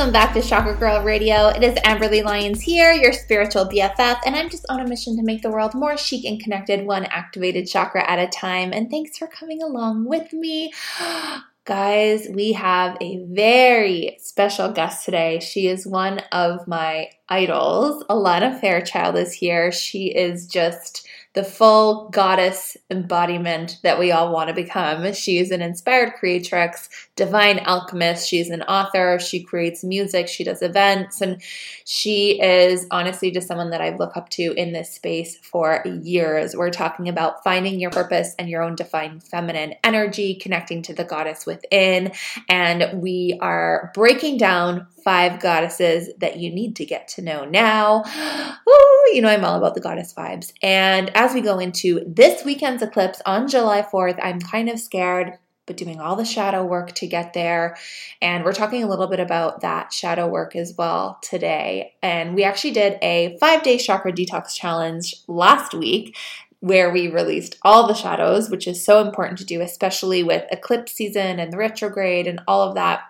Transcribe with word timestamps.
Welcome 0.00 0.14
back 0.14 0.32
to 0.32 0.40
Chakra 0.40 0.74
Girl 0.76 1.02
Radio. 1.02 1.48
It 1.48 1.62
is 1.62 1.74
Amberly 1.80 2.24
Lyons 2.24 2.62
here, 2.62 2.90
your 2.90 3.12
spiritual 3.12 3.66
BFF, 3.66 4.20
and 4.24 4.34
I'm 4.34 4.48
just 4.48 4.64
on 4.70 4.80
a 4.80 4.88
mission 4.88 5.14
to 5.18 5.22
make 5.22 5.42
the 5.42 5.50
world 5.50 5.74
more 5.74 5.98
chic 5.98 6.24
and 6.24 6.40
connected, 6.40 6.86
one 6.86 7.04
activated 7.04 7.68
chakra 7.68 8.10
at 8.10 8.18
a 8.18 8.26
time. 8.26 8.72
And 8.72 8.88
thanks 8.88 9.18
for 9.18 9.26
coming 9.26 9.62
along 9.62 10.06
with 10.06 10.32
me. 10.32 10.72
Guys, 11.66 12.28
we 12.32 12.52
have 12.52 12.96
a 13.02 13.18
very 13.26 14.16
special 14.18 14.72
guest 14.72 15.04
today. 15.04 15.38
She 15.38 15.68
is 15.68 15.86
one 15.86 16.20
of 16.32 16.66
my 16.66 17.10
idols. 17.28 18.02
Alana 18.08 18.58
Fairchild 18.58 19.16
is 19.16 19.34
here. 19.34 19.70
She 19.70 20.06
is 20.06 20.46
just 20.46 21.06
the 21.32 21.44
full 21.44 22.08
goddess 22.08 22.76
embodiment 22.90 23.78
that 23.84 24.00
we 24.00 24.10
all 24.10 24.32
want 24.32 24.48
to 24.48 24.54
become. 24.54 25.12
She 25.12 25.38
is 25.38 25.52
an 25.52 25.62
inspired 25.62 26.14
creatrix, 26.14 26.88
divine 27.14 27.60
alchemist. 27.60 28.28
She's 28.28 28.50
an 28.50 28.62
author. 28.62 29.20
She 29.20 29.40
creates 29.42 29.84
music. 29.84 30.26
She 30.26 30.42
does 30.42 30.60
events. 30.60 31.20
And 31.20 31.40
she 31.84 32.40
is 32.42 32.86
honestly 32.90 33.30
just 33.30 33.46
someone 33.46 33.70
that 33.70 33.80
I 33.80 33.94
look 33.96 34.16
up 34.16 34.28
to 34.30 34.52
in 34.54 34.72
this 34.72 34.92
space 34.92 35.36
for 35.36 35.84
years. 36.02 36.56
We're 36.56 36.70
talking 36.70 37.08
about 37.08 37.44
finding 37.44 37.78
your 37.78 37.90
purpose 37.90 38.34
and 38.36 38.48
your 38.48 38.62
own 38.62 38.74
divine 38.74 39.20
feminine 39.20 39.74
energy, 39.84 40.34
connecting 40.34 40.82
to 40.82 40.94
the 40.94 41.04
goddess 41.04 41.46
within. 41.46 42.10
And 42.48 43.00
we 43.00 43.38
are 43.40 43.92
breaking 43.94 44.38
down 44.38 44.88
five 45.02 45.40
goddesses 45.40 46.10
that 46.18 46.38
you 46.38 46.52
need 46.52 46.76
to 46.76 46.84
get 46.84 47.08
to 47.08 47.22
know 47.22 47.44
now. 47.44 48.04
Ooh, 48.68 49.10
you 49.12 49.20
know, 49.22 49.28
I'm 49.28 49.44
all 49.44 49.56
about 49.56 49.74
the 49.74 49.80
goddess 49.80 50.14
vibes. 50.14 50.52
And 50.62 51.14
as 51.16 51.34
we 51.34 51.40
go 51.40 51.58
into 51.58 52.04
this 52.06 52.44
weekend's 52.44 52.82
eclipse 52.82 53.20
on 53.26 53.48
July 53.48 53.82
4th, 53.82 54.18
I'm 54.22 54.40
kind 54.40 54.68
of 54.68 54.78
scared 54.78 55.38
but 55.70 55.76
doing 55.76 56.00
all 56.00 56.16
the 56.16 56.24
shadow 56.24 56.64
work 56.64 56.90
to 56.96 57.06
get 57.06 57.32
there. 57.32 57.76
And 58.20 58.44
we're 58.44 58.52
talking 58.52 58.82
a 58.82 58.88
little 58.88 59.06
bit 59.06 59.20
about 59.20 59.60
that 59.60 59.92
shadow 59.92 60.26
work 60.26 60.56
as 60.56 60.74
well 60.76 61.20
today. 61.22 61.94
And 62.02 62.34
we 62.34 62.42
actually 62.42 62.72
did 62.72 62.98
a 63.02 63.36
five 63.38 63.62
day 63.62 63.78
chakra 63.78 64.12
detox 64.12 64.52
challenge 64.52 65.14
last 65.28 65.72
week 65.72 66.16
where 66.58 66.90
we 66.90 67.06
released 67.06 67.56
all 67.62 67.86
the 67.86 67.94
shadows, 67.94 68.50
which 68.50 68.66
is 68.66 68.84
so 68.84 69.00
important 69.00 69.38
to 69.38 69.44
do, 69.44 69.60
especially 69.60 70.24
with 70.24 70.44
eclipse 70.50 70.92
season 70.92 71.38
and 71.38 71.52
the 71.52 71.56
retrograde 71.56 72.26
and 72.26 72.40
all 72.48 72.62
of 72.62 72.74
that. 72.74 73.02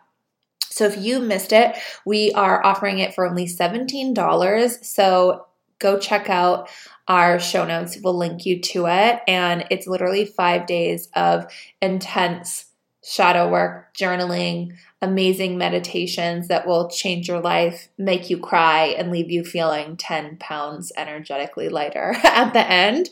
So 0.71 0.87
if 0.87 0.97
you 0.97 1.21
missed 1.21 1.53
it, 1.53 1.77
we 2.07 2.33
are 2.33 2.65
offering 2.65 2.99
it 2.99 3.15
for 3.15 3.27
only 3.27 3.47
$17. 3.47 4.85
So 4.85 5.47
go 5.79 5.99
check 5.99 6.31
out 6.31 6.69
our 7.09 7.41
show 7.41 7.65
notes. 7.65 7.99
We'll 8.03 8.17
link 8.17 8.47
you 8.47 8.61
to 8.61 8.87
it. 8.87 9.21
And 9.27 9.65
it's 9.71 9.87
literally 9.87 10.25
five 10.25 10.67
days 10.67 11.09
of 11.15 11.53
intense 11.83 12.67
shadow 13.03 13.51
work, 13.51 13.95
journaling, 13.95 14.75
amazing 15.03 15.57
meditations 15.57 16.49
that 16.49 16.67
will 16.67 16.91
change 16.91 17.27
your 17.27 17.41
life, 17.41 17.89
make 17.97 18.29
you 18.29 18.39
cry, 18.39 18.89
and 18.89 19.11
leave 19.11 19.31
you 19.31 19.43
feeling 19.43 19.97
10 19.97 20.37
pounds 20.37 20.93
energetically 20.97 21.71
lighter 21.71 22.15
at 22.25 22.53
the 22.53 22.71
end. 22.71 23.09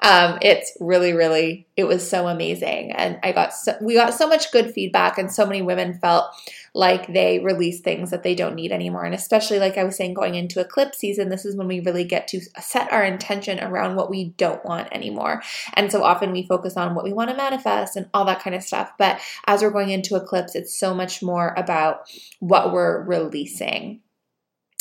Um, 0.00 0.38
it's 0.40 0.76
really, 0.78 1.12
really, 1.12 1.66
it 1.76 1.84
was 1.84 2.08
so 2.08 2.28
amazing. 2.28 2.92
And 2.92 3.18
I 3.24 3.32
got 3.32 3.52
so, 3.52 3.76
we 3.80 3.94
got 3.94 4.14
so 4.14 4.28
much 4.28 4.52
good 4.52 4.72
feedback, 4.72 5.18
and 5.18 5.32
so 5.32 5.44
many 5.44 5.62
women 5.62 5.98
felt 5.98 6.26
like 6.74 7.12
they 7.12 7.38
release 7.40 7.80
things 7.80 8.10
that 8.10 8.22
they 8.22 8.34
don't 8.34 8.54
need 8.54 8.72
anymore. 8.72 9.04
And 9.04 9.14
especially, 9.14 9.58
like 9.58 9.76
I 9.76 9.84
was 9.84 9.96
saying, 9.96 10.14
going 10.14 10.34
into 10.34 10.60
eclipse 10.60 10.98
season, 10.98 11.28
this 11.28 11.44
is 11.44 11.54
when 11.54 11.68
we 11.68 11.80
really 11.80 12.04
get 12.04 12.28
to 12.28 12.40
set 12.60 12.90
our 12.90 13.04
intention 13.04 13.60
around 13.60 13.96
what 13.96 14.10
we 14.10 14.30
don't 14.38 14.64
want 14.64 14.88
anymore. 14.92 15.42
And 15.74 15.92
so 15.92 16.02
often 16.02 16.32
we 16.32 16.46
focus 16.46 16.76
on 16.76 16.94
what 16.94 17.04
we 17.04 17.12
want 17.12 17.30
to 17.30 17.36
manifest 17.36 17.96
and 17.96 18.08
all 18.14 18.24
that 18.24 18.42
kind 18.42 18.56
of 18.56 18.62
stuff. 18.62 18.92
But 18.98 19.20
as 19.46 19.62
we're 19.62 19.70
going 19.70 19.90
into 19.90 20.16
eclipse, 20.16 20.54
it's 20.54 20.78
so 20.78 20.94
much 20.94 21.22
more 21.22 21.52
about 21.56 22.10
what 22.40 22.72
we're 22.72 23.02
releasing. 23.04 24.00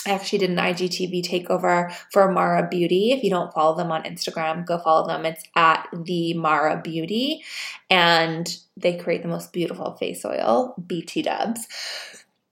I 0.08 0.12
actually 0.12 0.40
did 0.40 0.50
an 0.50 0.56
IGTV 0.58 1.24
takeover 1.24 1.94
for 2.12 2.32
Mara 2.32 2.68
Beauty. 2.68 3.12
If 3.12 3.24
you 3.24 3.30
don't 3.30 3.54
follow 3.54 3.78
them 3.78 3.92
on 3.92 4.04
Instagram, 4.04 4.66
go 4.66 4.80
follow 4.80 5.08
them. 5.08 5.26
It's 5.26 5.44
at 5.56 5.88
the 5.94 6.34
Mara 6.34 6.82
Beauty, 6.82 7.44
and 7.90 8.52
they 8.76 8.98
create 8.98 9.22
the 9.22 9.28
most 9.28 9.54
beautiful 9.54 9.96
face 9.98 10.26
oil, 10.26 10.74
BT 10.88 11.22
Dubs. 11.22 11.68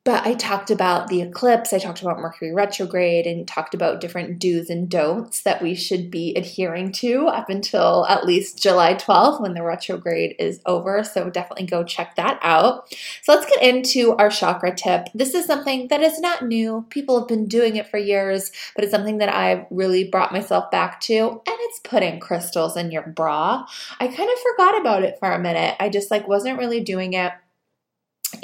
But 0.06 0.26
I 0.26 0.34
talked 0.34 0.72
about 0.72 1.08
the 1.10 1.22
eclipse, 1.22 1.74
I 1.74 1.78
talked 1.78 2.02
about 2.02 2.20
Mercury 2.20 2.54
retrograde, 2.54 3.28
and 3.28 3.46
talked 3.46 3.74
about 3.74 4.00
different 4.00 4.40
do's 4.40 4.70
and 4.70 4.90
don'ts 4.90 5.42
that 5.42 5.62
we 5.62 5.76
should 5.76 6.10
be 6.10 6.34
adhering 6.36 6.94
to 6.94 7.28
up 7.28 7.50
until 7.50 8.06
at 8.08 8.26
least 8.26 8.64
July 8.64 8.94
12th 8.94 9.42
when 9.42 9.54
the 9.54 9.62
retrograde 9.62 10.36
is 10.40 10.62
over. 10.66 11.04
So 11.04 11.30
definitely 11.30 11.66
go 11.66 11.84
check 11.84 12.16
that 12.16 12.40
out. 12.42 12.90
So 13.24 13.34
let's 13.34 13.46
get 13.46 13.62
into 13.62 14.16
our 14.16 14.30
chakra 14.30 14.74
tip. 14.74 15.08
This 15.14 15.34
is 15.34 15.46
something 15.46 15.90
that 15.90 16.02
is 16.02 16.20
not 16.20 16.46
new, 16.46 16.86
people 16.90 17.20
have 17.20 17.28
been 17.28 17.48
doing 17.48 17.76
it 17.76 17.88
for 17.88 17.98
years, 17.98 18.52
but 18.76 18.86
it's 18.86 18.94
something 18.94 19.18
that 19.18 19.36
I've 19.36 19.66
really 19.70 20.06
brought 20.06 20.32
myself 20.32 20.72
back 20.72 21.02
to, 21.02 21.16
and 21.16 21.42
it's 21.46 21.82
putting 21.84 22.22
crystals 22.22 22.78
in 22.78 22.90
your 22.90 23.04
bra. 23.04 23.66
I 24.00 24.08
kind 24.08 24.30
of 24.30 24.40
forgot 24.40 24.80
about 24.80 25.04
it 25.04 25.20
for 25.20 25.30
a 25.30 25.40
minute. 25.40 25.76
I 25.78 25.90
just 25.90 26.10
like 26.10 26.26
wasn't 26.26 26.58
really 26.58 26.80
doing 26.80 27.14
it. 27.14 27.34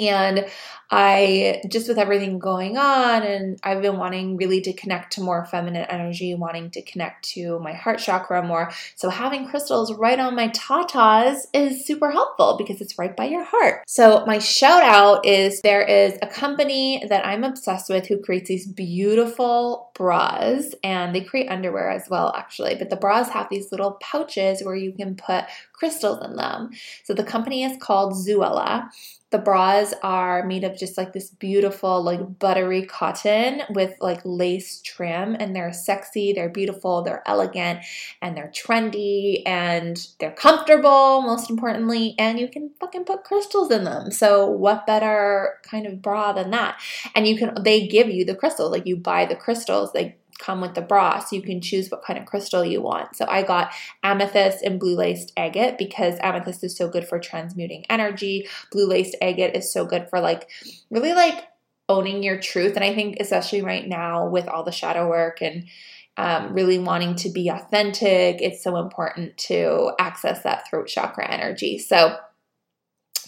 And 0.00 0.46
I 0.88 1.62
just 1.68 1.88
with 1.88 1.98
everything 1.98 2.38
going 2.38 2.78
on, 2.78 3.22
and 3.22 3.58
I've 3.64 3.82
been 3.82 3.98
wanting 3.98 4.36
really 4.36 4.60
to 4.60 4.72
connect 4.72 5.14
to 5.14 5.20
more 5.20 5.44
feminine 5.44 5.86
energy, 5.88 6.32
wanting 6.34 6.70
to 6.72 6.82
connect 6.82 7.28
to 7.30 7.58
my 7.58 7.72
heart 7.72 7.98
chakra 7.98 8.42
more. 8.44 8.70
So 8.94 9.10
having 9.10 9.48
crystals 9.48 9.92
right 9.94 10.18
on 10.20 10.36
my 10.36 10.48
tatas 10.50 11.46
is 11.52 11.84
super 11.84 12.12
helpful 12.12 12.54
because 12.56 12.80
it's 12.80 12.98
right 12.98 13.16
by 13.16 13.24
your 13.24 13.42
heart. 13.42 13.82
So 13.88 14.24
my 14.26 14.38
shout 14.38 14.84
out 14.84 15.26
is 15.26 15.60
there 15.62 15.82
is 15.82 16.16
a 16.22 16.28
company 16.28 17.04
that 17.08 17.26
I'm 17.26 17.42
obsessed 17.42 17.90
with 17.90 18.06
who 18.06 18.22
creates 18.22 18.48
these 18.48 18.66
beautiful 18.66 19.90
bras, 19.94 20.72
and 20.84 21.12
they 21.12 21.22
create 21.22 21.50
underwear 21.50 21.90
as 21.90 22.08
well, 22.08 22.32
actually. 22.36 22.76
But 22.76 22.90
the 22.90 22.96
bras 22.96 23.30
have 23.30 23.48
these 23.50 23.72
little 23.72 23.92
pouches 24.00 24.62
where 24.62 24.76
you 24.76 24.92
can 24.92 25.16
put 25.16 25.46
crystals 25.72 26.24
in 26.24 26.36
them. 26.36 26.70
So 27.02 27.12
the 27.12 27.24
company 27.24 27.64
is 27.64 27.76
called 27.78 28.12
Zuella. 28.12 28.88
The 29.30 29.38
bras 29.38 29.92
are 30.02 30.46
made 30.46 30.62
of 30.62 30.78
just 30.78 30.96
like 30.96 31.12
this 31.12 31.30
beautiful, 31.30 32.02
like 32.02 32.38
buttery 32.38 32.86
cotton 32.86 33.62
with 33.70 33.94
like 34.00 34.20
lace 34.24 34.80
trim, 34.82 35.36
and 35.38 35.54
they're 35.54 35.72
sexy, 35.72 36.32
they're 36.32 36.48
beautiful, 36.48 37.02
they're 37.02 37.22
elegant, 37.26 37.80
and 38.22 38.36
they're 38.36 38.52
trendy, 38.54 39.42
and 39.44 40.06
they're 40.20 40.30
comfortable, 40.30 41.22
most 41.22 41.50
importantly, 41.50 42.14
and 42.18 42.38
you 42.38 42.48
can 42.48 42.70
fucking 42.78 43.04
put 43.04 43.24
crystals 43.24 43.70
in 43.70 43.84
them. 43.84 44.12
So, 44.12 44.46
what 44.48 44.86
better 44.86 45.58
kind 45.62 45.86
of 45.86 46.00
bra 46.00 46.32
than 46.32 46.50
that? 46.52 46.80
And 47.14 47.26
you 47.26 47.36
can, 47.36 47.62
they 47.62 47.88
give 47.88 48.08
you 48.08 48.24
the 48.24 48.36
crystals, 48.36 48.70
like 48.70 48.86
you 48.86 48.96
buy 48.96 49.26
the 49.26 49.36
crystals, 49.36 49.90
like 49.94 50.20
come 50.38 50.60
with 50.60 50.74
the 50.74 50.82
bra 50.82 51.18
so 51.18 51.36
you 51.36 51.42
can 51.42 51.60
choose 51.60 51.90
what 51.90 52.04
kind 52.04 52.18
of 52.18 52.26
crystal 52.26 52.64
you 52.64 52.82
want. 52.82 53.16
So 53.16 53.26
I 53.28 53.42
got 53.42 53.72
amethyst 54.02 54.62
and 54.62 54.80
blue 54.80 54.96
laced 54.96 55.32
agate 55.36 55.78
because 55.78 56.18
amethyst 56.20 56.64
is 56.64 56.76
so 56.76 56.88
good 56.88 57.06
for 57.06 57.18
transmuting 57.18 57.84
energy. 57.90 58.48
Blue 58.72 58.86
laced 58.86 59.16
agate 59.20 59.56
is 59.56 59.72
so 59.72 59.84
good 59.84 60.08
for 60.08 60.20
like 60.20 60.48
really 60.90 61.14
like 61.14 61.44
owning 61.88 62.22
your 62.22 62.38
truth. 62.40 62.74
And 62.74 62.84
I 62.84 62.94
think 62.94 63.16
especially 63.20 63.62
right 63.62 63.86
now 63.86 64.28
with 64.28 64.48
all 64.48 64.64
the 64.64 64.72
shadow 64.72 65.08
work 65.08 65.40
and 65.40 65.68
um, 66.16 66.54
really 66.54 66.78
wanting 66.78 67.14
to 67.16 67.28
be 67.28 67.48
authentic, 67.48 68.40
it's 68.40 68.64
so 68.64 68.76
important 68.78 69.36
to 69.36 69.92
access 69.98 70.42
that 70.42 70.68
throat 70.68 70.88
chakra 70.88 71.30
energy. 71.30 71.78
So 71.78 72.16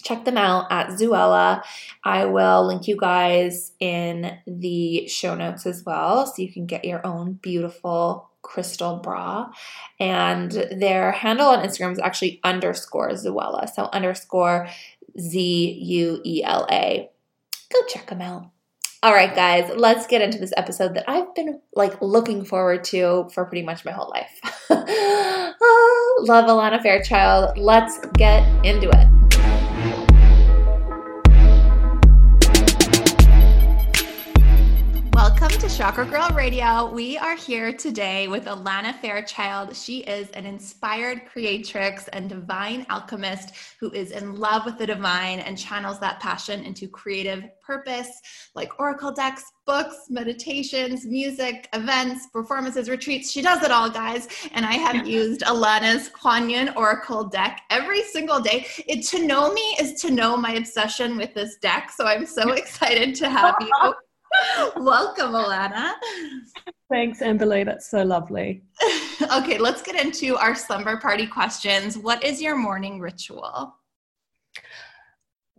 check 0.03 0.25
them 0.25 0.37
out 0.37 0.67
at 0.71 0.89
Zuella. 0.89 1.63
I 2.03 2.25
will 2.25 2.67
link 2.67 2.87
you 2.87 2.97
guys 2.97 3.73
in 3.79 4.37
the 4.45 5.07
show 5.07 5.35
notes 5.35 5.65
as 5.65 5.83
well 5.85 6.25
so 6.25 6.41
you 6.41 6.51
can 6.51 6.65
get 6.65 6.85
your 6.85 7.05
own 7.05 7.33
beautiful 7.33 8.29
crystal 8.41 8.97
bra. 8.97 9.51
And 9.99 10.51
their 10.51 11.11
handle 11.11 11.47
on 11.47 11.65
Instagram 11.65 11.93
is 11.93 11.99
actually 11.99 12.39
underscore 12.43 13.11
Zuella. 13.11 13.69
So 13.73 13.89
underscore 13.91 14.67
Z 15.19 15.79
U 15.81 16.21
E 16.23 16.43
L 16.43 16.67
A. 16.71 17.09
Go 17.71 17.79
check 17.87 18.07
them 18.07 18.21
out. 18.21 18.49
All 19.01 19.13
right, 19.13 19.33
guys, 19.33 19.71
let's 19.77 20.07
get 20.07 20.21
into 20.21 20.39
this 20.39 20.51
episode 20.57 20.95
that 20.95 21.05
I've 21.09 21.33
been 21.33 21.61
like 21.73 22.01
looking 22.01 22.43
forward 22.43 22.83
to 22.85 23.29
for 23.33 23.45
pretty 23.45 23.65
much 23.65 23.85
my 23.85 23.91
whole 23.91 24.09
life. 24.09 24.39
oh, 24.69 26.23
love 26.27 26.45
Alana 26.45 26.81
Fairchild. 26.81 27.57
Let's 27.57 27.97
get 28.17 28.43
into 28.65 28.89
it. 28.89 29.18
Chakra 35.79 36.03
Girl 36.03 36.27
Radio. 36.35 36.91
We 36.91 37.17
are 37.17 37.37
here 37.37 37.71
today 37.71 38.27
with 38.27 38.47
Alana 38.47 38.93
Fairchild. 38.99 39.73
She 39.73 39.99
is 39.99 40.29
an 40.31 40.45
inspired 40.45 41.25
creatrix 41.25 42.09
and 42.09 42.27
divine 42.27 42.85
alchemist 42.89 43.53
who 43.79 43.89
is 43.93 44.11
in 44.11 44.35
love 44.35 44.65
with 44.65 44.77
the 44.77 44.85
divine 44.85 45.39
and 45.39 45.57
channels 45.57 45.97
that 46.01 46.19
passion 46.19 46.65
into 46.65 46.89
creative 46.89 47.45
purpose 47.65 48.09
like 48.55 48.77
oracle 48.77 49.13
decks, 49.13 49.41
books, 49.65 49.95
meditations, 50.09 51.05
music, 51.05 51.69
events, 51.71 52.27
performances, 52.33 52.89
retreats. 52.89 53.31
She 53.31 53.41
does 53.41 53.63
it 53.63 53.71
all, 53.71 53.89
guys. 53.89 54.27
And 54.51 54.65
I 54.65 54.73
have 54.73 55.07
used 55.19 55.43
Alana's 55.43 56.09
Kuan 56.09 56.49
Yin 56.49 56.73
Oracle 56.75 57.23
deck 57.23 57.61
every 57.69 58.03
single 58.03 58.41
day. 58.41 58.65
It 58.85 59.07
to 59.07 59.25
know 59.25 59.53
me 59.53 59.77
is 59.79 59.93
to 60.01 60.11
know 60.11 60.35
my 60.35 60.55
obsession 60.55 61.15
with 61.15 61.33
this 61.33 61.55
deck. 61.55 61.89
So 61.89 62.05
I'm 62.05 62.25
so 62.25 62.51
excited 62.51 63.15
to 63.15 63.29
have 63.29 63.55
you. 63.61 63.93
Welcome, 64.77 65.31
Alana. 65.31 65.93
Thanks, 66.89 67.19
Amberly. 67.19 67.65
That's 67.65 67.89
so 67.89 68.03
lovely. 68.03 68.63
okay, 69.37 69.57
let's 69.57 69.81
get 69.81 69.95
into 69.95 70.37
our 70.37 70.55
slumber 70.55 70.97
party 70.97 71.27
questions. 71.27 71.97
What 71.97 72.23
is 72.23 72.41
your 72.41 72.55
morning 72.55 72.99
ritual? 72.99 73.75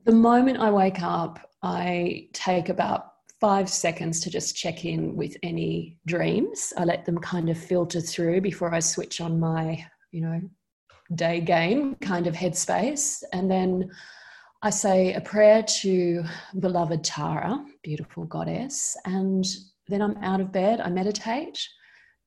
The 0.05 0.12
moment 0.12 0.58
I 0.58 0.70
wake 0.70 1.02
up, 1.02 1.50
I 1.62 2.28
take 2.32 2.69
about 2.69 3.12
five 3.40 3.69
seconds 3.69 4.20
to 4.20 4.31
just 4.31 4.56
check 4.56 4.84
in 4.84 5.17
with 5.17 5.37
any 5.43 5.99
dreams. 6.06 6.72
I 6.76 6.84
let 6.84 7.05
them 7.05 7.19
kind 7.19 7.49
of 7.49 7.58
filter 7.58 8.00
through 8.00 8.40
before 8.40 8.75
I 8.75 8.81
switch 8.81 9.20
on 9.20 9.40
my, 9.40 9.84
you 10.11 10.20
know, 10.20 10.40
day 11.14 11.40
game 11.40 11.96
kind 11.96 12.26
of 12.26 12.34
headspace. 12.34 13.22
And 13.32 13.50
then 13.50 13.90
I 14.62 14.69
say 14.69 15.15
a 15.15 15.23
prayer 15.23 15.62
to 15.81 16.23
beloved 16.59 17.03
Tara, 17.03 17.65
beautiful 17.83 18.25
goddess, 18.25 18.95
and 19.07 19.43
then 19.89 20.03
I'm 20.03 20.19
out 20.19 20.43
of 20.43 20.53
bed. 20.53 20.83
I 20.83 20.91
meditate, 20.91 21.67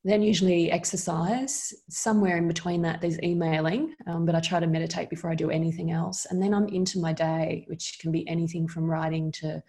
then 0.03 0.24
usually 0.24 0.71
exercise. 0.71 1.71
Somewhere 1.89 2.38
in 2.38 2.47
between 2.47 2.81
that, 2.81 3.01
there's 3.01 3.21
emailing, 3.21 3.94
um, 4.07 4.25
but 4.25 4.33
I 4.33 4.39
try 4.39 4.59
to 4.59 4.65
meditate 4.65 5.12
before 5.12 5.30
I 5.30 5.35
do 5.35 5.51
anything 5.51 5.91
else. 5.91 6.25
And 6.27 6.41
then 6.41 6.56
I'm 6.56 6.68
into 6.69 6.97
my 6.97 7.13
day, 7.13 7.65
which 7.68 8.00
can 8.01 8.12
be 8.12 8.27
anything 8.27 8.68
from 8.68 8.89
writing 8.89 9.31
to 9.33 9.62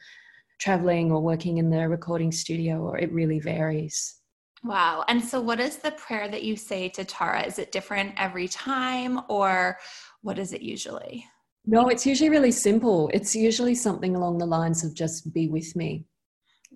traveling 0.59 1.13
or 1.13 1.21
working 1.21 1.59
in 1.59 1.69
the 1.69 1.87
recording 1.87 2.33
studio, 2.33 2.79
or 2.79 2.97
it 2.97 3.13
really 3.13 3.41
varies. 3.41 4.21
Wow. 4.63 5.05
And 5.09 5.23
so, 5.23 5.39
what 5.39 5.61
is 5.61 5.77
the 5.77 5.91
prayer 5.91 6.29
that 6.29 6.45
you 6.45 6.57
say 6.57 6.89
to 6.89 7.05
Tara? 7.05 7.43
Is 7.43 7.59
it 7.59 7.73
different 7.73 8.15
every 8.17 8.49
time, 8.49 9.21
or 9.29 9.79
what 10.23 10.39
is 10.39 10.55
it 10.55 10.63
usually? 10.63 11.27
No, 11.67 11.89
it's 11.89 12.07
usually 12.07 12.31
really 12.31 12.51
simple. 12.51 13.11
It's 13.15 13.35
usually 13.35 13.75
something 13.75 14.17
along 14.17 14.39
the 14.39 14.47
lines 14.47 14.85
of 14.85 14.95
just 14.95 15.33
be 15.33 15.49
with 15.49 15.75
me. 15.75 16.05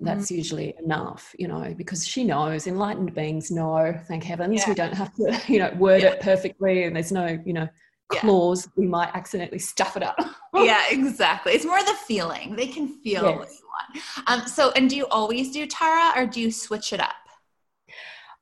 That's 0.01 0.27
mm-hmm. 0.27 0.35
usually 0.37 0.75
enough, 0.83 1.35
you 1.39 1.49
know, 1.49 1.75
because 1.77 2.07
she 2.07 2.25
knows 2.25 2.67
enlightened 2.67 3.15
beings 3.15 3.51
know, 3.51 3.99
thank 4.07 4.23
heavens, 4.23 4.61
yeah. 4.61 4.69
we 4.69 4.75
don't 4.75 4.95
have 4.95 5.13
to, 5.15 5.41
you 5.53 5.59
know, 5.59 5.73
word 5.77 6.03
yeah. 6.03 6.11
it 6.11 6.21
perfectly 6.21 6.85
and 6.85 6.95
there's 6.95 7.13
no, 7.13 7.39
you 7.45 7.53
know, 7.53 7.69
clause 8.09 8.67
yeah. 8.67 8.73
we 8.77 8.87
might 8.87 9.11
accidentally 9.15 9.59
stuff 9.59 9.97
it 9.97 10.03
up. 10.03 10.19
yeah, 10.55 10.85
exactly. 10.91 11.53
It's 11.53 11.65
more 11.65 11.83
the 11.83 11.97
feeling. 12.07 12.57
They 12.57 12.69
can 12.69 12.89
feel 13.03 13.25
yes. 13.25 13.39
what 13.39 13.49
you 13.49 13.69
want. 13.69 14.29
Um, 14.29 14.49
so, 14.49 14.71
and 14.73 14.89
do 14.89 14.97
you 14.97 15.07
always 15.09 15.51
do 15.51 15.67
Tara 15.67 16.13
or 16.17 16.27
do 16.27 16.41
you 16.41 16.51
switch 16.51 16.93
it 16.93 17.01
up? 17.01 17.15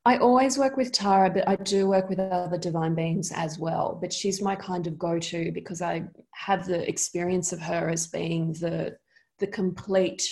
I 0.07 0.19
always 0.19 0.57
work 0.57 0.77
with 0.77 0.93
Tara, 0.93 1.29
but 1.29 1.45
I 1.49 1.57
do 1.57 1.85
work 1.85 2.07
with 2.07 2.17
other 2.17 2.57
divine 2.57 2.95
beings 2.95 3.33
as 3.35 3.59
well. 3.59 3.97
But 3.99 4.13
she's 4.13 4.41
my 4.41 4.55
kind 4.55 4.87
of 4.87 4.97
go 4.97 5.19
to 5.19 5.51
because 5.51 5.81
I 5.81 6.05
have 6.33 6.65
the 6.65 6.87
experience 6.87 7.51
of 7.51 7.59
her 7.59 7.89
as 7.89 8.07
being 8.07 8.53
the, 8.53 8.95
the 9.39 9.47
complete 9.47 10.23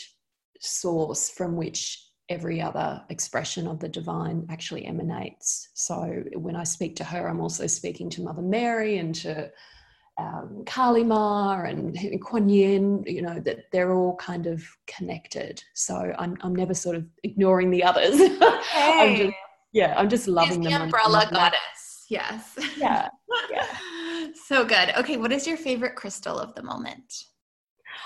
source 0.62 1.30
from 1.30 1.58
which 1.58 2.02
every 2.30 2.62
other 2.62 3.04
expression 3.10 3.68
of 3.68 3.82
the 3.82 3.90
divine 3.90 4.48
actually 4.50 4.86
emanates. 4.86 5.68
So 5.74 6.24
when 6.36 6.56
I 6.56 6.64
speak 6.64 6.96
to 6.96 7.04
her, 7.04 7.28
I'm 7.28 7.42
also 7.42 7.68
speaking 7.68 8.10
to 8.12 8.22
Mother 8.22 8.44
Mary 8.44 9.00
and 9.00 9.14
to 9.16 9.52
um, 10.18 10.64
Kali 10.66 11.04
Ma 11.04 11.64
and 11.64 11.98
Kuan 12.24 12.48
Yin, 12.48 13.04
you 13.06 13.22
know, 13.22 13.42
that 13.42 13.66
they're 13.74 13.92
all 13.92 14.16
kind 14.16 14.48
of 14.48 14.64
connected. 14.88 15.62
So 15.74 16.16
I'm, 16.18 16.38
I'm 16.40 16.56
never 16.56 16.74
sort 16.74 16.96
of 16.96 17.06
ignoring 17.24 17.72
the 17.72 17.84
others. 17.84 18.22
Hey. 18.66 19.02
I'm 19.02 19.18
just 19.18 19.38
yeah, 19.76 19.94
I'm 19.98 20.10
just 20.10 20.28
loving 20.28 20.62
the 20.62 20.70
them. 20.70 20.84
umbrella 20.84 21.28
goddess. 21.30 22.06
Yes. 22.10 22.58
Yeah. 22.78 23.10
Yeah. 23.52 23.68
so 24.46 24.64
good. 24.64 24.94
Okay, 24.98 25.18
what 25.18 25.34
is 25.34 25.46
your 25.46 25.58
favorite 25.58 25.96
crystal 25.96 26.40
of 26.40 26.56
the 26.56 26.64
moment? 26.64 27.14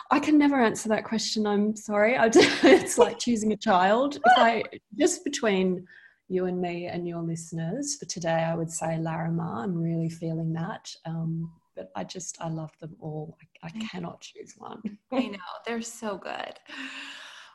I 0.10 0.20
can 0.20 0.40
never 0.40 0.60
answer 0.60 0.90
that 0.90 1.04
question. 1.04 1.46
I'm 1.46 1.76
sorry. 1.76 2.18
I 2.18 2.30
just, 2.30 2.50
it's 2.64 2.98
like 2.98 3.20
choosing 3.20 3.54
a 3.54 3.58
child. 3.58 4.16
If 4.16 4.22
I 4.38 4.64
just 4.98 5.24
between 5.24 5.86
you 6.28 6.46
and 6.46 6.60
me 6.60 6.88
and 6.88 7.08
your 7.08 7.22
listeners 7.22 7.96
for 7.98 8.06
today, 8.06 8.44
I 8.44 8.56
would 8.56 8.72
say 8.72 8.98
Larimar. 9.00 9.64
I'm 9.64 9.76
really 9.80 10.10
feeling 10.10 10.52
that. 10.54 10.92
Um, 11.06 11.52
but 11.76 11.92
I 11.96 12.04
just 12.04 12.38
I 12.42 12.50
love 12.50 12.72
them 12.80 12.96
all. 13.00 13.38
I, 13.64 13.68
I 13.68 13.70
cannot 13.86 14.22
choose 14.22 14.56
one. 14.58 14.82
I 15.12 15.20
know 15.28 15.38
they're 15.66 15.82
so 15.84 16.18
good. 16.18 16.60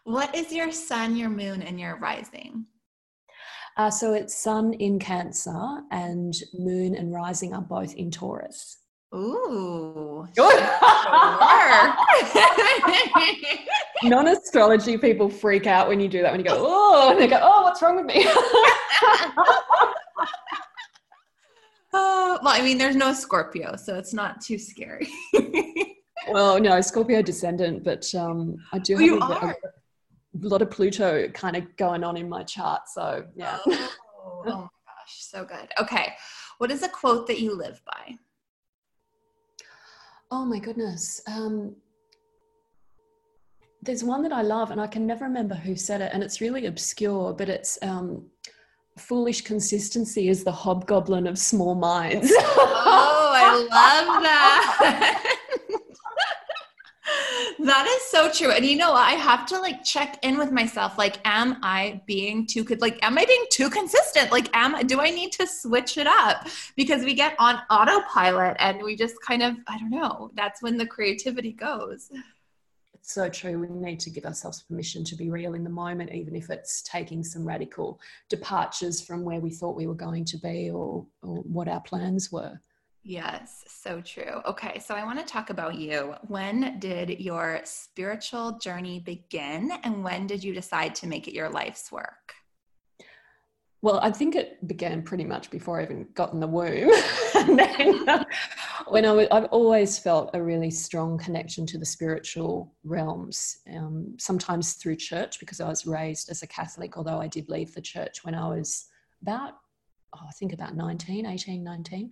What 0.04 0.32
is 0.34 0.52
your 0.52 0.70
sun, 0.70 1.16
your 1.16 1.30
moon, 1.30 1.60
and 1.62 1.80
your 1.80 1.96
rising? 1.98 2.66
Uh, 3.76 3.90
so 3.90 4.14
it's 4.14 4.34
Sun 4.34 4.74
in 4.74 4.98
Cancer 4.98 5.80
and 5.90 6.32
Moon 6.52 6.94
and 6.94 7.12
Rising 7.12 7.52
are 7.54 7.62
both 7.62 7.94
in 7.94 8.10
Taurus. 8.10 8.78
Ooh. 9.14 10.26
Non 14.02 14.28
astrology 14.28 14.98
people 14.98 15.30
freak 15.30 15.66
out 15.66 15.88
when 15.88 15.98
you 15.98 16.08
do 16.08 16.20
that, 16.20 16.30
when 16.30 16.40
you 16.40 16.46
go, 16.46 16.56
oh, 16.58 17.10
and 17.10 17.20
they 17.20 17.26
go, 17.26 17.38
oh, 17.40 17.62
what's 17.62 17.80
wrong 17.80 17.96
with 17.96 18.06
me? 18.06 18.26
Uh, 21.94 22.38
well, 22.42 22.52
I 22.52 22.60
mean, 22.60 22.76
there's 22.76 22.96
no 22.96 23.12
Scorpio, 23.12 23.76
so 23.76 23.94
it's 23.96 24.12
not 24.12 24.40
too 24.40 24.58
scary. 24.58 25.06
well, 26.28 26.60
no, 26.60 26.80
Scorpio 26.80 27.22
descendant, 27.22 27.84
but 27.84 28.12
um, 28.16 28.56
I 28.72 28.80
do 28.80 28.96
oh, 28.98 29.20
have 29.20 29.44
a, 29.44 29.54
a, 30.42 30.48
lot 30.48 30.62
of 30.62 30.70
Pluto 30.70 31.28
kind 31.28 31.56
of 31.56 31.76
going 31.76 32.04
on 32.04 32.16
in 32.16 32.28
my 32.28 32.42
chart. 32.42 32.82
So 32.88 33.24
yeah. 33.34 33.58
Oh, 33.66 34.42
oh 34.46 34.50
my 34.50 34.52
gosh, 34.62 34.68
so 35.06 35.44
good. 35.44 35.68
Okay, 35.80 36.14
what 36.58 36.70
is 36.70 36.82
a 36.82 36.88
quote 36.88 37.26
that 37.26 37.40
you 37.40 37.54
live 37.54 37.80
by? 37.84 38.16
Oh 40.30 40.44
my 40.44 40.58
goodness. 40.58 41.20
Um, 41.26 41.76
there's 43.82 44.02
one 44.02 44.22
that 44.22 44.32
I 44.32 44.42
love, 44.42 44.70
and 44.70 44.80
I 44.80 44.86
can 44.86 45.06
never 45.06 45.26
remember 45.26 45.54
who 45.54 45.76
said 45.76 46.00
it, 46.00 46.10
and 46.14 46.22
it's 46.22 46.40
really 46.40 46.66
obscure, 46.66 47.34
but 47.34 47.48
it's 47.50 47.78
um, 47.82 48.24
foolish 48.98 49.42
consistency 49.42 50.28
is 50.28 50.44
the 50.44 50.52
hobgoblin 50.52 51.26
of 51.26 51.38
small 51.38 51.74
minds. 51.74 52.32
oh, 52.36 53.32
I 53.34 53.58
love 53.58 54.22
that. 54.22 55.40
that 57.64 57.86
is 57.86 58.02
so 58.10 58.30
true. 58.30 58.50
And 58.50 58.64
you 58.64 58.76
know, 58.76 58.92
I 58.92 59.12
have 59.12 59.46
to 59.46 59.58
like 59.58 59.82
check 59.84 60.18
in 60.22 60.36
with 60.36 60.52
myself. 60.52 60.98
Like, 60.98 61.18
am 61.24 61.58
I 61.62 62.02
being 62.06 62.46
too 62.46 62.64
like 62.78 62.98
am 63.02 63.16
I 63.16 63.24
being 63.24 63.46
too 63.50 63.70
consistent? 63.70 64.30
Like, 64.30 64.54
am 64.54 64.86
do 64.86 65.00
I 65.00 65.10
need 65.10 65.32
to 65.32 65.46
switch 65.46 65.96
it 65.96 66.06
up? 66.06 66.46
Because 66.76 67.04
we 67.04 67.14
get 67.14 67.34
on 67.38 67.60
autopilot 67.70 68.56
and 68.58 68.82
we 68.82 68.96
just 68.96 69.16
kind 69.22 69.42
of, 69.42 69.56
I 69.66 69.78
don't 69.78 69.90
know, 69.90 70.30
that's 70.34 70.62
when 70.62 70.76
the 70.76 70.86
creativity 70.86 71.52
goes 71.52 72.10
It's 72.94 73.14
so 73.14 73.28
true. 73.28 73.58
We 73.58 73.68
need 73.68 74.00
to 74.00 74.10
give 74.10 74.26
ourselves 74.26 74.62
permission 74.62 75.02
to 75.04 75.16
be 75.16 75.30
real 75.30 75.54
in 75.54 75.64
the 75.64 75.70
moment, 75.70 76.12
even 76.12 76.36
if 76.36 76.50
it's 76.50 76.82
taking 76.82 77.24
some 77.24 77.46
radical 77.46 77.98
departures 78.28 79.00
from 79.00 79.24
where 79.24 79.40
we 79.40 79.50
thought 79.50 79.76
we 79.76 79.86
were 79.86 79.94
going 79.94 80.24
to 80.26 80.36
be 80.38 80.70
or, 80.70 81.06
or 81.22 81.36
what 81.42 81.68
our 81.68 81.80
plans 81.80 82.30
were. 82.30 82.60
Yes, 83.06 83.64
so 83.66 84.00
true. 84.00 84.40
Okay, 84.46 84.78
so 84.78 84.94
I 84.94 85.04
want 85.04 85.18
to 85.18 85.26
talk 85.26 85.50
about 85.50 85.74
you. 85.74 86.14
When 86.26 86.78
did 86.78 87.20
your 87.20 87.60
spiritual 87.64 88.58
journey 88.58 89.00
begin, 89.00 89.72
and 89.84 90.02
when 90.02 90.26
did 90.26 90.42
you 90.42 90.54
decide 90.54 90.94
to 90.96 91.06
make 91.06 91.28
it 91.28 91.34
your 91.34 91.50
life's 91.50 91.92
work? 91.92 92.32
Well, 93.82 94.00
I 94.02 94.10
think 94.10 94.34
it 94.34 94.66
began 94.66 95.02
pretty 95.02 95.24
much 95.24 95.50
before 95.50 95.78
I 95.78 95.82
even 95.82 96.06
got 96.14 96.32
in 96.32 96.40
the 96.40 96.46
womb. 96.46 96.90
then 97.34 98.08
uh, 98.08 98.24
when 98.88 99.04
I 99.04 99.12
was, 99.12 99.28
I've 99.30 99.44
always 99.52 99.98
felt 99.98 100.30
a 100.32 100.42
really 100.42 100.70
strong 100.70 101.18
connection 101.18 101.66
to 101.66 101.76
the 101.76 101.84
spiritual 101.84 102.74
realms, 102.84 103.58
um, 103.76 104.14
sometimes 104.18 104.72
through 104.74 104.96
church 104.96 105.38
because 105.38 105.60
I 105.60 105.68
was 105.68 105.84
raised 105.84 106.30
as 106.30 106.42
a 106.42 106.46
Catholic, 106.46 106.96
although 106.96 107.20
I 107.20 107.28
did 107.28 107.50
leave 107.50 107.74
the 107.74 107.82
church 107.82 108.24
when 108.24 108.34
I 108.34 108.48
was 108.48 108.86
about, 109.20 109.58
oh, 110.14 110.24
I 110.26 110.32
think 110.32 110.54
about 110.54 110.74
19, 110.74 111.26
18, 111.26 111.62
19. 111.62 112.10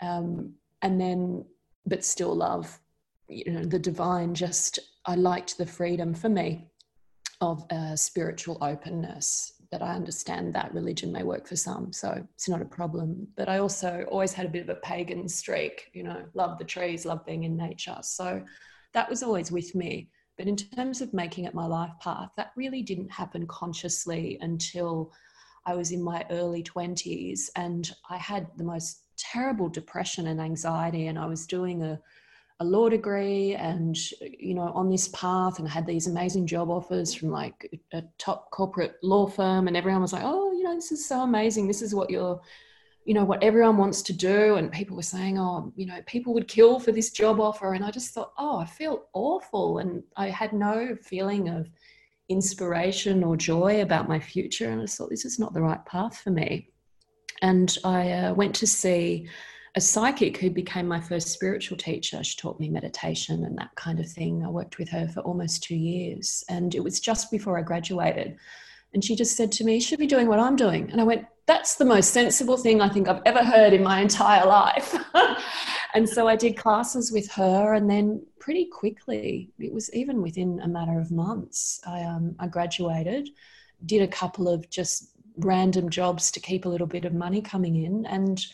Um, 0.00 0.54
and 0.82 1.00
then, 1.00 1.44
but 1.86 2.04
still 2.04 2.34
love, 2.34 2.78
you 3.28 3.50
know, 3.50 3.64
the 3.64 3.78
divine, 3.78 4.34
just, 4.34 4.78
I 5.04 5.14
liked 5.14 5.58
the 5.58 5.66
freedom 5.66 6.14
for 6.14 6.28
me 6.28 6.68
of 7.40 7.64
spiritual 7.96 8.58
openness 8.62 9.52
that 9.70 9.82
I 9.82 9.94
understand 9.94 10.54
that 10.54 10.72
religion 10.72 11.12
may 11.12 11.22
work 11.22 11.46
for 11.46 11.56
some, 11.56 11.92
so 11.92 12.24
it's 12.34 12.48
not 12.48 12.62
a 12.62 12.66
problem. 12.66 13.26
But 13.36 13.48
I 13.48 13.58
also 13.58 14.06
always 14.10 14.32
had 14.32 14.46
a 14.46 14.50
bit 14.50 14.62
of 14.62 14.68
a 14.68 14.76
pagan 14.76 15.28
streak, 15.28 15.90
you 15.92 16.02
know, 16.02 16.24
love 16.34 16.58
the 16.58 16.64
trees, 16.64 17.04
love 17.04 17.26
being 17.26 17.44
in 17.44 17.56
nature. 17.56 17.98
So 18.02 18.42
that 18.94 19.10
was 19.10 19.22
always 19.22 19.50
with 19.50 19.74
me. 19.74 20.08
But 20.38 20.46
in 20.46 20.56
terms 20.56 21.00
of 21.00 21.12
making 21.12 21.44
it 21.44 21.54
my 21.54 21.66
life 21.66 21.92
path, 22.00 22.30
that 22.36 22.52
really 22.56 22.82
didn't 22.82 23.10
happen 23.10 23.46
consciously 23.46 24.38
until 24.40 25.12
I 25.64 25.74
was 25.74 25.90
in 25.90 26.02
my 26.02 26.24
early 26.30 26.62
20s 26.62 27.48
and 27.56 27.90
I 28.08 28.18
had 28.18 28.46
the 28.56 28.64
most 28.64 29.02
terrible 29.16 29.68
depression 29.68 30.26
and 30.28 30.40
anxiety, 30.40 31.06
and 31.06 31.18
I 31.18 31.26
was 31.26 31.46
doing 31.46 31.82
a 31.82 32.00
a 32.60 32.64
law 32.64 32.88
degree 32.88 33.54
and 33.54 33.96
you 34.20 34.54
know 34.54 34.72
on 34.74 34.88
this 34.88 35.08
path 35.08 35.58
and 35.58 35.68
had 35.68 35.86
these 35.86 36.06
amazing 36.06 36.46
job 36.46 36.70
offers 36.70 37.12
from 37.12 37.30
like 37.30 37.70
a 37.92 38.02
top 38.16 38.50
corporate 38.50 38.96
law 39.02 39.26
firm 39.26 39.68
and 39.68 39.76
everyone 39.76 40.00
was 40.00 40.12
like 40.12 40.22
oh 40.24 40.52
you 40.52 40.62
know 40.62 40.74
this 40.74 40.92
is 40.92 41.06
so 41.06 41.20
amazing. 41.20 41.66
This 41.66 41.82
is 41.82 41.94
what 41.94 42.10
you're 42.10 42.40
you 43.04 43.14
know 43.14 43.24
what 43.24 43.42
everyone 43.42 43.76
wants 43.76 44.02
to 44.02 44.12
do. 44.12 44.56
And 44.56 44.72
people 44.72 44.96
were 44.96 45.02
saying 45.02 45.38
oh 45.38 45.72
you 45.76 45.86
know 45.86 46.00
people 46.06 46.32
would 46.32 46.48
kill 46.48 46.80
for 46.80 46.92
this 46.92 47.10
job 47.10 47.40
offer. 47.40 47.74
And 47.74 47.84
i 47.84 47.90
just 47.90 48.14
thought 48.14 48.32
oh 48.38 48.58
i 48.58 48.64
feel 48.64 49.04
awful. 49.12 49.78
And 49.78 50.02
i 50.16 50.30
had 50.30 50.52
no 50.54 50.96
feeling 51.02 51.50
of 51.50 51.68
inspiration 52.28 53.22
or 53.22 53.36
joy 53.36 53.82
about 53.82 54.08
my 54.08 54.18
future 54.18 54.70
and 54.70 54.82
i 54.82 54.86
thought 54.86 55.08
this 55.08 55.24
is 55.24 55.38
not 55.38 55.54
the 55.54 55.62
right 55.62 55.84
path 55.86 56.18
for 56.18 56.30
me 56.30 56.68
and 57.42 57.78
i 57.84 58.10
uh, 58.10 58.34
went 58.34 58.54
to 58.54 58.66
see 58.66 59.28
a 59.76 59.80
psychic 59.80 60.38
who 60.38 60.48
became 60.48 60.88
my 60.88 61.00
first 61.00 61.28
spiritual 61.28 61.76
teacher. 61.76 62.24
She 62.24 62.36
taught 62.38 62.58
me 62.58 62.70
meditation 62.70 63.44
and 63.44 63.58
that 63.58 63.74
kind 63.74 64.00
of 64.00 64.08
thing. 64.08 64.42
I 64.42 64.48
worked 64.48 64.78
with 64.78 64.88
her 64.88 65.06
for 65.06 65.20
almost 65.20 65.62
two 65.62 65.76
years, 65.76 66.42
and 66.48 66.74
it 66.74 66.82
was 66.82 66.98
just 66.98 67.30
before 67.30 67.58
I 67.58 67.62
graduated. 67.62 68.38
And 68.94 69.04
she 69.04 69.14
just 69.14 69.36
said 69.36 69.52
to 69.52 69.64
me, 69.64 69.74
You 69.74 69.80
should 69.82 69.98
be 69.98 70.06
doing 70.06 70.28
what 70.28 70.40
I'm 70.40 70.56
doing. 70.56 70.90
And 70.90 70.98
I 70.98 71.04
went, 71.04 71.26
That's 71.46 71.74
the 71.74 71.84
most 71.84 72.14
sensible 72.14 72.56
thing 72.56 72.80
I 72.80 72.88
think 72.88 73.06
I've 73.06 73.20
ever 73.26 73.44
heard 73.44 73.74
in 73.74 73.82
my 73.82 74.00
entire 74.00 74.46
life. 74.46 74.96
and 75.94 76.08
so 76.08 76.26
I 76.26 76.36
did 76.36 76.56
classes 76.56 77.12
with 77.12 77.30
her, 77.32 77.74
and 77.74 77.90
then 77.90 78.24
pretty 78.38 78.64
quickly, 78.64 79.50
it 79.58 79.74
was 79.74 79.94
even 79.94 80.22
within 80.22 80.58
a 80.60 80.68
matter 80.68 80.98
of 80.98 81.10
months, 81.10 81.82
I, 81.86 82.02
um, 82.02 82.34
I 82.38 82.46
graduated, 82.46 83.28
did 83.84 84.00
a 84.00 84.08
couple 84.08 84.48
of 84.48 84.70
just 84.70 85.10
random 85.38 85.90
jobs 85.90 86.30
to 86.32 86.40
keep 86.40 86.64
a 86.64 86.68
little 86.68 86.86
bit 86.86 87.04
of 87.04 87.14
money 87.14 87.40
coming 87.40 87.84
in. 87.84 88.06
And 88.06 88.44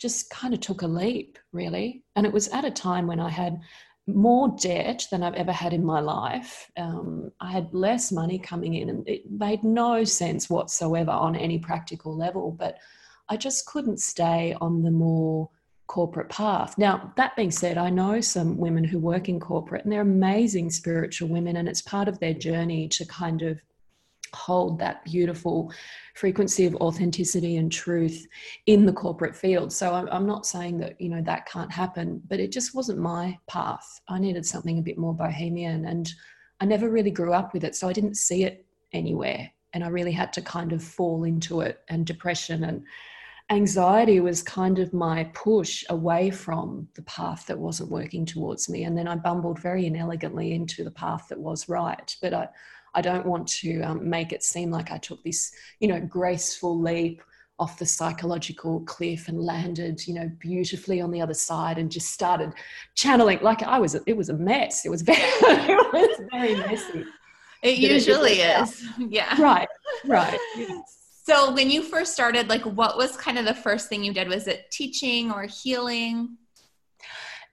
just 0.00 0.30
kind 0.30 0.54
of 0.54 0.60
took 0.60 0.82
a 0.82 0.86
leap, 0.86 1.38
really. 1.52 2.02
And 2.16 2.26
it 2.26 2.32
was 2.32 2.48
at 2.48 2.64
a 2.64 2.70
time 2.70 3.06
when 3.06 3.20
I 3.20 3.28
had 3.28 3.60
more 4.06 4.56
debt 4.58 5.06
than 5.10 5.22
I've 5.22 5.34
ever 5.34 5.52
had 5.52 5.72
in 5.72 5.84
my 5.84 6.00
life. 6.00 6.70
Um, 6.76 7.30
I 7.38 7.52
had 7.52 7.72
less 7.72 8.10
money 8.10 8.38
coming 8.38 8.74
in, 8.74 8.88
and 8.88 9.06
it 9.06 9.30
made 9.30 9.62
no 9.62 10.02
sense 10.04 10.48
whatsoever 10.48 11.10
on 11.10 11.36
any 11.36 11.58
practical 11.58 12.16
level. 12.16 12.50
But 12.50 12.78
I 13.28 13.36
just 13.36 13.66
couldn't 13.66 14.00
stay 14.00 14.56
on 14.60 14.82
the 14.82 14.90
more 14.90 15.50
corporate 15.86 16.30
path. 16.30 16.78
Now, 16.78 17.12
that 17.16 17.36
being 17.36 17.50
said, 17.50 17.76
I 17.76 17.90
know 17.90 18.20
some 18.20 18.56
women 18.56 18.84
who 18.84 18.98
work 18.98 19.28
in 19.28 19.38
corporate, 19.38 19.84
and 19.84 19.92
they're 19.92 20.00
amazing 20.00 20.70
spiritual 20.70 21.28
women, 21.28 21.56
and 21.56 21.68
it's 21.68 21.82
part 21.82 22.08
of 22.08 22.18
their 22.20 22.34
journey 22.34 22.88
to 22.88 23.04
kind 23.04 23.42
of 23.42 23.60
hold 24.34 24.78
that 24.78 25.04
beautiful 25.04 25.72
frequency 26.14 26.66
of 26.66 26.74
authenticity 26.76 27.56
and 27.56 27.70
truth 27.70 28.26
in 28.66 28.86
the 28.86 28.92
corporate 28.92 29.36
field. 29.36 29.72
So 29.72 29.94
I'm, 29.94 30.08
I'm, 30.10 30.26
not 30.26 30.46
saying 30.46 30.78
that, 30.78 31.00
you 31.00 31.08
know, 31.08 31.22
that 31.22 31.46
can't 31.46 31.72
happen, 31.72 32.22
but 32.28 32.40
it 32.40 32.52
just 32.52 32.74
wasn't 32.74 32.98
my 32.98 33.38
path. 33.46 34.00
I 34.08 34.18
needed 34.18 34.46
something 34.46 34.78
a 34.78 34.82
bit 34.82 34.98
more 34.98 35.14
bohemian 35.14 35.86
and 35.86 36.12
I 36.60 36.66
never 36.66 36.90
really 36.90 37.10
grew 37.10 37.32
up 37.32 37.52
with 37.52 37.64
it. 37.64 37.74
So 37.74 37.88
I 37.88 37.92
didn't 37.92 38.16
see 38.16 38.44
it 38.44 38.64
anywhere. 38.92 39.50
And 39.72 39.84
I 39.84 39.88
really 39.88 40.12
had 40.12 40.32
to 40.34 40.42
kind 40.42 40.72
of 40.72 40.82
fall 40.82 41.24
into 41.24 41.60
it 41.60 41.80
and 41.88 42.06
depression 42.06 42.64
and 42.64 42.84
anxiety 43.50 44.20
was 44.20 44.42
kind 44.42 44.78
of 44.78 44.92
my 44.92 45.24
push 45.34 45.84
away 45.90 46.30
from 46.30 46.88
the 46.94 47.02
path 47.02 47.46
that 47.46 47.58
wasn't 47.58 47.90
working 47.90 48.24
towards 48.24 48.68
me. 48.68 48.84
And 48.84 48.96
then 48.96 49.08
I 49.08 49.16
bumbled 49.16 49.58
very 49.58 49.86
inelegantly 49.86 50.52
into 50.52 50.84
the 50.84 50.90
path 50.90 51.26
that 51.28 51.38
was 51.38 51.68
right. 51.68 52.16
But 52.22 52.32
I, 52.32 52.48
I 52.94 53.00
don't 53.00 53.26
want 53.26 53.46
to 53.48 53.80
um, 53.82 54.08
make 54.08 54.32
it 54.32 54.42
seem 54.42 54.70
like 54.70 54.90
I 54.90 54.98
took 54.98 55.22
this, 55.22 55.52
you 55.78 55.88
know, 55.88 56.00
graceful 56.00 56.78
leap 56.78 57.22
off 57.58 57.78
the 57.78 57.86
psychological 57.86 58.80
cliff 58.80 59.28
and 59.28 59.40
landed, 59.40 60.06
you 60.08 60.14
know, 60.14 60.30
beautifully 60.38 61.00
on 61.00 61.10
the 61.10 61.20
other 61.20 61.34
side 61.34 61.76
and 61.76 61.90
just 61.90 62.10
started 62.10 62.52
channeling 62.94 63.38
like 63.42 63.62
I 63.62 63.78
was. 63.78 63.94
It 64.06 64.16
was 64.16 64.30
a 64.30 64.34
mess. 64.34 64.86
It 64.86 64.88
was 64.88 65.02
very, 65.02 65.18
it 65.20 65.92
was 65.92 66.20
very 66.30 66.56
messy. 66.56 67.04
It 67.62 67.78
usually 67.78 68.40
it 68.40 68.62
is. 68.62 68.82
Yeah. 68.98 69.40
Right. 69.40 69.68
Right. 70.04 70.38
Yes. 70.56 70.96
So 71.22 71.52
when 71.52 71.70
you 71.70 71.82
first 71.82 72.12
started, 72.12 72.48
like, 72.48 72.62
what 72.62 72.96
was 72.96 73.16
kind 73.16 73.38
of 73.38 73.44
the 73.44 73.54
first 73.54 73.88
thing 73.88 74.02
you 74.02 74.12
did? 74.12 74.26
Was 74.26 74.48
it 74.48 74.68
teaching 74.72 75.30
or 75.30 75.44
healing? 75.44 76.38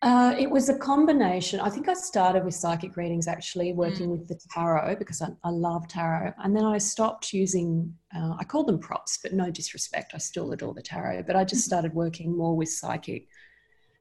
Uh, 0.04 0.36
it 0.38 0.50
was 0.50 0.70
a 0.70 0.78
combination. 0.78 1.60
I 1.60 1.70
think 1.70 1.90
I 1.90 1.96
started 1.96 2.46
with 2.46 2.54
psychic 2.54 2.96
readings 2.98 3.28
actually, 3.28 3.74
working 3.74 4.10
mm. 4.10 4.12
with 4.12 4.28
the 4.28 4.40
tarot 4.54 4.96
because 4.98 5.24
I, 5.24 5.30
I, 5.44 5.50
love 5.50 5.88
tarot. 5.88 6.34
And 6.44 6.56
then 6.56 6.66
I 6.66 6.78
stopped 6.78 7.34
using, 7.34 7.92
uh, 8.16 8.36
I 8.40 8.44
call 8.44 8.64
them 8.64 8.78
props, 8.78 9.18
but 9.24 9.34
no 9.34 9.50
disrespect. 9.50 10.12
I 10.14 10.20
still 10.20 10.52
adore 10.52 10.76
the 10.76 10.84
tarot. 10.84 11.24
But 11.24 11.36
I 11.36 11.44
just 11.44 11.64
mm. 11.64 11.66
started 11.66 11.96
working 11.96 12.38
more 12.38 12.56
with 12.56 12.70
psychic 12.70 13.28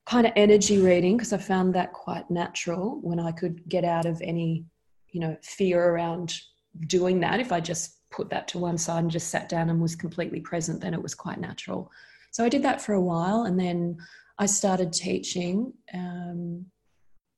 kind 0.05 0.26
of 0.26 0.35
energy 0.37 0.79
reading 0.79 1.17
because 1.17 1.33
I 1.33 1.38
found 1.38 1.75
that 1.75 1.95
quite 1.95 2.31
natural 2.31 3.00
when 3.00 3.19
I 3.19 3.33
could 3.33 3.67
get 3.67 3.85
out 3.85 4.05
of 4.05 4.21
any, 4.21 4.67
you 5.12 5.21
know, 5.21 5.35
fear 5.43 5.83
around 5.83 6.38
doing 6.88 7.21
that. 7.21 7.41
If 7.41 7.53
I 7.53 7.61
just 7.61 7.97
put 8.11 8.29
that 8.31 8.49
to 8.49 8.59
one 8.59 8.76
side 8.76 8.99
and 8.99 9.11
just 9.11 9.29
sat 9.29 9.49
down 9.49 9.71
and 9.71 9.81
was 9.81 9.97
completely 9.97 10.41
present, 10.41 10.83
then 10.83 10.93
it 10.93 11.03
was 11.03 11.15
quite 11.15 11.41
natural. 11.41 11.91
So 12.33 12.45
I 12.45 12.50
did 12.50 12.62
that 12.65 12.83
for 12.83 12.93
a 12.93 13.00
while 13.00 13.45
and 13.45 13.59
then 13.59 13.97
I 14.38 14.47
started 14.47 14.93
teaching. 14.93 15.73
Um, 15.95 16.66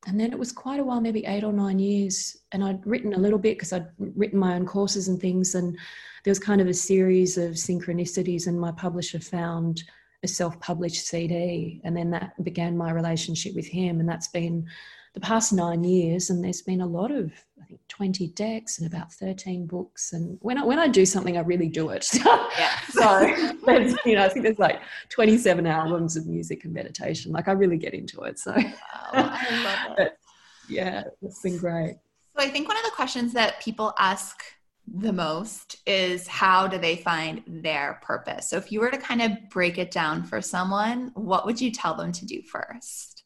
and 0.06 0.18
then 0.18 0.32
it 0.32 0.38
was 0.38 0.52
quite 0.52 0.80
a 0.80 0.84
while, 0.84 1.00
maybe 1.00 1.24
eight 1.26 1.44
or 1.44 1.52
nine 1.52 1.78
years. 1.78 2.36
And 2.52 2.64
I'd 2.64 2.86
written 2.86 3.14
a 3.14 3.18
little 3.18 3.38
bit 3.38 3.56
because 3.56 3.72
I'd 3.72 3.88
written 3.98 4.38
my 4.38 4.54
own 4.54 4.66
courses 4.66 5.08
and 5.08 5.20
things. 5.20 5.54
And 5.54 5.76
there 6.24 6.30
was 6.30 6.38
kind 6.38 6.60
of 6.60 6.68
a 6.68 6.74
series 6.74 7.36
of 7.36 7.52
synchronicities, 7.52 8.46
and 8.46 8.60
my 8.60 8.72
publisher 8.72 9.20
found 9.20 9.82
a 10.22 10.28
self 10.28 10.58
published 10.60 11.06
CD. 11.06 11.80
And 11.84 11.96
then 11.96 12.10
that 12.10 12.42
began 12.42 12.76
my 12.76 12.90
relationship 12.90 13.54
with 13.54 13.66
him. 13.66 14.00
And 14.00 14.08
that's 14.08 14.28
been 14.28 14.66
the 15.14 15.20
past 15.20 15.52
nine 15.52 15.84
years, 15.84 16.30
and 16.30 16.42
there's 16.42 16.62
been 16.62 16.80
a 16.80 16.86
lot 16.86 17.10
of, 17.10 17.32
think, 17.68 17.80
20 17.88 18.28
decks 18.28 18.78
and 18.78 18.86
about 18.86 19.12
13 19.12 19.66
books. 19.66 20.12
And 20.12 20.38
when 20.40 20.58
I, 20.58 20.64
when 20.64 20.78
I 20.78 20.88
do 20.88 21.04
something, 21.06 21.36
I 21.36 21.40
really 21.40 21.68
do 21.68 21.90
it. 21.90 22.08
Yeah. 22.58 22.80
so 22.88 23.56
there's, 23.66 23.94
you 24.04 24.16
know, 24.16 24.24
I 24.24 24.28
think 24.28 24.44
there's 24.44 24.58
like 24.58 24.80
27 25.10 25.66
albums 25.66 26.16
of 26.16 26.26
music 26.26 26.64
and 26.64 26.72
meditation. 26.72 27.30
Like 27.30 27.46
I 27.46 27.52
really 27.52 27.76
get 27.76 27.94
into 27.94 28.22
it. 28.22 28.38
So 28.38 28.52
Wow, 28.52 28.72
I 29.12 29.86
love 29.88 29.98
it. 29.98 30.18
Yeah, 30.68 31.04
it's 31.22 31.40
been 31.42 31.58
great. 31.58 31.96
So 32.36 32.44
I 32.44 32.48
think 32.48 32.68
one 32.68 32.76
of 32.76 32.82
the 32.84 32.90
questions 32.90 33.32
that 33.34 33.60
people 33.60 33.94
ask 33.98 34.42
the 34.86 35.12
most 35.12 35.76
is 35.86 36.26
how 36.26 36.66
do 36.66 36.78
they 36.78 36.96
find 36.96 37.42
their 37.46 38.00
purpose? 38.02 38.48
So 38.48 38.56
if 38.56 38.72
you 38.72 38.80
were 38.80 38.90
to 38.90 38.98
kind 38.98 39.22
of 39.22 39.32
break 39.50 39.78
it 39.78 39.90
down 39.90 40.24
for 40.24 40.40
someone, 40.40 41.12
what 41.14 41.46
would 41.46 41.60
you 41.60 41.70
tell 41.70 41.94
them 41.94 42.12
to 42.12 42.26
do 42.26 42.42
first? 42.42 43.24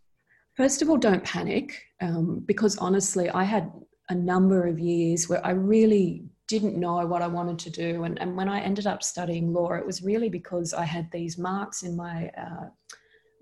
First 0.54 0.82
of 0.82 0.90
all, 0.90 0.98
don't 0.98 1.24
panic 1.24 1.82
um, 2.00 2.42
because 2.44 2.76
honestly, 2.78 3.30
I 3.30 3.44
had 3.44 3.72
a 4.12 4.14
number 4.14 4.66
of 4.66 4.78
years 4.78 5.28
where 5.28 5.44
I 5.44 5.50
really 5.50 6.24
didn't 6.46 6.78
know 6.78 7.06
what 7.06 7.22
I 7.22 7.26
wanted 7.26 7.58
to 7.60 7.70
do. 7.70 8.04
And, 8.04 8.20
and 8.20 8.36
when 8.36 8.48
I 8.48 8.60
ended 8.60 8.86
up 8.86 9.02
studying 9.02 9.54
law, 9.54 9.72
it 9.72 9.86
was 9.86 10.02
really 10.02 10.28
because 10.28 10.74
I 10.74 10.84
had 10.84 11.10
these 11.10 11.38
marks 11.38 11.82
in 11.82 11.96
my, 11.96 12.30
uh, 12.36 12.66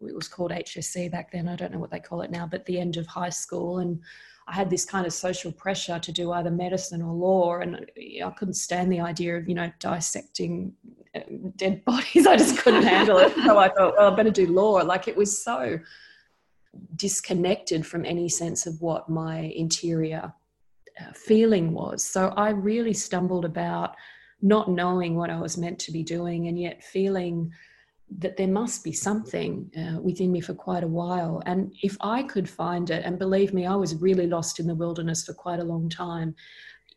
it 0.06 0.14
was 0.14 0.28
called 0.28 0.52
HSC 0.52 1.10
back 1.10 1.32
then. 1.32 1.48
I 1.48 1.56
don't 1.56 1.72
know 1.72 1.80
what 1.80 1.90
they 1.90 1.98
call 1.98 2.22
it 2.22 2.30
now, 2.30 2.46
but 2.46 2.64
the 2.66 2.78
end 2.78 2.96
of 2.96 3.08
high 3.08 3.30
school. 3.30 3.80
And 3.80 4.00
I 4.46 4.54
had 4.54 4.70
this 4.70 4.84
kind 4.84 5.06
of 5.06 5.12
social 5.12 5.50
pressure 5.50 5.98
to 5.98 6.12
do 6.12 6.30
either 6.32 6.52
medicine 6.52 7.02
or 7.02 7.12
law. 7.12 7.58
And 7.58 7.84
I 8.24 8.30
couldn't 8.30 8.54
stand 8.54 8.92
the 8.92 9.00
idea 9.00 9.36
of, 9.36 9.48
you 9.48 9.56
know, 9.56 9.72
dissecting 9.80 10.72
uh, 11.14 11.20
dead 11.56 11.84
bodies. 11.90 12.28
I 12.28 12.36
just 12.36 12.58
couldn't 12.58 12.84
handle 12.84 13.18
it. 13.18 13.34
So 13.34 13.58
I 13.58 13.68
thought, 13.70 13.94
well, 13.98 14.12
I 14.12 14.14
better 14.14 14.30
do 14.30 14.46
law. 14.46 14.74
Like 14.82 15.08
it 15.08 15.16
was 15.16 15.42
so 15.42 15.80
disconnected 16.94 17.84
from 17.84 18.04
any 18.04 18.28
sense 18.28 18.66
of 18.66 18.80
what 18.80 19.08
my 19.08 19.38
interior 19.40 20.32
feeling 21.14 21.72
was. 21.72 22.02
So 22.02 22.28
I 22.36 22.50
really 22.50 22.94
stumbled 22.94 23.44
about 23.44 23.96
not 24.42 24.70
knowing 24.70 25.16
what 25.16 25.30
I 25.30 25.40
was 25.40 25.58
meant 25.58 25.78
to 25.80 25.92
be 25.92 26.02
doing 26.02 26.48
and 26.48 26.58
yet 26.58 26.82
feeling 26.82 27.52
that 28.18 28.36
there 28.36 28.48
must 28.48 28.82
be 28.82 28.92
something 28.92 29.70
uh, 29.78 30.00
within 30.00 30.32
me 30.32 30.40
for 30.40 30.54
quite 30.54 30.82
a 30.82 30.88
while. 30.88 31.42
And 31.46 31.72
if 31.82 31.96
I 32.00 32.24
could 32.24 32.48
find 32.48 32.90
it, 32.90 33.04
and 33.04 33.18
believe 33.18 33.54
me, 33.54 33.66
I 33.66 33.76
was 33.76 33.94
really 33.96 34.26
lost 34.26 34.58
in 34.58 34.66
the 34.66 34.74
wilderness 34.74 35.24
for 35.24 35.32
quite 35.32 35.60
a 35.60 35.64
long 35.64 35.88
time. 35.88 36.34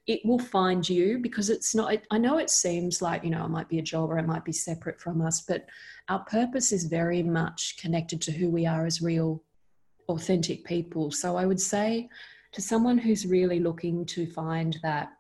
It 0.08 0.22
will 0.26 0.40
find 0.40 0.88
you 0.88 1.20
because 1.20 1.50
it's 1.50 1.76
not, 1.76 1.96
I 2.10 2.18
know 2.18 2.40
it 2.40 2.50
seems 2.50 3.02
like, 3.02 3.24
you 3.24 3.30
know, 3.30 3.46
it 3.46 3.50
might 3.50 3.70
be 3.70 3.80
a 3.80 3.84
job 3.84 4.10
or 4.10 4.18
it 4.18 4.26
might 4.26 4.44
be 4.44 4.52
separate 4.52 5.00
from 5.00 5.22
us, 5.22 5.42
but 5.42 5.68
our 6.10 6.20
purpose 6.26 6.72
is 6.72 6.86
very 6.86 7.22
much 7.22 7.78
connected 7.80 8.20
to 8.24 8.32
who 8.32 8.50
we 8.50 8.66
are 8.66 8.86
as 8.86 9.02
real 9.02 9.44
authentic 10.10 10.66
people. 10.66 11.12
So 11.12 11.38
I 11.38 11.46
would 11.46 11.62
say 11.62 12.10
to 12.54 12.62
someone 12.62 12.98
who's 12.98 13.26
really 13.26 13.60
looking 13.60 14.06
to 14.06 14.26
find 14.26 14.80
that 14.84 15.12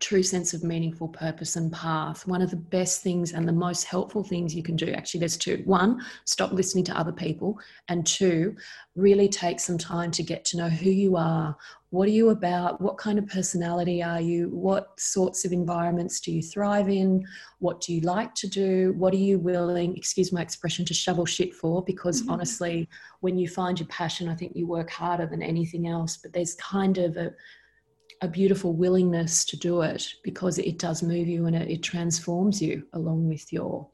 true 0.00 0.22
sense 0.22 0.54
of 0.54 0.64
meaningful 0.64 1.08
purpose 1.08 1.56
and 1.56 1.70
path, 1.72 2.26
one 2.26 2.42
of 2.42 2.50
the 2.50 2.56
best 2.56 3.02
things 3.02 3.32
and 3.32 3.46
the 3.46 3.52
most 3.52 3.84
helpful 3.84 4.24
things 4.24 4.54
you 4.54 4.62
can 4.62 4.74
do 4.74 4.90
actually, 4.92 5.20
there's 5.20 5.36
two. 5.36 5.62
One, 5.66 6.02
stop 6.24 6.52
listening 6.52 6.84
to 6.84 6.98
other 6.98 7.12
people. 7.12 7.58
And 7.88 8.06
two, 8.06 8.56
really 8.96 9.28
take 9.28 9.60
some 9.60 9.78
time 9.78 10.10
to 10.12 10.22
get 10.22 10.44
to 10.46 10.56
know 10.56 10.68
who 10.68 10.90
you 10.90 11.16
are. 11.16 11.56
What 11.90 12.06
are 12.08 12.12
you 12.12 12.30
about? 12.30 12.80
What 12.80 12.98
kind 12.98 13.18
of 13.18 13.26
personality 13.26 14.02
are 14.02 14.20
you? 14.20 14.48
What 14.50 14.98
sorts 14.98 15.44
of 15.44 15.52
environments 15.52 16.20
do 16.20 16.32
you 16.32 16.40
thrive 16.40 16.88
in? 16.88 17.26
What 17.58 17.80
do 17.80 17.92
you 17.92 18.00
like 18.00 18.34
to 18.36 18.48
do? 18.48 18.94
What 18.96 19.12
are 19.12 19.18
you 19.18 19.38
willing, 19.38 19.96
excuse 19.96 20.32
my 20.32 20.40
expression, 20.40 20.84
to 20.86 20.94
shovel 20.94 21.26
shit 21.26 21.52
for? 21.52 21.82
Because 21.84 22.22
mm-hmm. 22.22 22.30
honestly, 22.30 22.88
when 23.20 23.36
you 23.36 23.48
find 23.48 23.78
your 23.78 23.88
passion, 23.88 24.28
I 24.28 24.34
think 24.34 24.52
you 24.54 24.66
work 24.66 24.88
harder 24.88 25.26
than 25.26 25.42
anything 25.42 25.88
else. 25.88 26.16
But 26.16 26.32
there's 26.32 26.54
kind 26.54 26.96
of 26.96 27.16
a 27.16 27.32
a 28.22 28.28
beautiful 28.28 28.74
willingness 28.74 29.44
to 29.46 29.56
do 29.56 29.80
it 29.82 30.14
because 30.22 30.58
it 30.58 30.78
does 30.78 31.02
move 31.02 31.26
you 31.26 31.46
and 31.46 31.56
it, 31.56 31.70
it 31.70 31.82
transforms 31.82 32.60
you 32.60 32.86
along 32.92 33.28
with 33.28 33.52
your 33.52 33.88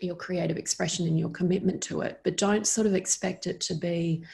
your 0.00 0.16
creative 0.16 0.56
expression 0.56 1.06
and 1.06 1.18
your 1.18 1.28
commitment 1.28 1.80
to 1.82 2.00
it 2.00 2.20
but 2.24 2.36
don't 2.36 2.66
sort 2.66 2.86
of 2.86 2.94
expect 2.94 3.46
it 3.46 3.60
to 3.60 3.74
be 3.74 4.24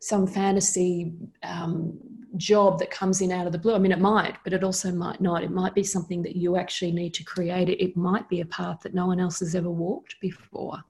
some 0.00 0.26
fantasy 0.26 1.12
um, 1.42 1.98
job 2.36 2.78
that 2.78 2.90
comes 2.90 3.20
in 3.20 3.32
out 3.32 3.46
of 3.46 3.52
the 3.52 3.58
blue. 3.58 3.74
I 3.74 3.78
mean, 3.78 3.92
it 3.92 3.98
might, 3.98 4.36
but 4.44 4.52
it 4.52 4.62
also 4.62 4.92
might 4.92 5.20
not. 5.20 5.42
It 5.42 5.50
might 5.50 5.74
be 5.74 5.82
something 5.82 6.22
that 6.22 6.36
you 6.36 6.56
actually 6.56 6.92
need 6.92 7.14
to 7.14 7.24
create. 7.24 7.68
It, 7.68 7.82
it 7.82 7.96
might 7.96 8.28
be 8.28 8.40
a 8.40 8.46
path 8.46 8.80
that 8.82 8.94
no 8.94 9.06
one 9.06 9.18
else 9.18 9.40
has 9.40 9.54
ever 9.54 9.70
walked 9.70 10.14
before. 10.20 10.82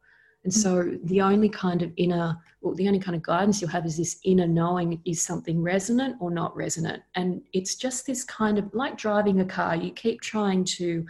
And 0.44 0.54
so 0.54 0.96
the 1.04 1.20
only 1.20 1.48
kind 1.48 1.82
of 1.82 1.92
inner, 1.96 2.36
well, 2.60 2.74
the 2.74 2.86
only 2.86 3.00
kind 3.00 3.16
of 3.16 3.22
guidance 3.22 3.60
you'll 3.60 3.70
have 3.70 3.86
is 3.86 3.96
this 3.96 4.18
inner 4.24 4.46
knowing 4.46 5.00
is 5.04 5.20
something 5.20 5.62
resonant 5.62 6.16
or 6.20 6.30
not 6.30 6.56
resonant. 6.56 7.02
And 7.16 7.42
it's 7.52 7.74
just 7.74 8.06
this 8.06 8.24
kind 8.24 8.58
of 8.58 8.72
like 8.72 8.96
driving 8.96 9.40
a 9.40 9.44
car, 9.44 9.76
you 9.76 9.90
keep 9.90 10.20
trying 10.20 10.64
to 10.64 11.04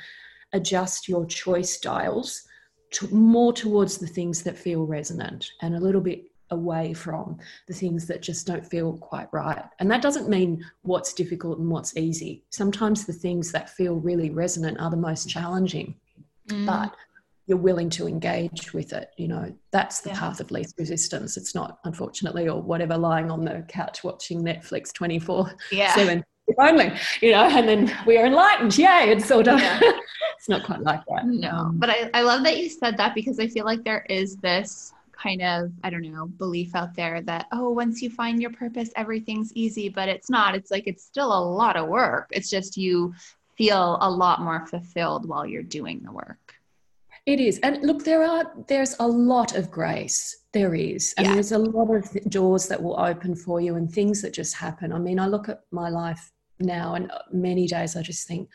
adjust 0.53 1.09
your 1.09 1.27
choice 1.27 1.79
dials 1.79 2.43
to 2.91 3.07
more 3.09 3.53
towards 3.53 3.99
the 3.99 4.07
things 4.07 4.43
that 4.43 4.57
feel 4.57 4.87
resonant 4.87 5.51
and 5.61 5.77
a 5.77 5.81
little 5.81 6.01
bit 6.01 6.25
away 6.51 6.95
from 6.95 7.39
the 7.67 7.75
things 7.75 8.07
that 8.07 8.23
just 8.23 8.47
don't 8.47 8.67
feel 8.67 8.97
quite 8.99 9.29
right. 9.33 9.63
And 9.79 9.91
that 9.91 10.03
doesn't 10.03 10.29
mean 10.29 10.65
what's 10.83 11.13
difficult 11.13 11.59
and 11.59 11.69
what's 11.69 11.97
easy. 11.97 12.45
Sometimes 12.51 13.05
the 13.05 13.13
things 13.13 13.53
that 13.53 13.69
feel 13.69 13.97
really 13.97 14.31
resonant 14.31 14.81
are 14.81 14.91
the 14.91 14.97
most 14.97 15.29
challenging. 15.29 15.95
Mm. 16.49 16.67
But 16.67 16.95
you're 17.49 17.59
willing 17.59 17.89
to 17.89 18.07
engage 18.07 18.73
with 18.73 18.93
it 18.93 19.11
you 19.17 19.27
know 19.27 19.53
that's 19.71 20.01
the 20.01 20.11
yeah. 20.11 20.19
path 20.19 20.41
of 20.41 20.51
least 20.51 20.75
resistance. 20.79 21.37
It's 21.37 21.55
not 21.55 21.79
unfortunately 21.85 22.49
or 22.49 22.63
whatever 22.63 22.97
lying 22.97 23.31
on 23.31 23.45
the 23.45 23.65
couch 23.69 24.05
watching 24.05 24.43
netflix 24.43 24.93
24 24.93 25.51
yeah. 25.73 25.95
7 25.95 26.25
only 26.59 26.93
you 27.21 27.33
know 27.33 27.45
and 27.45 27.69
then 27.69 27.97
we 28.07 28.17
are 28.17 28.27
enlightened. 28.27 28.77
Yay 28.79 29.11
it's 29.11 29.27
sort 29.27 29.49
of 29.49 29.59
yeah. 29.59 29.81
it's 30.37 30.49
not 30.49 30.65
quite 30.65 30.81
like 30.83 31.01
that. 31.09 31.27
No 31.27 31.51
um, 31.51 31.79
but 31.79 31.91
I, 31.91 32.11
I 32.15 32.23
love 32.23 32.45
that 32.45 32.59
you 32.59 32.69
said 32.69 32.97
that 32.99 33.15
because 33.15 33.41
i 33.41 33.47
feel 33.49 33.65
like 33.65 33.83
there 33.85 34.07
is 34.09 34.37
this 34.37 34.93
kind 35.13 35.43
of 35.43 35.73
i 35.83 35.91
don't 35.91 36.03
know 36.03 36.27
belief 36.27 36.75
out 36.75 36.95
there 36.95 37.21
that 37.23 37.47
oh 37.53 37.71
once 37.71 38.01
you 38.01 38.09
find 38.09 38.41
your 38.41 38.53
purpose 38.53 38.91
everything's 38.95 39.53
easy 39.55 39.89
but 39.89 40.09
it's 40.09 40.31
not. 40.31 40.55
It's 40.55 40.71
like 40.71 40.87
it's 40.87 41.05
still 41.05 41.33
a 41.37 41.43
lot 41.43 41.77
of 41.77 41.89
work. 41.89 42.29
It's 42.31 42.51
just 42.51 42.77
you 42.77 43.15
feel 43.57 43.99
a 44.01 44.11
lot 44.11 44.41
more 44.41 44.65
fulfilled 44.67 45.29
while 45.29 45.45
you're 45.45 45.65
doing 45.65 46.01
the 46.05 46.13
work 46.13 46.58
it 47.29 47.41
is. 47.41 47.59
And 47.59 47.83
look, 47.83 48.05
there 48.05 48.25
are 48.25 48.51
there's 48.69 48.97
a 49.01 49.07
lot 49.07 49.55
of 49.55 49.71
grace. 49.71 50.35
There 50.55 50.75
is. 50.75 51.13
And 51.19 51.27
yeah. 51.27 51.35
there's 51.35 51.53
a 51.53 51.59
lot 51.59 51.95
of 51.95 52.31
doors 52.31 52.69
that 52.69 52.83
will 52.83 52.99
open 52.99 53.37
for 53.37 53.61
you 53.61 53.77
and 53.77 53.93
things 53.93 54.23
that 54.23 54.33
just 54.33 54.55
happen. 54.55 54.95
I 54.95 54.99
mean, 54.99 55.21
I 55.21 55.27
look 55.27 55.51
at 55.51 55.61
my 55.71 55.91
life 55.91 56.33
now 56.59 56.95
and 56.95 57.11
uh, 57.11 57.19
many 57.31 57.67
days 57.67 57.97
I 57.97 58.03
just 58.03 58.27
think, 58.27 58.49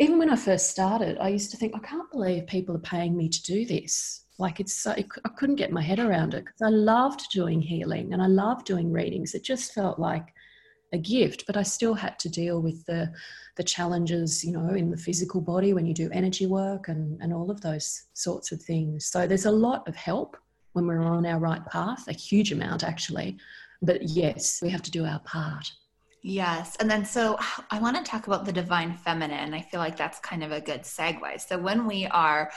even 0.00 0.18
when 0.18 0.28
I 0.28 0.34
first 0.34 0.70
started, 0.70 1.18
I 1.18 1.28
used 1.28 1.52
to 1.52 1.56
think, 1.56 1.72
I 1.76 1.78
can't 1.78 2.10
believe 2.10 2.48
people 2.48 2.74
are 2.74 2.80
paying 2.80 3.16
me 3.16 3.28
to 3.28 3.42
do 3.44 3.64
this. 3.64 4.24
Like 4.38 4.58
it's 4.58 4.74
so, 4.74 4.90
I 4.90 5.28
couldn't 5.38 5.54
get 5.54 5.70
my 5.70 5.80
head 5.80 6.00
around 6.00 6.34
it 6.34 6.44
because 6.44 6.62
I 6.62 6.70
loved 6.70 7.30
doing 7.32 7.62
healing 7.62 8.12
and 8.12 8.20
I 8.20 8.26
loved 8.26 8.66
doing 8.66 8.90
readings. 8.90 9.36
It 9.36 9.44
just 9.44 9.72
felt 9.72 10.00
like 10.00 10.33
a 10.94 10.98
gift, 10.98 11.44
but 11.46 11.56
I 11.56 11.62
still 11.62 11.94
had 11.94 12.18
to 12.20 12.28
deal 12.28 12.62
with 12.62 12.86
the 12.86 13.12
the 13.56 13.62
challenges, 13.62 14.44
you 14.44 14.52
know, 14.52 14.70
in 14.70 14.90
the 14.90 14.96
physical 14.96 15.40
body 15.40 15.74
when 15.74 15.86
you 15.86 15.94
do 15.94 16.10
energy 16.12 16.46
work 16.46 16.88
and, 16.88 17.20
and 17.22 17.32
all 17.32 17.50
of 17.50 17.60
those 17.60 18.06
sorts 18.12 18.50
of 18.50 18.60
things. 18.60 19.06
So 19.06 19.28
there's 19.28 19.46
a 19.46 19.50
lot 19.50 19.86
of 19.86 19.94
help 19.94 20.36
when 20.72 20.86
we're 20.88 21.02
on 21.02 21.24
our 21.24 21.38
right 21.38 21.64
path, 21.66 22.08
a 22.08 22.12
huge 22.12 22.50
amount 22.50 22.82
actually. 22.82 23.36
But 23.80 24.02
yes, 24.02 24.60
we 24.60 24.70
have 24.70 24.82
to 24.82 24.90
do 24.90 25.04
our 25.04 25.20
part. 25.20 25.70
Yes. 26.22 26.74
And 26.80 26.90
then 26.90 27.04
so 27.04 27.38
I 27.70 27.78
want 27.78 27.96
to 27.96 28.10
talk 28.10 28.26
about 28.26 28.44
the 28.44 28.52
divine 28.52 28.96
feminine. 28.96 29.54
I 29.54 29.60
feel 29.60 29.78
like 29.78 29.96
that's 29.96 30.18
kind 30.18 30.42
of 30.42 30.50
a 30.50 30.60
good 30.60 30.82
segue. 30.82 31.40
So 31.40 31.58
when 31.58 31.86
we 31.86 32.06
are 32.06 32.50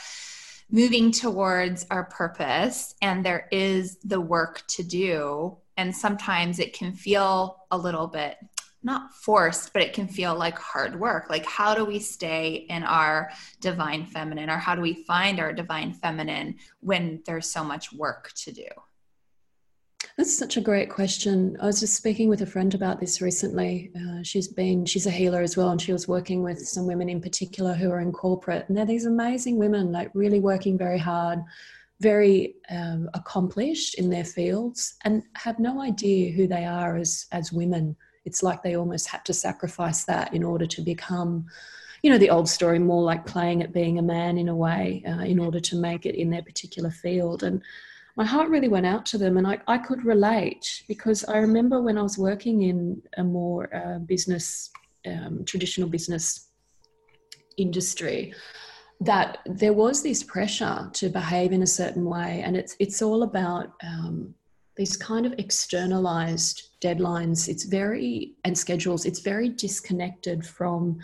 moving 0.72 1.12
towards 1.12 1.86
our 1.92 2.06
purpose 2.06 2.96
and 3.02 3.24
there 3.24 3.48
is 3.52 3.98
the 4.04 4.20
work 4.20 4.64
to 4.70 4.84
do, 4.84 5.58
and 5.78 5.96
sometimes 5.96 6.60
it 6.60 6.74
can 6.74 6.94
feel 6.94 7.66
a 7.72 7.78
little 7.78 8.08
bit 8.08 8.38
not 8.84 9.14
forced, 9.14 9.74
but 9.74 9.82
it 9.82 9.94
can 9.94 10.08
feel 10.08 10.36
like 10.36 10.58
hard 10.58 11.00
work. 11.00 11.30
Like, 11.30 11.46
how 11.46 11.76
do 11.76 11.84
we 11.84 12.00
stay 12.00 12.66
in 12.70 12.84
our 12.84 13.32
divine 13.60 14.06
feminine, 14.06 14.50
or 14.50 14.58
how 14.58 14.76
do 14.76 14.82
we 14.82 15.04
find 15.04 15.40
our 15.40 15.52
divine 15.52 15.94
feminine 15.94 16.56
when 16.80 17.22
there's 17.26 17.50
so 17.50 17.64
much 17.64 17.92
work 17.92 18.32
to 18.44 18.52
do? 18.52 18.68
That's 20.16 20.36
such 20.36 20.58
a 20.58 20.62
great 20.62 20.90
question. 20.90 21.58
I 21.62 21.66
was 21.66 21.80
just 21.80 21.96
speaking 21.96 22.30
with 22.30 22.42
a 22.42 22.46
friend 22.46 22.74
about 22.74 23.00
this 23.00 23.22
recently. 23.22 23.92
Uh, 23.96 24.24
she's 24.24 24.48
been, 24.48 24.86
she's 24.86 25.06
a 25.06 25.12
healer 25.12 25.42
as 25.42 25.58
well, 25.58 25.70
and 25.70 25.82
she 25.82 25.92
was 25.92 26.08
working 26.08 26.42
with 26.42 26.60
some 26.68 26.88
women 26.88 27.10
in 27.10 27.22
particular 27.22 27.74
who 27.74 27.92
are 27.92 28.00
in 28.00 28.12
corporate. 28.12 28.66
And 28.68 28.78
they're 28.78 28.86
these 28.86 29.06
amazing 29.06 29.58
women, 29.58 29.92
like 29.92 30.10
really 30.14 30.40
working 30.40 30.78
very 30.78 30.98
hard, 30.98 31.40
very 32.00 32.56
um, 32.70 33.10
accomplished 33.14 33.96
in 33.96 34.10
their 34.10 34.26
fields, 34.26 34.96
and 35.04 35.24
have 35.36 35.60
no 35.60 35.82
idea 35.82 36.32
who 36.32 36.48
they 36.48 36.66
are 36.66 36.98
as 36.98 37.26
as 37.32 37.52
women. 37.52 37.96
It's 38.26 38.44
like 38.44 38.62
they 38.62 38.76
almost 38.76 39.08
had 39.08 39.24
to 39.26 39.34
sacrifice 39.34 40.04
that 40.06 40.34
in 40.34 40.44
order 40.44 40.66
to 40.66 40.82
become 40.82 41.46
you 42.04 42.12
know 42.12 42.18
the 42.18 42.30
old 42.30 42.48
story 42.48 42.80
more 42.80 43.04
like 43.04 43.26
playing 43.26 43.64
at 43.64 43.74
being 43.74 43.98
a 44.00 44.04
man 44.04 44.38
in 44.38 44.50
a 44.50 44.56
way 44.56 45.04
uh, 45.08 45.24
in 45.24 45.40
order 45.40 45.60
to 45.60 45.76
make 45.76 46.06
it 46.06 46.16
in 46.16 46.30
their 46.30 46.44
particular 46.44 46.92
field. 46.92 47.44
And 47.44 47.62
my 48.16 48.26
heart 48.26 48.50
really 48.50 48.68
went 48.68 48.86
out 48.86 49.06
to 49.08 49.18
them 49.18 49.38
and 49.38 49.46
I, 49.46 49.60
I 49.68 49.78
could 49.78 50.04
relate 50.04 50.84
because 50.88 51.24
I 51.26 51.38
remember 51.38 51.82
when 51.82 51.98
I 51.98 52.02
was 52.02 52.18
working 52.18 52.64
in 52.64 53.02
a 53.18 53.24
more 53.24 53.74
uh, 53.76 54.00
business, 54.00 54.72
um, 55.06 55.46
traditional 55.46 55.88
business 55.88 56.50
industry, 57.58 58.34
that 59.00 59.40
there 59.46 59.74
was 59.74 60.02
this 60.02 60.24
pressure 60.24 60.90
to 60.94 61.10
behave 61.10 61.52
in 61.52 61.62
a 61.62 61.68
certain 61.68 62.06
way. 62.06 62.42
And 62.44 62.58
it's, 62.58 62.76
it's 62.80 63.02
all 63.02 63.24
about 63.24 63.74
um, 63.84 64.34
these 64.76 64.98
kind 64.98 65.26
of 65.26 65.34
externalized 65.38 66.70
deadlines. 66.82 67.48
It's 67.48 67.64
very, 67.64 68.34
and 68.44 68.58
schedules, 68.58 69.06
it's 69.06 69.20
very 69.20 69.50
disconnected 69.50 70.46
from 70.46 71.00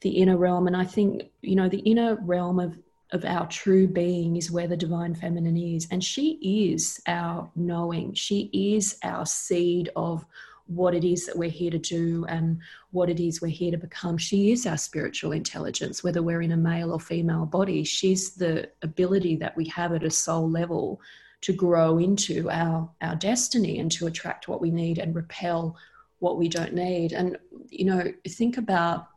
the 0.00 0.10
inner 0.10 0.36
realm. 0.36 0.66
And 0.66 0.76
I 0.76 0.84
think, 0.84 1.30
you 1.42 1.56
know, 1.56 1.68
the 1.68 1.78
inner 1.80 2.16
realm 2.22 2.58
of 2.58 2.76
of 3.12 3.24
our 3.24 3.46
true 3.46 3.86
being 3.86 4.36
is 4.36 4.50
where 4.50 4.66
the 4.66 4.76
divine 4.76 5.14
feminine 5.14 5.56
is. 5.56 5.86
And 5.90 6.02
she 6.02 6.72
is 6.72 7.00
our 7.06 7.50
knowing, 7.54 8.14
she 8.14 8.50
is 8.52 8.98
our 9.02 9.24
seed 9.24 9.90
of 9.96 10.24
what 10.66 10.94
it 10.94 11.04
is 11.04 11.26
that 11.26 11.36
we're 11.36 11.48
here 11.48 11.70
to 11.70 11.78
do 11.78 12.24
and 12.28 12.58
what 12.90 13.08
it 13.08 13.20
is 13.20 13.40
we're 13.40 13.48
here 13.48 13.70
to 13.70 13.78
become. 13.78 14.18
She 14.18 14.50
is 14.50 14.66
our 14.66 14.76
spiritual 14.76 15.32
intelligence, 15.32 16.02
whether 16.02 16.22
we're 16.22 16.42
in 16.42 16.52
a 16.52 16.56
male 16.56 16.92
or 16.92 17.00
female 17.00 17.46
body. 17.46 17.84
She's 17.84 18.34
the 18.34 18.70
ability 18.82 19.36
that 19.36 19.56
we 19.56 19.66
have 19.66 19.92
at 19.92 20.02
a 20.02 20.10
soul 20.10 20.50
level 20.50 21.00
to 21.42 21.52
grow 21.52 21.98
into 21.98 22.50
our, 22.50 22.90
our 23.02 23.14
destiny 23.14 23.78
and 23.78 23.92
to 23.92 24.06
attract 24.06 24.48
what 24.48 24.60
we 24.60 24.70
need 24.70 24.98
and 24.98 25.14
repel 25.14 25.76
what 26.18 26.38
we 26.38 26.48
don't 26.48 26.74
need. 26.74 27.12
And, 27.12 27.36
you 27.68 27.84
know, 27.84 28.12
think 28.28 28.56
about 28.56 29.08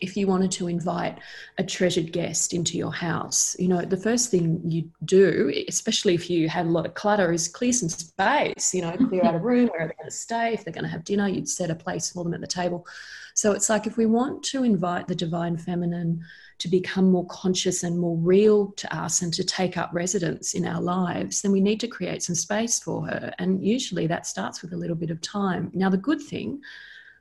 if 0.00 0.16
you 0.16 0.26
wanted 0.26 0.50
to 0.52 0.68
invite 0.68 1.18
a 1.58 1.64
treasured 1.64 2.12
guest 2.12 2.52
into 2.52 2.76
your 2.76 2.92
house, 2.92 3.56
you 3.58 3.68
know, 3.68 3.82
the 3.82 3.96
first 3.96 4.30
thing 4.30 4.60
you 4.64 4.90
do, 5.04 5.52
especially 5.68 6.14
if 6.14 6.28
you 6.28 6.48
had 6.48 6.66
a 6.66 6.70
lot 6.70 6.86
of 6.86 6.94
clutter, 6.94 7.32
is 7.32 7.48
clear 7.48 7.72
some 7.72 7.88
space, 7.88 8.74
you 8.74 8.82
know, 8.82 8.96
clear 9.08 9.24
out 9.24 9.34
a 9.34 9.38
room 9.38 9.68
where 9.68 9.86
they're 9.86 9.96
going 9.96 10.10
to 10.10 10.10
stay. 10.10 10.54
If 10.54 10.64
they're 10.64 10.72
going 10.72 10.84
to 10.84 10.90
have 10.90 11.04
dinner, 11.04 11.28
you'd 11.28 11.48
set 11.48 11.70
a 11.70 11.74
place 11.74 12.10
for 12.10 12.24
them 12.24 12.34
at 12.34 12.40
the 12.40 12.46
table. 12.46 12.86
So 13.34 13.52
it's 13.52 13.68
like 13.68 13.86
if 13.86 13.96
we 13.96 14.06
want 14.06 14.42
to 14.44 14.64
invite 14.64 15.08
the 15.08 15.14
divine 15.14 15.58
feminine 15.58 16.24
to 16.58 16.68
become 16.68 17.10
more 17.10 17.26
conscious 17.26 17.82
and 17.82 17.98
more 17.98 18.16
real 18.16 18.72
to 18.72 18.96
us 18.96 19.20
and 19.20 19.32
to 19.34 19.44
take 19.44 19.76
up 19.76 19.90
residence 19.92 20.54
in 20.54 20.66
our 20.66 20.80
lives, 20.80 21.42
then 21.42 21.52
we 21.52 21.60
need 21.60 21.80
to 21.80 21.88
create 21.88 22.22
some 22.22 22.34
space 22.34 22.78
for 22.78 23.06
her. 23.06 23.34
And 23.38 23.62
usually 23.62 24.06
that 24.06 24.26
starts 24.26 24.62
with 24.62 24.72
a 24.72 24.76
little 24.76 24.96
bit 24.96 25.10
of 25.10 25.20
time. 25.20 25.70
Now, 25.74 25.90
the 25.90 25.98
good 25.98 26.20
thing 26.20 26.62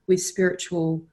with 0.07 0.21
spiritual 0.21 1.03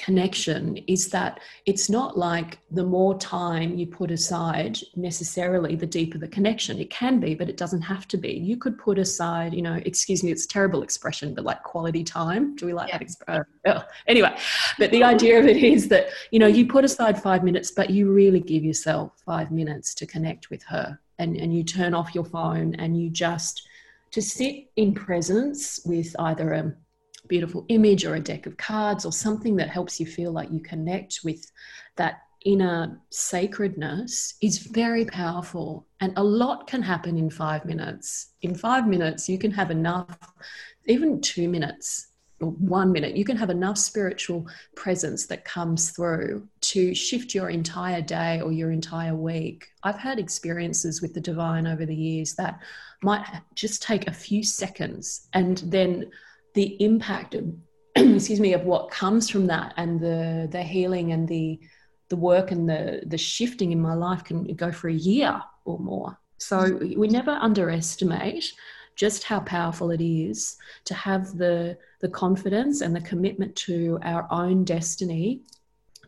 connection 0.00 0.78
is 0.86 1.10
that 1.10 1.40
it's 1.66 1.90
not 1.90 2.16
like 2.16 2.58
the 2.70 2.82
more 2.82 3.18
time 3.18 3.74
you 3.76 3.86
put 3.86 4.10
aside 4.10 4.78
necessarily 4.96 5.76
the 5.76 5.86
deeper 5.86 6.16
the 6.16 6.26
connection. 6.28 6.78
It 6.78 6.88
can 6.88 7.20
be 7.20 7.34
but 7.34 7.50
it 7.50 7.58
doesn't 7.58 7.82
have 7.82 8.08
to 8.08 8.16
be. 8.16 8.32
You 8.32 8.56
could 8.56 8.78
put 8.78 8.98
aside 8.98 9.52
you 9.54 9.62
know 9.62 9.78
excuse 9.84 10.24
me 10.24 10.32
it's 10.32 10.46
a 10.46 10.48
terrible 10.48 10.82
expression 10.82 11.34
but 11.34 11.44
like 11.44 11.62
quality 11.62 12.02
time. 12.02 12.56
Do 12.56 12.64
we 12.66 12.72
like 12.72 12.88
yeah. 12.88 12.98
that 12.98 13.02
expression 13.02 13.44
uh, 13.66 13.74
oh, 13.74 13.84
anyway. 14.06 14.34
But 14.78 14.90
the 14.90 15.04
idea 15.04 15.38
of 15.38 15.46
it 15.46 15.58
is 15.58 15.88
that 15.88 16.08
you 16.30 16.38
know 16.38 16.46
you 16.46 16.66
put 16.66 16.84
aside 16.84 17.22
five 17.22 17.44
minutes 17.44 17.70
but 17.70 17.90
you 17.90 18.10
really 18.10 18.40
give 18.40 18.64
yourself 18.64 19.12
five 19.26 19.50
minutes 19.50 19.94
to 19.96 20.06
connect 20.06 20.50
with 20.50 20.62
her. 20.64 20.98
And, 21.18 21.36
and 21.36 21.54
you 21.54 21.62
turn 21.64 21.92
off 21.92 22.14
your 22.14 22.24
phone 22.24 22.74
and 22.76 22.98
you 22.98 23.10
just 23.10 23.68
to 24.12 24.22
sit 24.22 24.70
in 24.76 24.94
presence 24.94 25.80
with 25.84 26.16
either 26.18 26.52
a 26.54 26.72
beautiful 27.30 27.64
image 27.68 28.04
or 28.04 28.16
a 28.16 28.20
deck 28.20 28.44
of 28.44 28.56
cards 28.58 29.06
or 29.06 29.12
something 29.12 29.56
that 29.56 29.70
helps 29.70 29.98
you 30.00 30.04
feel 30.04 30.32
like 30.32 30.50
you 30.50 30.60
connect 30.60 31.20
with 31.24 31.50
that 31.96 32.22
inner 32.44 33.00
sacredness 33.10 34.34
is 34.42 34.58
very 34.58 35.04
powerful. 35.04 35.86
And 36.00 36.12
a 36.16 36.24
lot 36.24 36.66
can 36.66 36.82
happen 36.82 37.16
in 37.16 37.30
five 37.30 37.64
minutes. 37.64 38.32
In 38.42 38.54
five 38.54 38.86
minutes 38.86 39.28
you 39.28 39.38
can 39.38 39.52
have 39.52 39.70
enough 39.70 40.18
even 40.86 41.20
two 41.20 41.48
minutes 41.48 42.08
or 42.40 42.50
one 42.50 42.90
minute 42.90 43.14
you 43.16 43.24
can 43.24 43.36
have 43.36 43.50
enough 43.50 43.76
spiritual 43.76 44.46
presence 44.74 45.26
that 45.26 45.44
comes 45.44 45.90
through 45.90 46.48
to 46.62 46.94
shift 46.94 47.34
your 47.34 47.50
entire 47.50 48.00
day 48.00 48.40
or 48.40 48.50
your 48.50 48.72
entire 48.72 49.14
week. 49.14 49.68
I've 49.84 49.98
had 49.98 50.18
experiences 50.18 51.00
with 51.00 51.14
the 51.14 51.20
divine 51.20 51.66
over 51.66 51.86
the 51.86 51.94
years 51.94 52.34
that 52.34 52.58
might 53.02 53.24
just 53.54 53.82
take 53.82 54.08
a 54.08 54.12
few 54.12 54.42
seconds 54.42 55.28
and 55.32 55.58
then 55.66 56.10
the 56.54 56.82
impact 56.82 57.34
of 57.34 57.52
excuse 57.96 58.40
me 58.40 58.52
of 58.52 58.64
what 58.64 58.90
comes 58.90 59.28
from 59.28 59.46
that 59.46 59.74
and 59.76 60.00
the 60.00 60.48
the 60.50 60.62
healing 60.62 61.12
and 61.12 61.28
the 61.28 61.58
the 62.08 62.16
work 62.16 62.50
and 62.50 62.68
the 62.68 63.02
the 63.06 63.18
shifting 63.18 63.72
in 63.72 63.80
my 63.80 63.94
life 63.94 64.24
can 64.24 64.44
go 64.54 64.70
for 64.70 64.88
a 64.88 64.94
year 64.94 65.40
or 65.64 65.78
more. 65.78 66.18
So 66.38 66.78
we 66.96 67.08
never 67.08 67.32
underestimate 67.32 68.52
just 68.96 69.24
how 69.24 69.40
powerful 69.40 69.90
it 69.90 70.00
is 70.00 70.56
to 70.84 70.94
have 70.94 71.36
the 71.36 71.78
the 72.00 72.08
confidence 72.08 72.80
and 72.80 72.94
the 72.94 73.00
commitment 73.00 73.54
to 73.56 73.98
our 74.02 74.26
own 74.30 74.64
destiny 74.64 75.42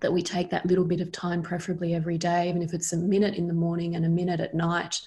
that 0.01 0.13
we 0.13 0.23
take 0.23 0.51
that 0.51 0.67
little 0.67 0.85
bit 0.85 1.01
of 1.01 1.13
time 1.13 1.43
preferably 1.43 1.95
every 1.95 2.19
day 2.19 2.49
even 2.49 2.61
if 2.61 2.75
it's 2.75 2.93
a 2.93 2.97
minute 2.97 3.35
in 3.35 3.47
the 3.47 3.55
morning 3.55 3.95
and 3.95 4.05
a 4.05 4.09
minute 4.09 4.41
at 4.41 4.55
night 4.55 5.01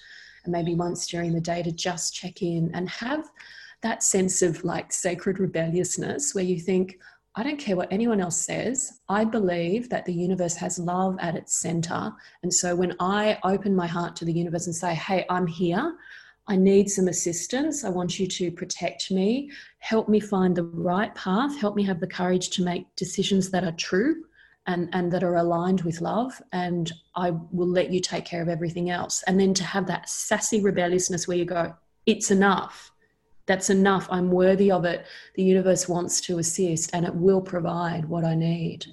and 0.44 0.52
maybe 0.52 0.74
once 0.74 1.06
during 1.06 1.32
the 1.32 1.40
day 1.40 1.62
to 1.62 1.70
just 1.70 2.14
check 2.14 2.40
in 2.42 2.70
and 2.74 2.88
have 2.88 3.28
that 3.86 4.02
sense 4.02 4.42
of 4.42 4.64
like 4.64 4.92
sacred 4.92 5.38
rebelliousness 5.38 6.34
where 6.34 6.44
you 6.44 6.58
think, 6.58 6.98
I 7.36 7.42
don't 7.44 7.58
care 7.58 7.76
what 7.76 7.92
anyone 7.92 8.20
else 8.20 8.40
says. 8.40 9.00
I 9.08 9.24
believe 9.24 9.88
that 9.90 10.06
the 10.06 10.12
universe 10.12 10.56
has 10.56 10.78
love 10.78 11.16
at 11.20 11.36
its 11.36 11.58
center. 11.58 12.12
And 12.42 12.52
so 12.52 12.74
when 12.74 12.94
I 12.98 13.38
open 13.44 13.76
my 13.76 13.86
heart 13.86 14.16
to 14.16 14.24
the 14.24 14.32
universe 14.32 14.66
and 14.66 14.74
say, 14.74 14.94
hey, 14.94 15.24
I'm 15.30 15.46
here, 15.46 15.94
I 16.48 16.56
need 16.56 16.88
some 16.90 17.08
assistance. 17.08 17.84
I 17.84 17.90
want 17.90 18.18
you 18.18 18.26
to 18.26 18.50
protect 18.50 19.10
me, 19.10 19.50
help 19.78 20.08
me 20.08 20.18
find 20.18 20.56
the 20.56 20.64
right 20.64 21.14
path, 21.14 21.56
help 21.60 21.76
me 21.76 21.84
have 21.84 22.00
the 22.00 22.06
courage 22.06 22.50
to 22.50 22.64
make 22.64 22.86
decisions 22.96 23.50
that 23.50 23.64
are 23.64 23.72
true 23.72 24.24
and, 24.66 24.88
and 24.92 25.12
that 25.12 25.22
are 25.22 25.36
aligned 25.36 25.82
with 25.82 26.00
love. 26.00 26.40
And 26.52 26.90
I 27.14 27.30
will 27.30 27.68
let 27.68 27.92
you 27.92 28.00
take 28.00 28.24
care 28.24 28.42
of 28.42 28.48
everything 28.48 28.90
else. 28.90 29.22
And 29.28 29.38
then 29.38 29.54
to 29.54 29.64
have 29.64 29.86
that 29.86 30.08
sassy 30.08 30.60
rebelliousness 30.60 31.28
where 31.28 31.36
you 31.36 31.44
go, 31.44 31.74
it's 32.06 32.30
enough 32.30 32.92
that's 33.46 33.70
enough. 33.70 34.08
I'm 34.10 34.30
worthy 34.30 34.70
of 34.70 34.84
it. 34.84 35.06
The 35.34 35.42
universe 35.42 35.88
wants 35.88 36.20
to 36.22 36.38
assist 36.38 36.90
and 36.94 37.06
it 37.06 37.14
will 37.14 37.40
provide 37.40 38.04
what 38.04 38.24
I 38.24 38.34
need. 38.34 38.86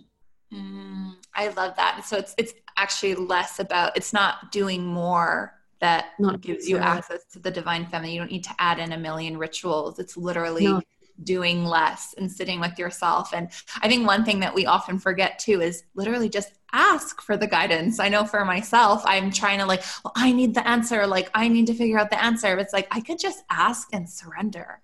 Mm, 0.54 1.16
I 1.36 1.48
love 1.50 1.76
that. 1.76 2.06
So 2.06 2.18
it's 2.18 2.36
it's 2.38 2.54
actually 2.78 3.16
less 3.16 3.60
about 3.60 3.98
it's 3.98 4.14
not 4.14 4.52
doing 4.52 4.86
more 4.86 5.60
that 5.80 6.12
not 6.20 6.42
gives 6.42 6.70
you 6.70 6.78
access 6.78 7.26
to 7.34 7.40
the 7.40 7.52
divine 7.52 7.88
feminine. 7.88 8.14
You 8.14 8.22
don't 8.22 8.32
need 8.32 8.44
to 8.46 8.56
add 8.60 8.80
in 8.80 8.94
a 8.94 8.98
million 8.98 9.38
rituals. 9.38 10.00
It's 10.00 10.16
literally 10.16 10.66
no 10.66 10.82
doing 11.24 11.66
less 11.66 12.14
and 12.18 12.32
sitting 12.32 12.60
with 12.60 12.78
yourself. 12.80 13.34
And 13.34 13.50
I 13.82 13.88
think 13.88 14.08
one 14.08 14.26
thing 14.26 14.40
that 14.40 14.56
we 14.56 14.66
often 14.66 15.00
forget 15.00 15.40
too 15.40 15.62
is 15.62 15.84
literally 15.96 16.30
just 16.30 16.54
ask 16.72 17.22
for 17.22 17.38
the 17.38 17.48
guidance. 17.48 18.00
I 18.00 18.10
know 18.10 18.26
for 18.26 18.44
myself, 18.46 19.04
I'm 19.06 19.32
trying 19.32 19.60
to 19.60 19.66
like, 19.66 19.84
well, 20.04 20.14
I 20.16 20.32
need 20.32 20.56
the 20.56 20.68
answer. 20.68 21.06
Like, 21.06 21.30
I 21.34 21.48
need 21.48 21.68
to 21.68 21.74
figure 21.74 22.00
out 22.00 22.10
the 22.10 22.22
answer. 22.22 22.56
But 22.56 22.64
it's 22.64 22.74
like, 22.74 22.88
I 22.92 23.00
could 23.00 23.20
just 23.20 23.44
ask 23.50 23.90
and 23.94 24.10
surrender. 24.10 24.82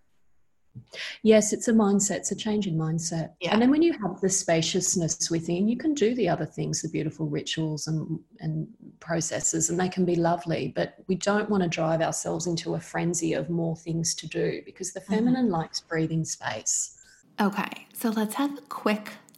Yes, 1.23 1.53
it's 1.53 1.67
a 1.67 1.73
mindset, 1.73 2.17
it's 2.17 2.31
a 2.31 2.35
change 2.35 2.67
in 2.67 2.75
mindset. 2.75 3.33
Yeah. 3.39 3.53
And 3.53 3.61
then 3.61 3.69
when 3.69 3.81
you 3.81 3.93
have 3.93 4.19
the 4.21 4.29
spaciousness 4.29 5.29
within, 5.29 5.67
you 5.67 5.77
can 5.77 5.93
do 5.93 6.15
the 6.15 6.29
other 6.29 6.45
things, 6.45 6.81
the 6.81 6.89
beautiful 6.89 7.27
rituals 7.27 7.87
and, 7.87 8.19
and 8.39 8.67
processes, 8.99 9.69
and 9.69 9.79
they 9.79 9.89
can 9.89 10.05
be 10.05 10.15
lovely. 10.15 10.73
But 10.75 10.95
we 11.07 11.15
don't 11.15 11.49
want 11.49 11.63
to 11.63 11.69
drive 11.69 12.01
ourselves 12.01 12.47
into 12.47 12.75
a 12.75 12.79
frenzy 12.79 13.33
of 13.33 13.49
more 13.49 13.75
things 13.75 14.15
to 14.15 14.27
do 14.27 14.61
because 14.65 14.93
the 14.93 14.99
mm-hmm. 14.99 15.13
feminine 15.13 15.45
mm-hmm. 15.45 15.53
likes 15.53 15.79
breathing 15.81 16.25
space. 16.25 16.95
Okay, 17.41 17.87
so 17.93 18.09
let's 18.09 18.35
have 18.35 18.57
a 18.57 18.61
quick 18.61 19.13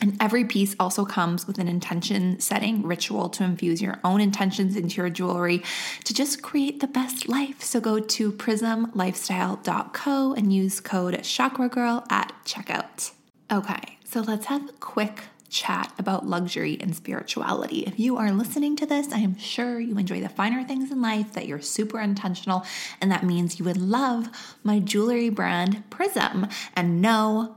and 0.00 0.16
every 0.20 0.44
piece 0.44 0.74
also 0.78 1.04
comes 1.04 1.46
with 1.46 1.58
an 1.58 1.68
intention 1.68 2.38
setting 2.40 2.82
ritual 2.82 3.28
to 3.30 3.44
infuse 3.44 3.80
your 3.80 3.98
own 4.04 4.20
intentions 4.20 4.76
into 4.76 4.96
your 4.96 5.10
jewelry 5.10 5.62
to 6.04 6.14
just 6.14 6.42
create 6.42 6.80
the 6.80 6.86
best 6.86 7.28
life. 7.28 7.62
So 7.62 7.80
go 7.80 7.98
to 7.98 8.32
prismlifestyle.co 8.32 10.34
and 10.34 10.52
use 10.52 10.80
code 10.80 11.14
chakragirl 11.14 12.10
at 12.10 12.32
checkout. 12.44 13.12
Okay, 13.50 13.98
so 14.04 14.20
let's 14.20 14.46
have 14.46 14.68
a 14.68 14.72
quick 14.74 15.24
chat 15.48 15.92
about 15.98 16.26
luxury 16.26 16.76
and 16.80 16.94
spirituality. 16.94 17.84
If 17.86 17.98
you 17.98 18.16
are 18.16 18.32
listening 18.32 18.76
to 18.76 18.86
this, 18.86 19.12
I 19.12 19.18
am 19.18 19.38
sure 19.38 19.80
you 19.80 19.96
enjoy 19.96 20.20
the 20.20 20.28
finer 20.28 20.64
things 20.64 20.90
in 20.90 21.00
life, 21.00 21.32
that 21.32 21.46
you're 21.46 21.60
super 21.60 22.00
intentional, 22.00 22.64
and 23.00 23.10
that 23.10 23.24
means 23.24 23.58
you 23.58 23.64
would 23.64 23.76
love 23.76 24.28
my 24.64 24.80
jewelry 24.80 25.30
brand 25.30 25.88
Prism. 25.88 26.48
And 26.74 27.00
no, 27.00 27.56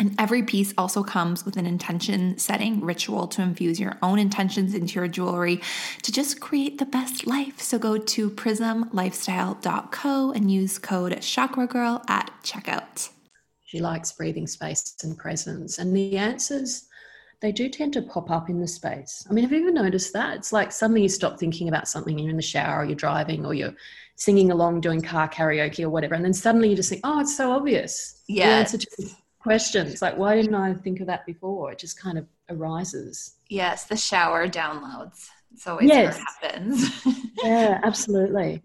and 0.00 0.16
every 0.18 0.42
piece 0.42 0.74
also 0.78 1.04
comes 1.04 1.44
with 1.44 1.58
an 1.58 1.66
intention 1.66 2.38
setting 2.38 2.80
ritual 2.80 3.28
to 3.28 3.42
infuse 3.42 3.78
your 3.78 3.98
own 4.02 4.18
intentions 4.18 4.74
into 4.74 4.94
your 4.94 5.06
jewelry 5.06 5.60
to 6.02 6.10
just 6.10 6.40
create 6.40 6.78
the 6.78 6.86
best 6.86 7.26
life. 7.26 7.60
So 7.60 7.78
go 7.78 7.98
to 7.98 8.30
prismlifestyle.co 8.30 10.32
and 10.32 10.50
use 10.50 10.78
code 10.78 11.20
Chakra 11.20 11.66
Girl 11.66 12.02
at 12.08 12.32
checkout. 12.42 13.10
She 13.66 13.80
likes 13.80 14.12
breathing 14.12 14.46
space 14.46 14.96
and 15.04 15.18
presence. 15.18 15.78
And 15.78 15.94
the 15.94 16.16
answers, 16.16 16.86
they 17.40 17.52
do 17.52 17.68
tend 17.68 17.92
to 17.92 18.02
pop 18.02 18.30
up 18.30 18.48
in 18.48 18.58
the 18.58 18.66
space. 18.66 19.26
I 19.28 19.34
mean, 19.34 19.44
have 19.44 19.52
you 19.52 19.60
ever 19.60 19.70
noticed 19.70 20.14
that? 20.14 20.36
It's 20.36 20.52
like 20.52 20.72
suddenly 20.72 21.02
you 21.02 21.10
stop 21.10 21.38
thinking 21.38 21.68
about 21.68 21.88
something, 21.88 22.18
you're 22.18 22.30
in 22.30 22.36
the 22.36 22.42
shower, 22.42 22.80
or 22.80 22.84
you're 22.86 22.96
driving, 22.96 23.44
or 23.44 23.52
you're 23.52 23.74
singing 24.16 24.50
along 24.50 24.80
doing 24.80 25.02
car 25.02 25.28
karaoke 25.28 25.84
or 25.84 25.90
whatever. 25.90 26.14
And 26.14 26.24
then 26.24 26.32
suddenly 26.32 26.70
you 26.70 26.76
just 26.76 26.88
think, 26.88 27.02
oh, 27.04 27.20
it's 27.20 27.36
so 27.36 27.52
obvious. 27.52 28.22
Yeah. 28.28 28.64
The 29.44 29.52
answer 29.52 29.68
to 29.68 29.80
questions. 29.80 30.02
Like 30.02 30.16
why 30.16 30.36
didn't 30.36 30.54
i 30.54 30.74
think 30.74 31.00
of 31.00 31.06
that 31.06 31.26
before? 31.26 31.72
It 31.72 31.78
just 31.78 31.98
kind 31.98 32.18
of 32.18 32.26
arises. 32.48 33.36
Yes 33.48 33.84
the 33.84 33.96
shower 33.96 34.48
downloads. 34.48 35.28
It's 35.52 35.66
always 35.66 35.88
yes. 35.88 36.18
what 36.18 36.52
happens. 36.52 37.06
Yeah 37.42 37.80
absolutely. 37.82 38.62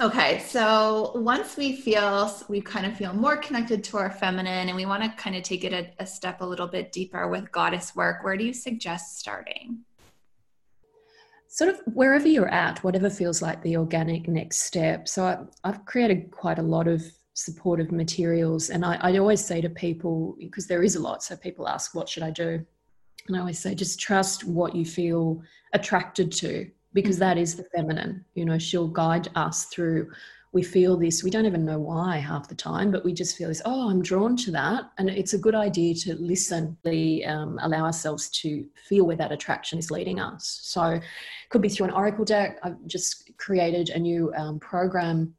Okay 0.00 0.38
so 0.40 1.12
once 1.16 1.56
we 1.56 1.76
feel 1.76 2.32
we 2.48 2.60
kind 2.60 2.86
of 2.86 2.96
feel 2.96 3.12
more 3.12 3.36
connected 3.36 3.84
to 3.84 3.98
our 3.98 4.10
feminine 4.10 4.68
and 4.68 4.76
we 4.76 4.86
want 4.86 5.02
to 5.02 5.10
kind 5.10 5.36
of 5.36 5.42
take 5.42 5.64
it 5.64 5.72
a, 5.72 6.02
a 6.02 6.06
step 6.06 6.40
a 6.40 6.46
little 6.46 6.66
bit 6.66 6.92
deeper 6.92 7.28
with 7.28 7.52
goddess 7.52 7.94
work 7.94 8.24
where 8.24 8.36
do 8.36 8.44
you 8.44 8.54
suggest 8.54 9.18
starting? 9.18 9.84
Sort 11.48 11.70
of 11.70 11.80
wherever 11.86 12.26
you're 12.26 12.48
at 12.48 12.82
whatever 12.82 13.08
feels 13.08 13.40
like 13.40 13.62
the 13.62 13.76
organic 13.76 14.26
next 14.26 14.62
step. 14.62 15.06
So 15.08 15.24
I, 15.24 15.38
i've 15.68 15.84
created 15.84 16.30
quite 16.30 16.58
a 16.58 16.62
lot 16.62 16.88
of 16.88 17.04
supportive 17.34 17.92
materials. 17.92 18.70
And 18.70 18.84
I, 18.84 18.96
I 19.00 19.18
always 19.18 19.44
say 19.44 19.60
to 19.60 19.68
people, 19.68 20.36
because 20.38 20.66
there 20.66 20.82
is 20.82 20.96
a 20.96 21.00
lot, 21.00 21.22
so 21.22 21.36
people 21.36 21.68
ask, 21.68 21.94
what 21.94 22.08
should 22.08 22.22
I 22.22 22.30
do? 22.30 22.64
And 23.26 23.36
I 23.36 23.40
always 23.40 23.58
say, 23.58 23.74
just 23.74 24.00
trust 24.00 24.44
what 24.44 24.74
you 24.74 24.84
feel 24.84 25.42
attracted 25.72 26.30
to, 26.32 26.70
because 26.92 27.18
that 27.18 27.36
is 27.36 27.56
the 27.56 27.64
feminine. 27.74 28.24
You 28.34 28.44
know, 28.44 28.58
she'll 28.58 28.88
guide 28.88 29.28
us 29.34 29.64
through. 29.64 30.10
We 30.52 30.62
feel 30.62 30.96
this, 30.96 31.24
we 31.24 31.30
don't 31.30 31.46
even 31.46 31.64
know 31.64 31.80
why 31.80 32.18
half 32.18 32.48
the 32.48 32.54
time, 32.54 32.92
but 32.92 33.04
we 33.04 33.12
just 33.12 33.36
feel 33.36 33.48
this, 33.48 33.62
oh, 33.64 33.90
I'm 33.90 34.02
drawn 34.02 34.36
to 34.36 34.52
that. 34.52 34.84
And 34.98 35.10
it's 35.10 35.34
a 35.34 35.38
good 35.38 35.56
idea 35.56 35.94
to 35.96 36.14
listen, 36.14 36.76
um, 37.26 37.58
allow 37.60 37.84
ourselves 37.84 38.28
to 38.42 38.64
feel 38.88 39.04
where 39.04 39.16
that 39.16 39.32
attraction 39.32 39.80
is 39.80 39.90
leading 39.90 40.20
us. 40.20 40.60
So 40.62 40.84
it 40.84 41.02
could 41.48 41.62
be 41.62 41.68
through 41.68 41.86
an 41.86 41.92
oracle 41.92 42.24
deck. 42.24 42.60
I've 42.62 42.86
just 42.86 43.36
created 43.38 43.88
a 43.88 43.98
new 43.98 44.32
um, 44.36 44.60
program 44.60 45.34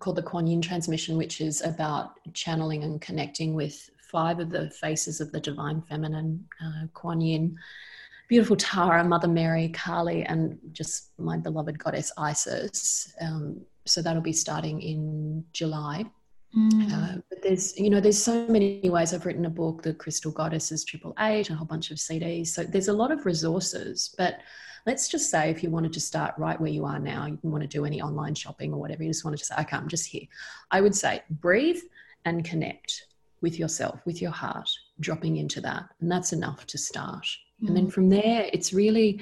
called 0.00 0.16
the 0.16 0.22
Kuan 0.22 0.46
Yin 0.46 0.60
transmission, 0.60 1.16
which 1.16 1.40
is 1.40 1.62
about 1.62 2.12
channeling 2.34 2.84
and 2.84 3.00
connecting 3.00 3.54
with 3.54 3.90
five 4.10 4.38
of 4.38 4.50
the 4.50 4.70
faces 4.70 5.20
of 5.20 5.32
the 5.32 5.40
divine 5.40 5.82
feminine, 5.82 6.46
uh, 6.64 6.86
Kuan 6.94 7.20
Yin, 7.20 7.56
beautiful 8.28 8.56
Tara, 8.56 9.04
Mother 9.04 9.28
Mary, 9.28 9.68
Kali, 9.68 10.22
and 10.24 10.58
just 10.72 11.10
my 11.18 11.36
beloved 11.36 11.78
goddess 11.78 12.12
Isis. 12.16 13.14
Um, 13.20 13.60
so 13.86 14.02
that'll 14.02 14.22
be 14.22 14.32
starting 14.32 14.80
in 14.82 15.44
July. 15.52 16.04
Mm. 16.56 16.92
Uh, 16.92 17.20
but 17.28 17.42
there's, 17.42 17.78
you 17.78 17.90
know, 17.90 18.00
there's 18.00 18.22
so 18.22 18.46
many 18.48 18.88
ways. 18.88 19.12
I've 19.12 19.26
written 19.26 19.46
a 19.46 19.50
book, 19.50 19.82
The 19.82 19.94
Crystal 19.94 20.32
Goddesses 20.32 20.84
Triple 20.84 21.14
Eight, 21.18 21.50
a 21.50 21.54
whole 21.54 21.66
bunch 21.66 21.90
of 21.90 21.98
CDs. 21.98 22.48
So 22.48 22.64
there's 22.64 22.88
a 22.88 22.92
lot 22.92 23.10
of 23.10 23.26
resources, 23.26 24.14
but 24.16 24.38
let's 24.86 25.08
just 25.08 25.30
say 25.30 25.50
if 25.50 25.62
you 25.62 25.70
wanted 25.70 25.92
to 25.92 26.00
start 26.00 26.34
right 26.38 26.60
where 26.60 26.70
you 26.70 26.84
are 26.84 26.98
now, 26.98 27.26
you 27.26 27.36
didn't 27.36 27.50
want 27.50 27.62
to 27.62 27.68
do 27.68 27.84
any 27.84 28.00
online 28.00 28.34
shopping 28.34 28.72
or 28.72 28.80
whatever, 28.80 29.02
you 29.02 29.10
just 29.10 29.24
wanted 29.24 29.38
to 29.38 29.44
say, 29.44 29.54
okay, 29.60 29.76
I'm 29.76 29.88
just 29.88 30.06
here. 30.06 30.24
I 30.70 30.80
would 30.80 30.94
say 30.94 31.22
breathe 31.30 31.80
and 32.24 32.44
connect 32.44 33.06
with 33.40 33.58
yourself, 33.58 34.00
with 34.04 34.20
your 34.20 34.30
heart, 34.30 34.68
dropping 35.00 35.36
into 35.36 35.60
that. 35.60 35.84
And 36.00 36.10
that's 36.10 36.32
enough 36.32 36.66
to 36.66 36.78
start. 36.78 37.26
Mm. 37.62 37.68
And 37.68 37.76
then 37.76 37.86
mm. 37.86 37.92
from 37.92 38.08
there, 38.08 38.48
it's 38.52 38.72
really, 38.72 39.20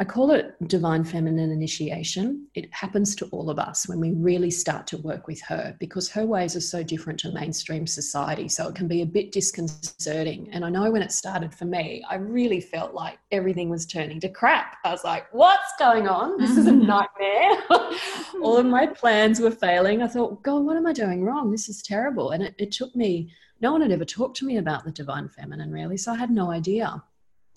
I 0.00 0.04
call 0.04 0.32
it 0.32 0.56
divine 0.66 1.04
feminine 1.04 1.52
initiation. 1.52 2.48
It 2.54 2.72
happens 2.74 3.14
to 3.16 3.26
all 3.26 3.48
of 3.48 3.60
us 3.60 3.88
when 3.88 4.00
we 4.00 4.12
really 4.12 4.50
start 4.50 4.88
to 4.88 4.98
work 4.98 5.28
with 5.28 5.40
her 5.42 5.76
because 5.78 6.08
her 6.10 6.26
ways 6.26 6.56
are 6.56 6.60
so 6.60 6.82
different 6.82 7.20
to 7.20 7.30
mainstream 7.30 7.86
society. 7.86 8.48
So 8.48 8.66
it 8.68 8.74
can 8.74 8.88
be 8.88 9.02
a 9.02 9.06
bit 9.06 9.30
disconcerting. 9.30 10.48
And 10.50 10.64
I 10.64 10.68
know 10.68 10.90
when 10.90 11.02
it 11.02 11.12
started 11.12 11.54
for 11.54 11.66
me, 11.66 12.04
I 12.10 12.16
really 12.16 12.60
felt 12.60 12.92
like 12.92 13.18
everything 13.30 13.70
was 13.70 13.86
turning 13.86 14.18
to 14.20 14.28
crap. 14.28 14.78
I 14.84 14.90
was 14.90 15.04
like, 15.04 15.32
what's 15.32 15.72
going 15.78 16.08
on? 16.08 16.38
This 16.38 16.56
is 16.56 16.66
a 16.66 16.70
mm-hmm. 16.70 16.86
nightmare. 16.86 18.40
all 18.42 18.56
of 18.56 18.66
my 18.66 18.88
plans 18.88 19.38
were 19.38 19.52
failing. 19.52 20.02
I 20.02 20.08
thought, 20.08 20.42
God, 20.42 20.64
what 20.64 20.76
am 20.76 20.86
I 20.86 20.92
doing 20.92 21.22
wrong? 21.22 21.52
This 21.52 21.68
is 21.68 21.82
terrible. 21.82 22.32
And 22.32 22.42
it, 22.42 22.56
it 22.58 22.72
took 22.72 22.96
me, 22.96 23.30
no 23.60 23.70
one 23.70 23.80
had 23.80 23.92
ever 23.92 24.04
talked 24.04 24.36
to 24.38 24.44
me 24.44 24.56
about 24.56 24.84
the 24.84 24.90
divine 24.90 25.28
feminine 25.28 25.70
really. 25.70 25.96
So 25.96 26.10
I 26.12 26.16
had 26.16 26.30
no 26.30 26.50
idea. 26.50 27.00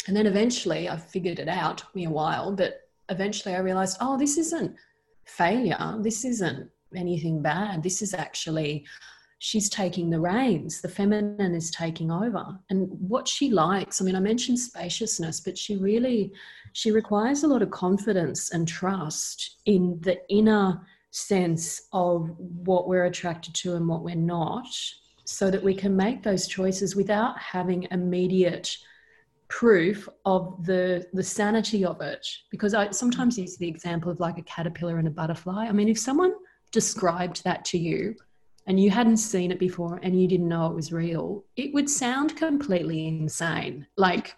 And 0.08 0.16
then 0.16 0.26
eventually 0.26 0.90
I 0.90 0.98
figured 0.98 1.40
it 1.40 1.50
out, 1.50 1.80
took 1.80 1.94
me 1.96 2.06
a 2.06 2.10
while, 2.10 2.54
but 2.54 2.90
eventually 3.10 3.56
I 3.56 3.60
realized, 3.60 3.98
oh, 4.00 4.18
this 4.18 4.38
isn't 4.38 4.76
failure. 5.26 5.98
This 6.00 6.26
isn't 6.26 6.70
anything 6.96 7.42
bad. 7.42 7.84
This 7.84 8.02
is 8.02 8.14
actually, 8.14 8.86
she's 9.40 9.70
taking 9.70 10.10
the 10.10 10.20
reins. 10.20 10.82
The 10.82 10.90
feminine 10.90 11.54
is 11.54 11.70
taking 11.72 12.10
over. 12.10 12.58
And 12.70 12.88
what 13.00 13.28
she 13.28 13.52
likes, 13.52 14.02
I 14.02 14.06
mean, 14.06 14.16
I 14.16 14.22
mentioned 14.22 14.60
spaciousness, 14.60 15.42
but 15.42 15.58
she 15.58 15.76
really, 15.76 16.32
she 16.72 16.92
requires 16.92 17.44
a 17.44 17.48
lot 17.48 17.62
of 17.62 17.70
confidence 17.72 18.52
and 18.52 18.68
trust 18.68 19.58
in 19.66 20.00
the 20.02 20.18
inner 20.30 20.82
sense 21.12 21.88
of 21.94 22.30
what 22.38 22.88
we're 22.88 23.06
attracted 23.06 23.54
to 23.56 23.76
and 23.76 23.88
what 23.88 24.04
we're 24.04 24.16
not 24.16 24.68
so 25.26 25.52
that 25.52 25.64
we 25.64 25.74
can 25.74 25.96
make 25.96 26.24
those 26.24 26.48
choices 26.48 26.96
without 26.96 27.38
having 27.38 27.88
immediate 27.92 28.78
proof 29.50 30.10
of 30.26 30.66
the 30.66 31.06
the 31.14 31.24
sanity 31.24 31.86
of 31.86 32.02
it. 32.02 32.26
Because 32.50 32.74
i 32.74 32.90
sometimes 32.92 33.38
use 33.38 33.58
the 33.58 33.68
example 33.68 34.12
of 34.12 34.20
like 34.20 34.38
a 34.38 34.44
caterpillar 34.44 34.98
and 34.98 35.08
a 35.08 35.12
butterfly. 35.12 35.66
I 35.68 35.72
mean 35.72 35.90
if 35.90 36.00
someone 36.00 36.34
described 36.72 37.44
that 37.44 37.64
to 37.66 37.78
you 37.78 38.16
and 38.66 38.80
you 38.80 38.90
hadn't 38.90 39.18
seen 39.18 39.52
it 39.52 39.60
before 39.60 40.00
and 40.04 40.22
you 40.22 40.28
didn't 40.28 40.50
know 40.50 40.68
it 40.68 40.76
was 40.76 40.92
real 40.92 41.46
it 41.56 41.74
would 41.74 41.90
sound 41.90 42.36
completely 42.36 43.08
insane. 43.08 43.88
Like 43.98 44.36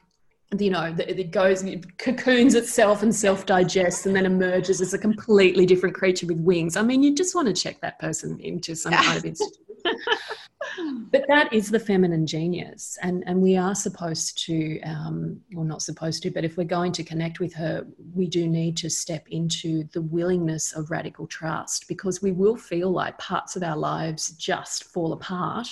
you 0.58 0.72
know 0.72 0.96
it 0.98 1.32
goes 1.32 1.64
it 1.64 1.98
cocoons 1.98 2.56
itself 2.56 3.04
and 3.04 3.16
self 3.16 3.46
digests 3.46 4.06
and 4.06 4.16
then 4.16 4.26
emerges 4.26 4.82
as 4.82 4.94
a 4.94 4.98
completely 4.98 5.66
different 5.66 5.96
creature 5.96 6.28
with 6.28 6.40
wings. 6.40 6.76
I 6.76 6.84
mean 6.84 7.04
you 7.04 7.16
just 7.16 7.36
want 7.36 7.48
to 7.48 7.54
check 7.54 7.82
that 7.82 8.00
person 8.00 8.40
into 8.40 8.76
some 8.76 8.94
kind 8.94 9.18
of 9.18 9.26
institution 9.34 9.69
but 11.12 11.24
that 11.28 11.52
is 11.54 11.70
the 11.70 11.80
feminine 11.80 12.28
genius 12.28 12.98
and 13.02 13.24
and 13.28 13.42
we 13.42 13.56
are 13.58 13.76
supposed 13.76 14.44
to 14.46 14.80
um 14.82 15.40
or 15.56 15.66
not 15.66 15.82
supposed 15.82 16.22
to 16.22 16.30
but 16.30 16.44
if 16.44 16.58
we're 16.58 16.64
going 16.64 16.92
to 16.92 17.04
connect 17.04 17.40
with 17.40 17.54
her 17.54 17.86
we 18.14 18.28
do 18.28 18.48
need 18.48 18.76
to 18.78 18.90
step 18.90 19.26
into 19.30 19.84
the 19.94 20.02
willingness 20.02 20.74
of 20.74 20.92
radical 20.92 21.28
trust 21.28 21.88
because 21.88 22.22
we 22.22 22.32
will 22.32 22.56
feel 22.56 22.92
like 22.92 23.18
parts 23.18 23.56
of 23.56 23.64
our 23.64 23.78
lives 23.78 24.32
just 24.32 24.86
fall 24.86 25.14
apart. 25.14 25.68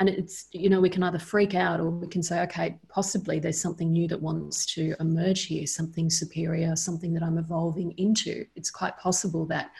And 0.00 0.08
it's 0.08 0.46
you 0.52 0.68
know 0.68 0.80
we 0.80 0.90
can 0.90 1.02
either 1.02 1.18
freak 1.18 1.54
out 1.54 1.78
or 1.78 1.90
we 1.90 2.08
can 2.08 2.22
say 2.22 2.40
okay 2.42 2.76
possibly 2.88 3.38
there's 3.38 3.60
something 3.60 3.92
new 3.92 4.08
that 4.08 4.20
wants 4.20 4.66
to 4.74 4.96
emerge 4.98 5.44
here 5.44 5.66
something 5.66 6.10
superior 6.10 6.74
something 6.74 7.12
that 7.14 7.22
i'm 7.22 7.38
evolving 7.38 7.92
into. 7.98 8.44
It's 8.56 8.70
quite 8.70 8.96
possible 8.98 9.46
that 9.46 9.70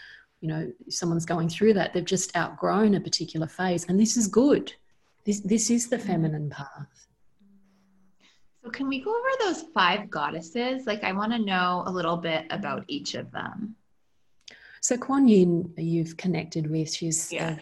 you 0.42 0.48
know 0.48 0.70
someone's 0.90 1.24
going 1.24 1.48
through 1.48 1.72
that 1.72 1.94
they've 1.94 2.04
just 2.04 2.36
outgrown 2.36 2.94
a 2.96 3.00
particular 3.00 3.46
phase 3.46 3.86
and 3.88 3.98
this 3.98 4.16
is 4.16 4.26
good. 4.26 4.74
This 5.24 5.40
this 5.40 5.70
is 5.70 5.88
the 5.88 5.98
feminine 5.98 6.50
path. 6.50 7.06
So 8.62 8.70
can 8.70 8.88
we 8.88 9.00
go 9.00 9.10
over 9.10 9.28
those 9.40 9.62
five 9.72 10.10
goddesses? 10.10 10.84
Like 10.86 11.04
i 11.04 11.12
want 11.12 11.32
to 11.32 11.38
know 11.38 11.84
a 11.86 11.92
little 11.92 12.16
bit 12.16 12.44
about 12.50 12.84
each 12.88 13.14
of 13.14 13.30
them. 13.30 13.76
So 14.80 14.96
kuan 14.96 15.28
yin 15.28 15.72
you've 15.78 16.16
connected 16.16 16.68
with 16.68 16.92
she's 16.92 17.32
yeah. 17.32 17.58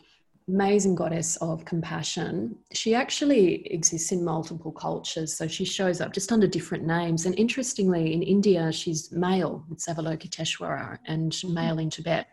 amazing 0.49 0.95
goddess 0.95 1.37
of 1.37 1.67
compassion. 1.67 2.57
She 2.73 2.95
actually 2.95 3.67
exists 3.75 4.11
in 4.11 4.25
multiple 4.25 4.73
cultures 4.73 5.37
so 5.37 5.47
she 5.47 5.67
shows 5.67 6.01
up 6.01 6.15
just 6.15 6.33
under 6.33 6.47
different 6.47 6.87
names. 6.87 7.27
And 7.27 7.39
interestingly 7.39 8.15
in 8.15 8.23
india 8.23 8.73
she's 8.73 9.13
male 9.13 9.67
with 9.69 9.81
avalokiteshvara 9.81 10.99
and 11.05 11.37
male 11.45 11.75
mm-hmm. 11.75 11.81
in 11.81 11.91
tibet 11.91 12.27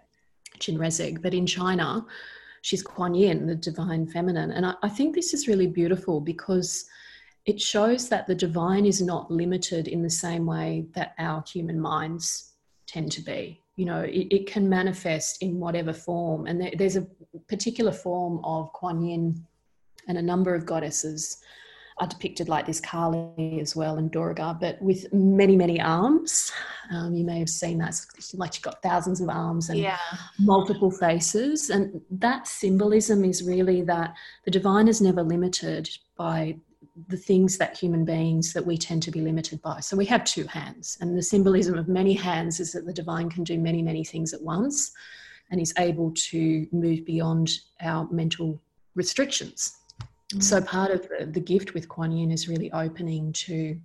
Chenrezig, 0.59 1.21
but 1.21 1.33
in 1.33 1.45
China, 1.45 2.05
she's 2.61 2.83
Kuan 2.83 3.13
Yin, 3.13 3.47
the 3.47 3.55
divine 3.55 4.07
feminine. 4.07 4.51
And 4.51 4.65
I, 4.65 4.73
I, 4.83 4.89
think 4.89 5.15
this 5.15 5.33
is 5.33 5.47
really 5.47 5.67
beautiful 5.67 6.19
because 6.19 6.85
it 7.45 7.61
shows 7.61 8.09
that 8.09 8.27
the 8.27 8.35
divine 8.35 8.85
is 8.85 9.01
not 9.01 9.31
limited 9.31 9.87
in 9.87 10.03
the 10.03 10.09
same 10.09 10.45
way 10.45 10.85
that 10.93 11.13
our 11.17 11.43
human 11.47 11.79
minds 11.79 12.53
tend 12.87 13.11
to 13.13 13.21
be. 13.21 13.61
You 13.75 13.85
know, 13.85 14.01
it, 14.01 14.27
it 14.31 14.47
can 14.47 14.67
manifest 14.67 15.41
in 15.41 15.59
whatever 15.59 15.93
form. 15.93 16.47
And 16.47 16.59
there, 16.59 16.71
there's 16.77 16.97
a 16.97 17.07
particular 17.47 17.91
form 17.91 18.41
of 18.43 18.73
Kuan 18.73 19.01
Yin 19.01 19.45
and 20.07 20.17
a 20.17 20.21
number 20.21 20.55
of 20.55 20.65
goddesses 20.65 21.37
are 21.99 22.07
depicted 22.07 22.47
like 22.47 22.65
this 22.65 22.79
Kali 22.79 23.59
as 23.59 23.75
well 23.75 23.97
and 23.97 24.11
Durga, 24.11 24.57
but 24.59 24.81
with 24.81 25.11
many, 25.13 25.55
many 25.55 25.81
arms. 25.81 26.51
Um, 26.91 27.15
you 27.15 27.25
may 27.25 27.39
have 27.39 27.49
seen 27.49 27.79
that, 27.79 27.99
like 28.35 28.53
she's 28.53 28.61
got 28.61 28.81
thousands 28.83 29.19
of 29.19 29.29
arms 29.29 29.69
and 29.69 29.79
yeah. 29.79 29.97
multiple 30.39 30.91
faces. 30.91 31.69
And 31.69 32.01
that 32.11 32.47
symbolism 32.47 33.25
is 33.25 33.43
really 33.43 33.81
that 33.83 34.13
the 34.45 34.51
divine 34.51 34.87
is 34.87 35.01
never 35.01 35.23
limited 35.23 35.89
by 36.15 36.57
the 37.07 37.17
things 37.17 37.57
that 37.57 37.77
human 37.77 38.05
beings 38.05 38.53
that 38.53 38.65
we 38.65 38.77
tend 38.77 39.03
to 39.03 39.11
be 39.11 39.21
limited 39.21 39.61
by. 39.61 39.79
So 39.79 39.95
we 39.95 40.05
have 40.05 40.23
two 40.23 40.45
hands, 40.45 40.97
and 41.01 41.15
the 41.15 41.21
symbolism 41.21 41.77
of 41.77 41.87
many 41.87 42.13
hands 42.13 42.59
is 42.59 42.71
that 42.73 42.85
the 42.85 42.93
divine 42.93 43.29
can 43.29 43.43
do 43.43 43.57
many, 43.59 43.81
many 43.81 44.03
things 44.03 44.33
at 44.33 44.41
once 44.41 44.91
and 45.51 45.61
is 45.61 45.73
able 45.77 46.11
to 46.15 46.67
move 46.71 47.05
beyond 47.05 47.51
our 47.81 48.07
mental 48.11 48.59
restrictions. 48.95 49.77
So 50.39 50.59
mm. 50.59 50.65
part 50.65 50.91
of 50.91 51.07
the, 51.07 51.25
the 51.25 51.39
gift 51.39 51.73
with 51.73 51.87
Kuan 51.87 52.11
Yin 52.11 52.31
is 52.31 52.47
really 52.47 52.71
opening 52.71 53.31
to 53.33 53.79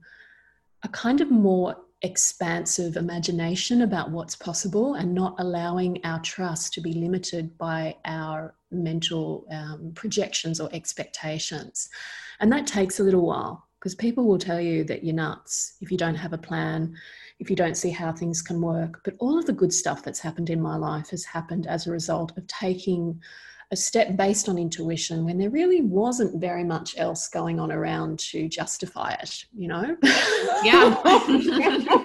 a 0.82 0.88
kind 0.88 1.20
of 1.20 1.30
more 1.30 1.76
expansive 2.02 2.96
imagination 2.96 3.82
about 3.82 4.10
what's 4.10 4.34
possible 4.34 4.94
and 4.94 5.14
not 5.14 5.36
allowing 5.38 6.00
our 6.04 6.20
trust 6.20 6.72
to 6.74 6.80
be 6.80 6.92
limited 6.92 7.56
by 7.58 7.96
our 8.04 8.54
mental 8.72 9.46
um, 9.52 9.92
projections 9.94 10.60
or 10.60 10.68
expectations. 10.72 11.88
And 12.40 12.50
that 12.52 12.66
takes 12.66 12.98
a 12.98 13.04
little 13.04 13.24
while 13.24 13.68
because 13.78 13.94
people 13.94 14.24
will 14.24 14.38
tell 14.38 14.60
you 14.60 14.82
that 14.84 15.04
you're 15.04 15.14
nuts 15.14 15.76
if 15.80 15.92
you 15.92 15.96
don't 15.96 16.16
have 16.16 16.32
a 16.32 16.38
plan, 16.38 16.96
if 17.38 17.48
you 17.48 17.54
don't 17.54 17.76
see 17.76 17.90
how 17.90 18.12
things 18.12 18.42
can 18.42 18.60
work. 18.60 19.00
But 19.04 19.14
all 19.20 19.38
of 19.38 19.46
the 19.46 19.52
good 19.52 19.72
stuff 19.72 20.02
that's 20.02 20.20
happened 20.20 20.50
in 20.50 20.60
my 20.60 20.76
life 20.76 21.10
has 21.10 21.24
happened 21.24 21.68
as 21.68 21.86
a 21.86 21.92
result 21.92 22.36
of 22.36 22.46
taking 22.48 23.20
a 23.72 23.76
step 23.76 24.16
based 24.16 24.50
on 24.50 24.58
intuition 24.58 25.24
when 25.24 25.38
there 25.38 25.48
really 25.48 25.80
wasn't 25.80 26.38
very 26.38 26.62
much 26.62 26.94
else 26.98 27.26
going 27.28 27.58
on 27.58 27.72
around 27.72 28.18
to 28.18 28.46
justify 28.46 29.16
it, 29.22 29.46
you 29.56 29.66
know? 29.66 29.96
Yeah. 30.62 30.94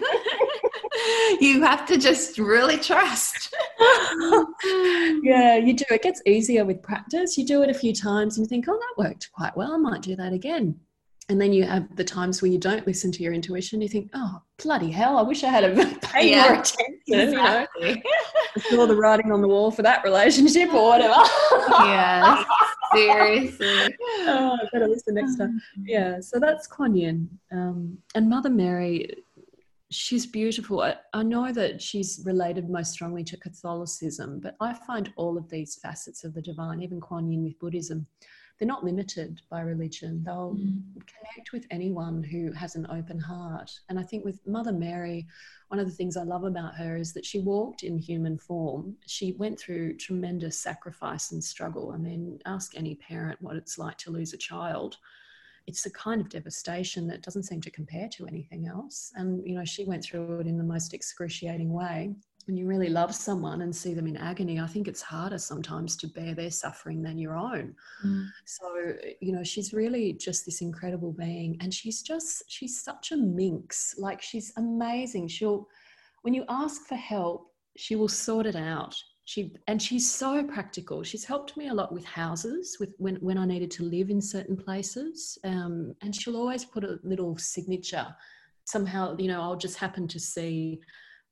you 1.42 1.62
have 1.62 1.86
to 1.88 1.98
just 1.98 2.40
really 2.40 2.78
trust. 2.78 3.54
yeah, 5.22 5.58
you 5.58 5.76
do. 5.76 5.84
It 5.92 6.02
gets 6.02 6.22
easier 6.26 6.64
with 6.64 6.82
practice. 6.82 7.38
You 7.38 7.46
do 7.46 7.64
it 7.64 7.70
a 7.70 7.74
few 7.74 7.94
times 7.94 8.38
and 8.38 8.46
you 8.46 8.50
think, 8.50 8.66
oh, 8.70 8.80
that 8.80 9.04
worked 9.04 9.30
quite 9.34 9.56
well. 9.58 9.74
I 9.74 9.78
might 9.78 10.02
do 10.02 10.16
that 10.16 10.32
again. 10.32 10.80
And 11.30 11.42
then 11.42 11.52
you 11.52 11.64
have 11.64 11.94
the 11.98 12.06
times 12.06 12.42
where 12.42 12.50
you 12.50 12.58
don't 12.58 12.88
listen 12.88 13.12
to 13.12 13.22
your 13.22 13.34
intuition. 13.34 13.82
You 13.82 13.90
think, 13.90 14.10
oh, 14.14 14.42
bloody 14.64 14.90
hell, 14.90 15.18
I 15.18 15.22
wish 15.24 15.44
I 15.44 15.50
had 15.50 15.76
paid 16.02 16.32
yeah, 16.32 16.44
more 16.44 16.54
attention. 16.62 17.00
Exactly. 17.08 17.90
You 17.90 17.96
know? 17.96 18.02
saw 18.70 18.86
the 18.86 18.96
writing 18.96 19.32
on 19.32 19.42
the 19.42 19.48
wall 19.48 19.72
for 19.72 19.82
that 19.82 20.04
relationship 20.04 20.74
or 20.74 20.90
whatever. 20.90 21.14
yeah, 21.84 22.44
seriously. 22.94 23.96
Oh, 24.26 24.58
I 24.62 24.68
better 24.72 24.88
listen 24.88 25.16
next 25.16 25.36
time. 25.38 25.62
Yeah, 25.84 26.20
so 26.22 26.40
that's 26.40 26.68
Kuan 26.68 26.96
Yin. 26.96 27.30
Um, 27.52 27.98
and 28.16 28.30
Mother 28.30 28.50
Mary, 28.50 29.24
she's 29.90 30.26
beautiful. 30.26 30.82
I, 30.82 30.96
I 31.14 31.24
know 31.24 31.52
that 31.52 31.82
she's 31.82 32.22
related 32.26 32.70
most 32.70 32.94
strongly 32.94 33.24
to 33.26 33.38
Catholicism, 33.38 34.40
but 34.40 34.56
I 34.60 34.74
find 34.74 35.12
all 35.16 35.38
of 35.38 35.50
these 35.50 35.76
facets 35.76 36.24
of 36.24 36.34
the 36.34 36.42
divine, 36.42 36.82
even 36.82 37.00
Kuan 37.00 37.32
Yin 37.32 37.44
with 37.44 37.60
Buddhism, 37.60 38.08
they're 38.58 38.68
not 38.68 38.84
limited 38.84 39.42
by 39.50 39.62
religion. 39.62 40.24
They'll 40.24 40.56
mm. 40.58 40.82
connect 40.96 41.52
with 41.54 41.66
anyone 41.70 42.24
who 42.24 42.52
has 42.52 42.76
an 42.76 42.88
open 42.90 43.20
heart. 43.20 43.72
And 43.90 44.00
I 44.00 44.04
think 44.04 44.26
with 44.26 44.46
Mother 44.48 44.74
Mary, 44.74 45.28
one 45.68 45.80
of 45.80 45.86
the 45.86 45.94
things 45.94 46.18
I 46.18 46.24
love 46.24 46.44
about 46.44 46.76
her 46.76 46.98
is 46.98 47.14
that 47.14 47.26
she 47.26 47.40
walked 47.40 47.84
in 47.84 48.00
human 48.00 48.38
form. 48.38 48.96
She 49.06 49.34
went 49.34 49.60
through 49.60 49.98
tremendous 49.98 50.58
sacrifice 50.58 51.32
and 51.32 51.44
struggle. 51.44 51.92
I 51.94 51.98
mean, 51.98 52.40
ask 52.46 52.76
any 52.76 52.96
parent 52.96 53.42
what 53.42 53.58
it's 53.58 53.78
like 53.78 53.98
to 54.00 54.12
lose 54.12 54.34
a 54.34 54.38
child. 54.38 54.98
It's 55.68 55.86
a 55.86 55.92
kind 55.92 56.22
of 56.22 56.30
devastation 56.30 57.08
that 57.08 57.22
doesn't 57.22 57.44
seem 57.44 57.62
to 57.62 57.72
compare 57.72 58.08
to 58.14 58.26
anything 58.26 58.68
else. 58.68 59.12
And, 59.16 59.46
you 59.46 59.54
know, 59.54 59.66
she 59.66 59.84
went 59.84 60.04
through 60.04 60.40
it 60.40 60.48
in 60.48 60.58
the 60.58 60.64
most 60.64 60.94
excruciating 60.94 61.72
way 61.72 62.16
when 62.48 62.56
you 62.56 62.66
really 62.66 62.88
love 62.88 63.14
someone 63.14 63.62
and 63.62 63.76
see 63.76 63.94
them 63.94 64.08
in 64.08 64.16
agony, 64.16 64.60
I 64.60 64.68
think 64.68 64.88
it's 64.88 65.02
harder 65.02 65.38
sometimes 65.38 65.98
to 65.98 66.08
bear 66.08 66.34
their 66.34 66.50
suffering 66.50 67.02
than 67.02 67.18
your 67.18 67.36
own. 67.36 67.76
Mm. 68.06 68.28
So, 68.46 68.94
you 69.20 69.34
know, 69.34 69.44
she's 69.44 69.74
really 69.74 70.14
just 70.14 70.46
this 70.46 70.62
incredible 70.62 71.12
being. 71.12 71.58
And 71.60 71.74
she's 71.74 72.02
just, 72.02 72.44
she's 72.48 72.82
such 72.82 73.12
a 73.12 73.18
minx. 73.18 73.96
Like, 73.98 74.22
she's 74.22 74.54
amazing. 74.56 75.28
She'll, 75.28 75.68
when 76.22 76.34
you 76.34 76.46
ask 76.48 76.84
for 76.88 76.96
help, 76.96 77.52
she 77.76 77.98
will 77.98 78.08
sort 78.08 78.46
it 78.46 78.56
out. 78.56 78.96
She 79.26 79.54
and 79.68 79.82
she's 79.82 80.10
so 80.10 80.42
practical. 80.42 81.04
She's 81.04 81.26
helped 81.26 81.58
me 81.58 81.68
a 81.68 81.74
lot 81.74 81.92
with 81.92 82.06
houses, 82.06 82.78
with 82.80 82.94
when 82.98 83.18
when 83.18 83.38
I 83.38 83.46
needed 83.46 83.70
to 83.72 83.84
live 83.84 84.10
in 84.10 84.22
certain 84.22 84.56
places. 84.56 85.38
Um, 85.44 85.94
and 86.02 86.16
she'll 86.16 86.38
always 86.38 86.64
put 86.64 86.86
a 86.86 86.98
little 87.04 87.38
signature. 87.38 88.08
Somehow, 88.64 89.18
you 89.18 89.28
know, 89.28 89.42
I'll 89.42 89.58
just 89.58 89.78
happen 89.78 90.08
to 90.08 90.20
see 90.20 90.80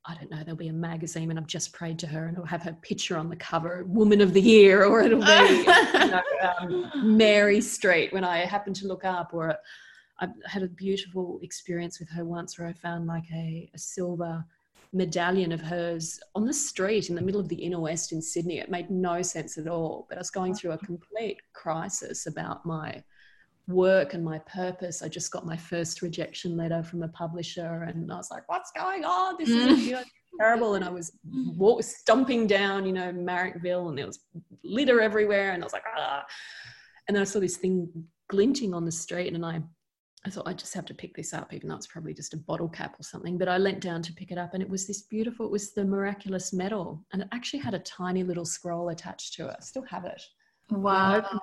I 0.08 0.14
don't 0.16 0.30
know, 0.30 0.38
there'll 0.38 0.56
be 0.56 0.68
a 0.68 0.74
magazine 0.74 1.32
and 1.32 1.40
I've 1.40 1.48
just 1.48 1.74
prayed 1.74 1.98
to 2.00 2.08
her 2.08 2.26
and 2.26 2.38
it'll 2.38 2.46
have 2.46 2.62
her 2.64 2.78
picture 2.82 3.18
on 3.18 3.30
the 3.30 3.36
cover, 3.36 3.84
Woman 3.88 4.22
of 4.22 4.34
the 4.34 4.42
Year, 4.42 4.86
or 4.86 5.02
it'll 5.02 5.20
be 5.20 5.26
you 5.26 6.12
know, 6.12 6.22
um, 6.60 6.92
Mary 7.18 7.60
Street 7.60 8.14
when 8.14 8.24
I 8.24 8.46
happen 8.46 8.74
to 8.76 8.88
look 8.88 9.04
up, 9.04 9.34
or 9.34 9.56
I 10.20 10.28
had 10.46 10.62
a 10.62 10.68
beautiful 10.68 11.40
experience 11.42 12.00
with 12.00 12.10
her 12.10 12.24
once 12.24 12.58
where 12.58 12.68
I 12.68 12.74
found 12.74 13.08
like 13.08 13.26
a, 13.34 13.70
a 13.74 13.78
silver 13.80 14.46
medallion 14.94 15.52
of 15.52 15.62
hers 15.62 16.20
on 16.36 16.46
the 16.46 16.54
street 16.54 17.10
in 17.10 17.16
the 17.16 17.22
middle 17.22 17.42
of 17.42 17.50
the 17.50 17.56
inner 17.56 17.80
west 17.80 18.12
in 18.12 18.22
Sydney. 18.22 18.60
It 18.60 18.70
made 18.70 18.90
no 18.90 19.22
sense 19.22 19.58
at 19.58 19.68
all, 19.68 20.06
but 20.08 20.18
I 20.18 20.22
was 20.22 20.30
going 20.30 20.54
through 20.54 20.72
a 20.72 20.78
complete 20.78 21.42
crisis 21.54 22.28
about 22.28 22.66
my 22.66 23.04
work 23.68 24.14
and 24.14 24.24
my 24.24 24.40
purpose. 24.40 25.02
I 25.02 25.08
just 25.08 25.32
got 25.32 25.46
my 25.46 25.58
first 25.58 26.02
rejection 26.02 26.56
letter 26.56 26.84
from 26.84 27.04
a 27.04 27.08
publisher, 27.10 27.84
and 27.88 28.12
I 28.12 28.18
was 28.18 28.32
like, 28.32 28.48
"What's 28.48 28.72
going 28.72 29.04
on? 29.04 29.36
This 29.40 29.50
is 29.50 29.90
mm. 29.90 30.04
terrible." 30.40 30.76
And 30.76 30.86
I 30.86 30.90
was 30.90 31.12
walk, 31.58 31.84
stomping 31.84 32.48
down, 32.48 32.86
you 32.86 32.94
know, 32.94 33.12
Marrickville, 33.12 33.90
and 33.90 33.98
there 33.98 34.08
was 34.08 34.20
litter 34.64 35.02
everywhere, 35.02 35.52
and 35.52 35.64
I 35.64 35.66
was 35.66 35.74
like, 35.74 35.86
"Ah!" 35.98 36.26
And 37.08 37.16
then 37.16 37.22
I 37.22 37.26
saw 37.26 37.40
this 37.40 37.58
thing 37.58 37.90
glinting 38.30 38.74
on 38.74 38.86
the 38.86 38.92
street, 38.92 39.34
and 39.34 39.46
I. 39.46 39.62
I 40.28 40.32
thought 40.32 40.48
I 40.48 40.54
just 40.54 40.74
have 40.74 40.86
to 40.86 40.94
pick 40.96 41.16
this 41.16 41.36
up, 41.36 41.54
even 41.54 41.70
though 41.70 41.76
it's 41.76 41.86
probably 41.86 42.16
just 42.16 42.34
a 42.34 42.38
bottle 42.38 42.68
cap 42.68 43.00
or 43.00 43.04
something. 43.04 43.38
But 43.38 43.48
I 43.48 43.60
leant 43.60 43.80
down 43.80 44.02
to 44.02 44.14
pick 44.14 44.32
it 44.32 44.40
up, 44.40 44.56
and 44.56 44.64
it 44.64 44.68
was 44.68 44.88
this 44.88 45.04
beautiful. 45.04 45.46
It 45.46 45.52
was 45.52 45.76
the 45.76 45.86
miraculous 45.86 46.52
medal, 46.52 47.06
and 47.14 47.22
it 47.22 47.28
actually 47.32 47.60
had 47.60 47.76
a 47.76 47.80
tiny 47.80 48.24
little 48.24 48.44
scroll 48.44 48.90
attached 48.90 49.36
to 49.36 49.48
it. 49.50 49.58
I 49.60 49.62
still 49.62 49.84
have 49.84 50.04
it. 50.06 50.20
Wow! 50.72 51.40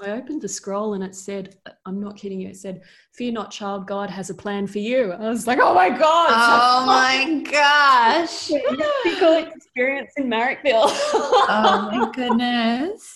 I 0.00 0.12
opened 0.12 0.42
the 0.42 0.48
scroll 0.48 0.94
and 0.94 1.02
it 1.02 1.14
said, 1.14 1.56
I'm 1.84 2.00
not 2.00 2.16
kidding 2.16 2.40
you, 2.40 2.48
it 2.48 2.56
said, 2.56 2.82
Fear 3.14 3.32
not, 3.32 3.50
child, 3.50 3.86
God 3.86 4.10
has 4.10 4.30
a 4.30 4.34
plan 4.34 4.66
for 4.66 4.78
you. 4.78 5.12
I 5.12 5.28
was 5.28 5.46
like, 5.46 5.58
Oh 5.60 5.74
my 5.74 5.88
God. 5.90 6.28
Oh 6.30 6.86
my 6.86 7.42
gosh. 7.50 8.48
Typical 9.02 9.36
experience 9.36 10.12
in 10.16 10.28
Marrickville. 10.28 10.88
oh 10.88 11.88
my 11.90 12.10
goodness. 12.14 13.12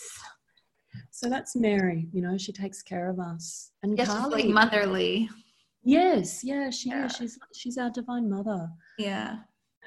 So 1.11 1.29
that's 1.29 1.55
Mary, 1.55 2.09
you 2.13 2.21
know, 2.21 2.37
she 2.37 2.53
takes 2.53 2.83
care 2.83 3.09
of 3.09 3.21
us. 3.21 3.71
And 3.85 3.97
yes, 3.97 4.09
Kali, 4.09 4.43
like 4.43 4.53
motherly. 4.53 5.29
Yes, 5.85 6.43
yeah, 6.43 6.71
she 6.71 6.89
yeah. 6.89 7.07
is. 7.07 7.17
She's 7.17 7.39
she's 7.55 7.79
our 7.79 7.91
divine 7.91 8.29
mother. 8.29 8.69
Yeah. 8.99 9.39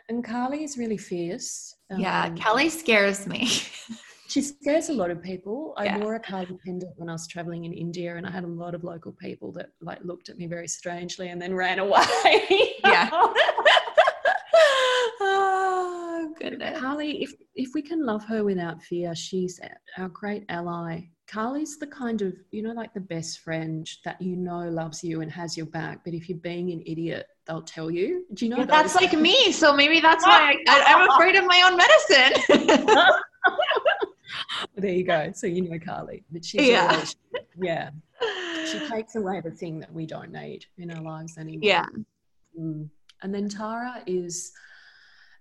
And 0.07 0.23
Kali 0.23 0.63
is 0.63 0.77
really 0.77 0.97
fierce. 0.97 1.75
Yeah, 1.97 2.25
um, 2.25 2.37
Kali 2.37 2.69
scares 2.69 3.27
me. 3.27 3.49
she 4.28 4.41
scares 4.41 4.89
a 4.89 4.93
lot 4.93 5.11
of 5.11 5.21
people. 5.21 5.76
Yeah. 5.82 5.95
I 5.95 5.99
wore 5.99 6.15
a 6.15 6.19
cardigan 6.19 6.59
pendant 6.65 6.93
when 6.97 7.09
I 7.09 7.13
was 7.13 7.28
traveling 7.28 7.65
in 7.65 7.73
India, 7.73 8.15
and 8.15 8.26
I 8.26 8.32
had 8.32 8.43
a 8.43 8.47
lot 8.47 8.73
of 8.76 8.84
local 8.84 9.11
people 9.11 9.51
that 9.53 9.69
like 9.82 9.99
looked 10.03 10.30
at 10.30 10.38
me 10.38 10.47
very 10.47 10.67
strangely 10.67 11.30
and 11.30 11.41
then 11.41 11.53
ran 11.53 11.80
away. 11.86 12.76
yeah. 12.84 13.09
oh 15.21 16.34
goodness. 16.39 16.80
Kali, 16.80 17.23
if 17.23 17.34
if 17.55 17.69
we 17.73 17.82
can 17.82 18.05
love 18.05 18.26
her 18.26 18.43
without 18.43 18.82
fear, 18.84 19.15
she's 19.15 19.59
our 19.97 20.09
great 20.09 20.45
ally. 20.49 21.01
Kali's 21.28 21.78
the 21.80 21.88
kind 21.88 22.21
of, 22.21 22.36
you 22.51 22.61
know, 22.61 22.71
like 22.71 22.93
the 22.93 22.99
best 22.99 23.39
friend 23.39 23.89
that 24.03 24.21
you 24.21 24.36
know 24.36 24.69
loves 24.69 25.03
you 25.03 25.21
and 25.21 25.32
has 25.32 25.57
your 25.57 25.65
back. 25.65 26.03
But 26.03 26.13
if 26.13 26.30
you're 26.30 26.38
being 26.38 26.71
an 26.71 26.84
idiot, 26.86 27.26
they'll 27.47 27.63
tell 27.63 27.89
you. 27.89 28.26
Do 28.34 28.45
you 28.45 28.51
know? 28.51 28.57
Yeah, 28.59 28.65
that's 28.65 28.95
like 28.95 29.13
me. 29.13 29.51
So 29.51 29.76
maybe 29.76 29.99
that's 29.99 30.26
why 30.26 30.55
I, 30.67 30.91
am 30.91 31.09
afraid 31.09 31.36
of 31.36 31.45
my 31.45 31.61
own 31.63 31.78
medicine 31.78 32.95
there 34.75 34.91
you 34.91 35.03
go. 35.03 35.31
So 35.33 35.47
you 35.47 35.69
know 35.69 35.79
Kali, 35.79 36.23
but 36.31 36.43
she's 36.43 36.67
yeah, 36.67 36.88
always, 36.91 37.15
yeah. 37.61 37.89
She 38.71 38.79
takes 38.88 39.15
away 39.15 39.41
the 39.41 39.51
thing 39.51 39.79
that 39.79 39.93
we 39.93 40.05
don't 40.05 40.31
need 40.31 40.65
in 40.77 40.91
our 40.91 41.01
lives 41.01 41.38
anymore. 41.38 41.59
Yeah. 41.63 41.86
Mm. 42.59 42.89
And 43.21 43.33
then 43.33 43.49
Tara 43.49 44.01
is 44.07 44.51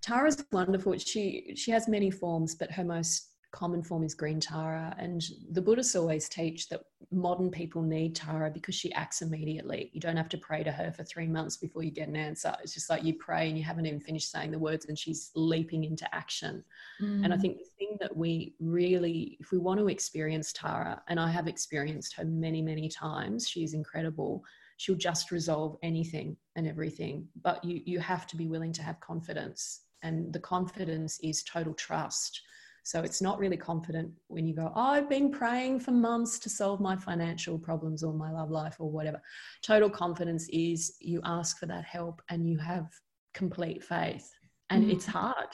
Tara's 0.02 0.44
wonderful. 0.52 0.96
She 0.98 1.54
she 1.56 1.70
has 1.70 1.88
many 1.88 2.10
forms, 2.10 2.54
but 2.54 2.70
her 2.72 2.84
most 2.84 3.30
common 3.54 3.84
form 3.84 4.02
is 4.02 4.14
green 4.14 4.40
Tara. 4.40 4.94
And 4.98 5.24
the 5.52 5.62
Buddhists 5.62 5.94
always 5.94 6.28
teach 6.28 6.68
that 6.70 6.82
modern 7.12 7.50
people 7.52 7.82
need 7.82 8.16
Tara 8.16 8.50
because 8.50 8.74
she 8.74 8.92
acts 8.94 9.22
immediately. 9.22 9.90
You 9.92 10.00
don't 10.00 10.16
have 10.16 10.28
to 10.30 10.38
pray 10.38 10.64
to 10.64 10.72
her 10.72 10.90
for 10.90 11.04
three 11.04 11.28
months 11.28 11.56
before 11.56 11.84
you 11.84 11.92
get 11.92 12.08
an 12.08 12.16
answer. 12.16 12.52
It's 12.64 12.74
just 12.74 12.90
like 12.90 13.04
you 13.04 13.14
pray 13.14 13.48
and 13.48 13.56
you 13.56 13.62
haven't 13.62 13.86
even 13.86 14.00
finished 14.00 14.28
saying 14.28 14.50
the 14.50 14.58
words 14.58 14.86
and 14.86 14.98
she's 14.98 15.30
leaping 15.36 15.84
into 15.84 16.12
action. 16.12 16.64
Mm. 17.00 17.24
And 17.24 17.32
I 17.32 17.36
mm. 17.36 17.40
think 17.40 17.58
the 17.58 17.70
thing 17.78 17.96
that 18.00 18.14
we 18.16 18.56
really, 18.58 19.36
if 19.38 19.52
we 19.52 19.58
want 19.58 19.78
to 19.78 19.88
experience 19.88 20.52
Tara, 20.52 21.00
and 21.06 21.20
I 21.20 21.30
have 21.30 21.46
experienced 21.46 22.14
her 22.16 22.24
many, 22.24 22.60
many 22.60 22.88
times, 22.88 23.48
she's 23.48 23.72
incredible. 23.72 24.42
She'll 24.78 24.96
just 24.96 25.30
resolve 25.30 25.76
anything 25.84 26.36
and 26.56 26.66
everything. 26.66 27.28
But 27.40 27.64
you 27.64 27.80
you 27.84 28.00
have 28.00 28.26
to 28.26 28.36
be 28.36 28.48
willing 28.48 28.72
to 28.72 28.82
have 28.82 28.98
confidence. 28.98 29.82
And 30.02 30.32
the 30.32 30.40
confidence 30.40 31.20
is 31.22 31.44
total 31.44 31.72
trust 31.74 32.42
so 32.84 33.00
it's 33.00 33.22
not 33.22 33.38
really 33.38 33.56
confident 33.56 34.12
when 34.28 34.46
you 34.46 34.54
go, 34.54 34.70
oh, 34.76 34.80
I've 34.80 35.08
been 35.08 35.30
praying 35.30 35.80
for 35.80 35.90
months 35.90 36.38
to 36.40 36.50
solve 36.50 36.80
my 36.80 36.94
financial 36.94 37.58
problems 37.58 38.04
or 38.04 38.12
my 38.12 38.30
love 38.30 38.50
life 38.50 38.76
or 38.78 38.90
whatever. 38.90 39.22
Total 39.62 39.88
confidence 39.88 40.46
is 40.52 40.94
you 41.00 41.22
ask 41.24 41.58
for 41.58 41.64
that 41.64 41.84
help 41.84 42.20
and 42.28 42.46
you 42.46 42.58
have 42.58 42.92
complete 43.32 43.82
faith. 43.82 44.30
And 44.68 44.82
mm-hmm. 44.82 44.92
it's 44.92 45.06
hard. 45.06 45.48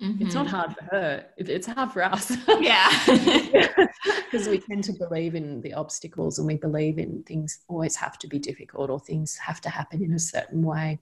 Mm-hmm. 0.00 0.26
It's 0.26 0.34
not 0.36 0.46
mm-hmm. 0.46 0.56
hard 0.56 0.76
for 0.76 0.84
her. 0.84 1.26
It's 1.36 1.66
hard 1.66 1.90
for 1.90 2.04
us. 2.04 2.32
Yeah. 2.60 2.88
Because 4.30 4.48
we 4.48 4.58
tend 4.58 4.82
to 4.84 4.92
believe 4.92 5.36
in 5.36 5.60
the 5.60 5.72
obstacles 5.72 6.38
and 6.38 6.46
we 6.46 6.56
believe 6.56 6.98
in 6.98 7.22
things 7.22 7.60
always 7.68 7.94
have 7.96 8.18
to 8.18 8.26
be 8.26 8.40
difficult 8.40 8.90
or 8.90 8.98
things 8.98 9.36
have 9.36 9.60
to 9.60 9.68
happen 9.68 10.02
in 10.02 10.12
a 10.14 10.18
certain 10.18 10.62
way. 10.62 10.98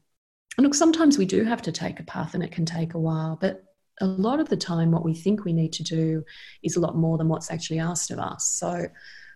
And 0.56 0.64
look, 0.64 0.74
sometimes 0.74 1.16
we 1.16 1.24
do 1.24 1.42
have 1.44 1.62
to 1.62 1.72
take 1.72 2.00
a 2.00 2.04
path 2.04 2.34
and 2.34 2.42
it 2.42 2.52
can 2.52 2.66
take 2.66 2.92
a 2.92 2.98
while, 2.98 3.38
but 3.40 3.64
a 4.00 4.06
lot 4.06 4.40
of 4.40 4.48
the 4.48 4.56
time, 4.56 4.90
what 4.90 5.04
we 5.04 5.14
think 5.14 5.44
we 5.44 5.52
need 5.52 5.72
to 5.74 5.82
do 5.82 6.24
is 6.62 6.76
a 6.76 6.80
lot 6.80 6.96
more 6.96 7.18
than 7.18 7.28
what's 7.28 7.50
actually 7.50 7.78
asked 7.78 8.10
of 8.10 8.18
us. 8.18 8.46
So, 8.46 8.86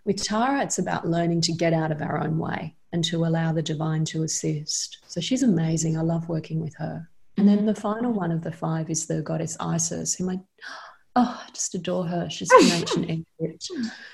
with 0.04 0.22
Tara, 0.22 0.62
it's 0.62 0.78
about 0.78 1.08
learning 1.08 1.42
to 1.42 1.52
get 1.52 1.72
out 1.72 1.92
of 1.92 2.02
our 2.02 2.18
own 2.18 2.38
way 2.38 2.74
and 2.92 3.04
to 3.04 3.24
allow 3.24 3.52
the 3.52 3.62
divine 3.62 4.04
to 4.06 4.22
assist. 4.22 4.98
So, 5.06 5.20
she's 5.20 5.42
amazing. 5.42 5.96
I 5.96 6.02
love 6.02 6.28
working 6.28 6.60
with 6.60 6.74
her. 6.76 7.08
And 7.36 7.48
then 7.48 7.66
the 7.66 7.74
final 7.74 8.12
one 8.12 8.32
of 8.32 8.42
the 8.42 8.52
five 8.52 8.90
is 8.90 9.06
the 9.06 9.22
goddess 9.22 9.56
Isis, 9.60 10.16
whom 10.16 10.30
I, 10.30 10.40
oh, 11.16 11.44
I 11.46 11.50
just 11.52 11.74
adore 11.74 12.06
her. 12.06 12.28
She's 12.28 12.52
from 12.52 12.72
ancient 12.72 13.26
Egypt. 13.40 13.70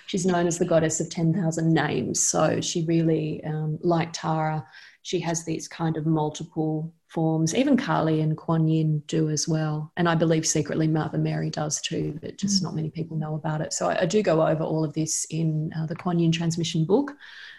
She's 0.07 0.27
known 0.27 0.47
as 0.47 0.59
the 0.59 0.67
goddess 0.67 1.01
of 1.01 1.09
10,000 1.11 1.73
names. 1.73 2.21
So, 2.21 2.61
she 2.61 2.85
really, 2.85 3.43
um, 3.45 3.79
like 3.83 4.13
Tara, 4.13 4.67
she 5.05 5.21
has 5.21 5.45
these 5.45 5.69
kind 5.69 5.99
of 5.99 6.07
multiple 6.07 6.91
forms. 7.09 7.55
Even 7.55 7.77
Kali 7.77 8.23
and 8.23 8.39
Kuan 8.39 8.67
Yin 8.67 9.03
do 9.07 9.29
as 9.29 9.47
well. 9.47 9.93
And 9.99 10.09
I 10.09 10.15
believe 10.15 10.47
secretly 10.47 10.89
Mother 10.89 11.19
Mary 11.19 11.51
does 11.51 11.83
too, 11.83 12.19
but 12.23 12.39
just 12.39 12.63
not 12.63 12.75
many 12.75 12.89
people 12.89 13.19
know 13.19 13.35
about 13.35 13.61
it. 13.61 13.75
So 13.75 13.91
I, 13.91 14.01
I 14.01 14.07
do 14.07 14.23
go 14.23 14.45
over 14.45 14.65
all 14.65 14.83
of 14.83 14.95
this 14.95 15.27
in 15.27 15.71
uh, 15.79 15.85
the 15.85 15.95
Kuan 15.95 16.19
Yin 16.19 16.33
transmission 16.33 16.87
book 16.87 17.13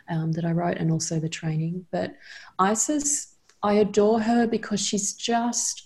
um, 0.10 0.32
that 0.32 0.44
I 0.44 0.54
wrote 0.54 0.78
and 0.78 0.92
also 0.92 1.20
the 1.20 1.30
training. 1.30 1.86
But 1.92 2.16
Isis, 2.58 3.36
I 3.62 3.74
adore 3.74 4.20
her 4.20 4.48
because 4.48 4.82
she's 4.82 5.14
just 5.14 5.84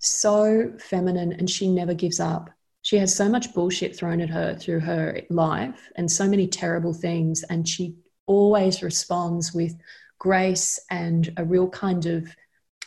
so 0.00 0.70
feminine 0.78 1.32
and 1.32 1.48
she 1.48 1.70
never 1.70 1.94
gives 1.94 2.20
up. 2.20 2.50
She 2.82 2.98
has 2.98 3.16
so 3.16 3.26
much 3.26 3.54
bullshit 3.54 3.96
thrown 3.96 4.20
at 4.20 4.28
her 4.28 4.54
through 4.54 4.80
her 4.80 5.22
life 5.30 5.90
and 5.96 6.12
so 6.12 6.28
many 6.28 6.46
terrible 6.46 6.92
things. 6.92 7.42
And 7.44 7.66
she 7.66 7.96
always 8.26 8.82
responds 8.82 9.54
with 9.54 9.74
grace 10.20 10.78
and 10.90 11.32
a 11.38 11.44
real 11.44 11.68
kind 11.68 12.06
of 12.06 12.28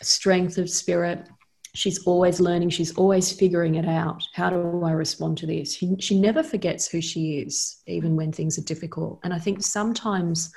strength 0.01 0.57
of 0.57 0.69
spirit. 0.69 1.27
She's 1.73 2.05
always 2.05 2.39
learning, 2.39 2.69
she's 2.69 2.95
always 2.95 3.33
figuring 3.33 3.75
it 3.75 3.87
out. 3.87 4.23
How 4.33 4.49
do 4.51 4.83
I 4.85 4.91
respond 4.91 5.39
to 5.39 5.47
this? 5.47 5.75
She, 5.75 5.95
she 5.99 6.19
never 6.19 6.43
forgets 6.43 6.87
who 6.87 7.01
she 7.01 7.39
is, 7.39 7.81
even 7.87 8.15
when 8.15 8.31
things 8.31 8.57
are 8.59 8.63
difficult. 8.63 9.19
And 9.23 9.33
I 9.33 9.39
think 9.39 9.63
sometimes 9.63 10.53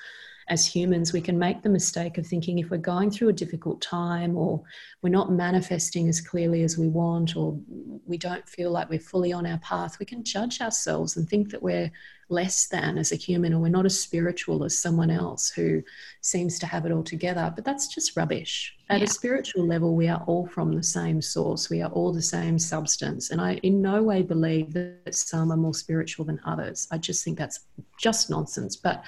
as 0.49 0.67
humans, 0.67 1.13
we 1.13 1.21
can 1.21 1.39
make 1.39 1.63
the 1.63 1.69
mistake 1.69 2.19
of 2.19 2.27
thinking 2.27 2.59
if 2.59 2.71
we're 2.71 2.77
going 2.77 3.11
through 3.11 3.31
a 3.31 3.33
difficult 3.33 3.81
time 3.81 4.37
or 4.37 4.63
we're 5.03 5.09
not 5.09 5.33
manifesting 5.33 6.09
as 6.09 6.21
clearly 6.21 6.63
as 6.63 6.79
we 6.79 6.87
want 6.87 7.37
or 7.37 7.59
we 8.05 8.17
don't 8.17 8.49
feel 8.49 8.71
like 8.71 8.89
we're 8.89 8.99
fully 8.99 9.33
on 9.33 9.47
our 9.47 9.59
path, 9.59 9.99
we 9.99 10.07
can 10.07 10.23
judge 10.23 10.61
ourselves 10.61 11.17
and 11.17 11.29
think 11.29 11.51
that 11.51 11.63
we're 11.63 11.91
less 12.29 12.67
than 12.67 12.99
as 12.99 13.13
a 13.13 13.17
human 13.17 13.55
or 13.55 13.61
we're 13.61 13.69
not 13.69 13.87
as 13.87 14.01
spiritual 14.01 14.65
as 14.65 14.77
someone 14.77 15.11
else 15.11 15.49
who 15.49 15.83
seems 16.21 16.59
to 16.59 16.67
have 16.67 16.85
it 16.85 16.93
all 16.93 17.05
together. 17.05 17.53
But 17.55 17.65
that's 17.65 17.87
just 17.87 18.17
rubbish. 18.17 18.75
At 18.89 18.99
yeah. 18.99 19.05
a 19.05 19.09
spiritual 19.09 19.67
level, 19.67 19.95
we 19.95 20.09
are 20.09 20.23
all 20.27 20.47
from 20.47 20.73
the 20.73 20.83
same 20.83 21.23
source, 21.23 21.71
we 21.71 21.83
are 21.83 21.91
all 21.91 22.13
the 22.13 22.23
same 22.23 22.59
substance. 22.59 23.31
And 23.31 23.41
I 23.41 23.55
in 23.63 23.81
no 23.81 24.03
way 24.03 24.23
believe 24.23 24.73
that 24.75 25.15
some 25.15 25.53
are 25.53 25.57
more 25.57 25.75
spiritual 25.75 26.25
than 26.25 26.41
others. 26.45 26.89
I 26.91 26.99
just 26.99 27.25
think 27.25 27.39
that's 27.39 27.61
just 27.99 28.31
nonsense. 28.31 28.77
But 28.77 29.05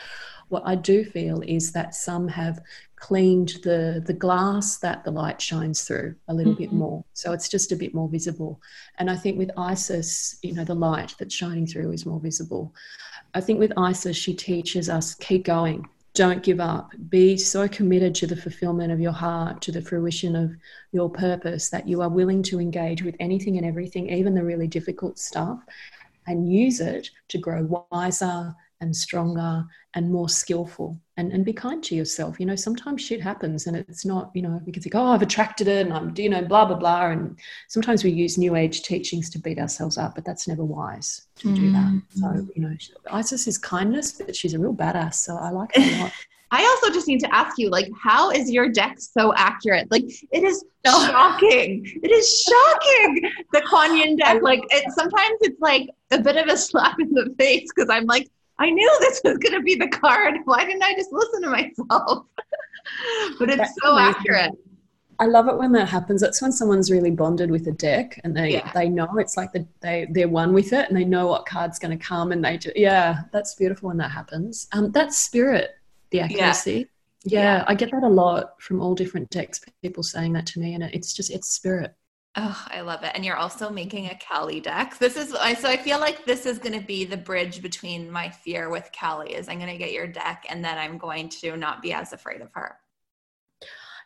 what 0.49 0.62
I 0.64 0.75
do 0.75 1.05
feel 1.05 1.43
is 1.43 1.73
that 1.73 1.95
some 1.95 2.27
have 2.29 2.61
cleaned 2.97 3.59
the 3.62 4.03
the 4.07 4.12
glass 4.12 4.79
that 4.79 5.05
the 5.05 5.11
light 5.11 5.41
shines 5.41 5.85
through 5.85 6.14
a 6.29 6.35
little 6.35 6.53
mm-hmm. 6.53 6.62
bit 6.62 6.73
more 6.73 7.05
so 7.12 7.33
it's 7.33 7.49
just 7.49 7.71
a 7.71 7.77
bit 7.77 7.95
more 7.95 8.09
visible 8.09 8.61
and 8.99 9.09
i 9.09 9.14
think 9.14 9.39
with 9.39 9.51
isis 9.57 10.37
you 10.43 10.53
know 10.53 10.64
the 10.64 10.75
light 10.75 11.14
that's 11.19 11.35
shining 11.35 11.64
through 11.64 11.93
is 11.93 12.05
more 12.05 12.19
visible 12.19 12.75
i 13.35 13.41
think 13.41 13.59
with 13.59 13.72
isis 13.76 14.16
she 14.16 14.35
teaches 14.35 14.89
us 14.89 15.14
keep 15.14 15.45
going. 15.45 15.87
Don't 16.14 16.43
give 16.43 16.59
up. 16.59 16.91
Be 17.11 17.37
so 17.37 17.68
committed 17.68 18.12
to 18.16 18.26
the 18.26 18.35
fulfillment 18.35 18.91
of 18.91 18.99
your 18.99 19.12
heart 19.12 19.62
to 19.62 19.70
the 19.70 19.83
fruition 19.83 20.35
of 20.35 20.51
your 20.91 21.09
purpose 21.09 21.68
that 21.70 21.87
you 21.87 22.03
are 22.03 22.09
willing 22.09 22.43
to 22.45 22.59
engage 22.59 23.05
with 23.05 23.14
anything 23.20 23.57
and 23.57 23.64
everything 23.64 24.09
even 24.09 24.35
the 24.35 24.43
really 24.43 24.66
difficult 24.66 25.18
stuff 25.18 25.61
and 26.26 26.51
use 26.53 26.81
it 26.81 27.11
to 27.29 27.39
grow 27.39 27.87
wiser 27.93 28.53
and 28.81 28.97
stronger 28.97 29.64
and 29.95 30.11
more 30.11 30.29
skillful 30.29 30.99
and, 31.19 31.33
and 31.33 31.45
be 31.45 31.53
kind 31.53 31.83
to 31.83 31.97
yourself. 31.97 32.39
You 32.39 32.47
know, 32.47 32.55
sometimes 32.55 33.03
shit 33.03 33.21
happens 33.21 33.66
and 33.66 33.77
it's 33.77 34.07
not, 34.07 34.31
you 34.35 34.41
know, 34.41 34.62
we 34.64 34.73
can 34.73 34.81
think, 34.83 34.95
oh, 34.95 35.07
I've 35.07 35.21
attracted 35.21 35.66
it 35.66 35.85
and 35.85 35.93
I'm, 35.93 36.14
you 36.16 36.29
know, 36.29 36.43
blah, 36.43 36.64
blah, 36.64 36.77
blah. 36.77 37.07
And 37.09 37.37
sometimes 37.66 38.05
we 38.05 38.11
use 38.11 38.39
new 38.39 38.55
age 38.55 38.83
teachings 38.83 39.29
to 39.31 39.41
beat 39.41 39.59
ourselves 39.59 39.99
up, 39.99 40.14
but 40.14 40.25
that's 40.25 40.47
never 40.47 40.64
wise 40.64 41.27
to 41.41 41.53
do 41.53 41.73
that. 41.73 41.87
Mm-hmm. 41.87 42.21
So, 42.21 42.49
you 42.55 42.62
know, 42.62 42.75
Isis 43.11 43.49
is 43.49 43.59
kindness, 43.59 44.12
but 44.12 44.37
she's 44.37 44.55
a 44.55 44.61
real 44.61 44.73
badass. 44.73 45.14
So 45.14 45.37
I 45.37 45.51
like 45.51 45.75
her 45.75 45.83
a 45.83 45.99
lot. 46.03 46.12
I 46.51 46.62
also 46.64 46.95
just 46.95 47.09
need 47.09 47.21
to 47.21 47.35
ask 47.35 47.59
you, 47.59 47.69
like, 47.69 47.91
how 48.01 48.31
is 48.31 48.51
your 48.51 48.71
deck 48.71 48.97
so 48.99 49.35
accurate? 49.35 49.91
Like, 49.91 50.05
it 50.31 50.45
is 50.45 50.64
shocking. 50.87 51.83
It 52.03 52.11
is 52.11 52.43
shocking. 52.43 53.31
The 53.53 53.61
Kuan 53.69 53.97
Yin 53.97 54.16
deck, 54.16 54.41
like, 54.41 54.62
it 54.71 54.91
sometimes 54.93 55.37
it's 55.41 55.61
like 55.61 55.91
a 56.12 56.21
bit 56.21 56.37
of 56.37 56.47
a 56.47 56.57
slap 56.57 56.99
in 57.01 57.12
the 57.12 57.35
face 57.39 57.69
because 57.75 57.91
I'm 57.91 58.07
like, 58.07 58.29
I 58.59 58.71
knew 58.71 58.97
this 59.01 59.21
was 59.25 59.39
going 59.39 59.55
to 59.55 59.63
be 59.63 59.75
the 59.75 59.89
card. 59.89 60.35
Why 60.45 60.65
didn't 60.65 60.83
I 60.83 60.95
just 60.95 61.13
listen 61.13 61.43
to 61.43 61.51
myself? 61.51 62.27
but 63.39 63.51
it's 63.51 63.59
That's 63.59 63.75
so 63.83 63.97
amazing. 63.97 64.15
accurate. 64.19 64.53
I 65.21 65.27
love 65.27 65.49
it 65.49 65.59
when 65.59 65.73
that 65.73 65.89
happens. 65.89 66.21
That's 66.21 66.41
when 66.41 66.53
someone's 66.53 66.93
really 66.93 67.11
bonded 67.11 67.51
with 67.51 67.67
a 67.67 67.73
deck 67.73 68.21
and 68.23 68.37
they 68.37 68.53
yeah. 68.53 68.71
they 68.73 68.89
know 68.89 69.09
it's 69.17 69.37
like 69.37 69.53
the, 69.53 69.67
they 69.81 70.07
they're 70.11 70.29
one 70.29 70.53
with 70.53 70.73
it 70.73 70.89
and 70.89 70.97
they 70.97 71.05
know 71.05 71.27
what 71.27 71.45
card's 71.45 71.81
going 71.81 71.97
to 71.97 72.05
come 72.05 72.31
and 72.31 72.45
they 72.45 72.57
just, 72.57 72.77
yeah, 72.77 73.23
that's 73.33 73.57
beautiful 73.57 73.89
when 73.89 73.97
that 73.97 74.13
happens. 74.13 74.69
Um, 74.73 74.93
that's 74.93 75.19
spirit, 75.19 75.71
the 76.11 76.21
accuracy. 76.21 76.89
Yeah. 77.25 77.43
yeah, 77.43 77.65
I 77.67 77.75
get 77.75 77.91
that 77.91 78.05
a 78.05 78.09
lot 78.09 78.63
from 78.63 78.81
all 78.81 78.95
different 78.95 79.29
decks. 79.31 79.61
People 79.83 80.05
saying 80.05 80.35
that 80.35 80.47
to 80.47 80.61
me, 80.61 80.75
and 80.75 80.85
it's 80.85 81.13
just 81.13 81.33
it's 81.33 81.49
spirit. 81.49 81.95
Oh, 82.41 82.66
I 82.70 82.82
love 82.82 83.03
it. 83.03 83.11
And 83.16 83.24
you're 83.24 83.36
also 83.36 83.68
making 83.68 84.07
a 84.07 84.14
Kali 84.16 84.61
deck. 84.61 84.97
This 84.99 85.16
is 85.16 85.30
so 85.30 85.68
I 85.68 85.76
feel 85.76 85.99
like 85.99 86.24
this 86.24 86.47
is 86.47 86.61
going 86.61 86.78
to 86.78 86.86
be 86.86 87.05
the 87.05 87.16
bridge 87.16 87.61
between 87.61 88.09
my 88.09 88.30
fear 88.30 88.70
with 88.70 88.89
Kali 88.99 89.34
is 89.34 89.49
I'm 89.49 89.59
going 89.59 89.72
to 89.72 89.76
get 89.76 89.93
your 89.93 90.07
deck 90.07 90.47
and 90.49 90.64
then 90.64 90.78
I'm 90.78 90.99
going 90.99 91.30
to 91.41 91.57
not 91.57 91.82
be 91.82 91.93
as 91.93 92.12
afraid 92.12 92.41
of 92.41 92.51
her. 92.53 92.76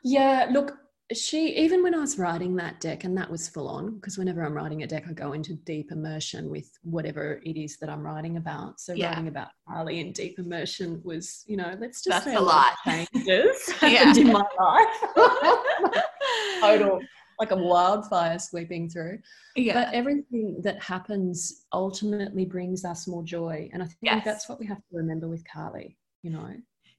Yeah, 0.02 0.48
look, 0.50 0.72
she 1.12 1.54
even 1.58 1.82
when 1.82 1.94
I 1.94 1.98
was 1.98 2.18
writing 2.18 2.56
that 2.56 2.80
deck 2.80 3.04
and 3.04 3.14
that 3.18 3.30
was 3.30 3.50
full 3.50 3.68
on 3.68 3.96
because 3.96 4.16
whenever 4.16 4.42
I'm 4.42 4.54
writing 4.54 4.82
a 4.82 4.86
deck 4.86 5.04
I 5.10 5.12
go 5.12 5.34
into 5.34 5.52
deep 5.52 5.92
immersion 5.92 6.48
with 6.48 6.70
whatever 6.84 7.38
it 7.44 7.60
is 7.60 7.76
that 7.80 7.90
I'm 7.90 8.02
writing 8.02 8.38
about. 8.38 8.80
So 8.80 8.94
yeah. 8.94 9.10
writing 9.10 9.28
about 9.28 9.48
Kali 9.68 10.00
in 10.00 10.12
deep 10.12 10.38
immersion 10.38 11.02
was, 11.04 11.44
you 11.46 11.58
know, 11.58 11.76
let's 11.78 12.02
just 12.02 12.24
That's 12.24 12.34
say 12.34 12.34
a 12.36 12.40
lot. 12.40 12.72
changes 12.86 13.70
happened 13.72 14.16
in 14.16 14.32
my 14.32 14.46
life. 14.58 16.02
Total 16.60 16.98
like 17.38 17.50
a 17.50 17.56
mm. 17.56 17.64
wildfire 17.64 18.38
sweeping 18.38 18.88
through. 18.88 19.18
Yeah. 19.56 19.74
But 19.74 19.94
everything 19.94 20.60
that 20.62 20.82
happens 20.82 21.64
ultimately 21.72 22.44
brings 22.44 22.84
us 22.84 23.06
more 23.06 23.22
joy. 23.22 23.70
And 23.72 23.82
I 23.82 23.86
think 23.86 23.98
yes. 24.02 24.24
that's 24.24 24.48
what 24.48 24.58
we 24.58 24.66
have 24.66 24.78
to 24.78 24.96
remember 24.96 25.28
with 25.28 25.44
Kali, 25.44 25.96
you 26.22 26.30
know. 26.30 26.54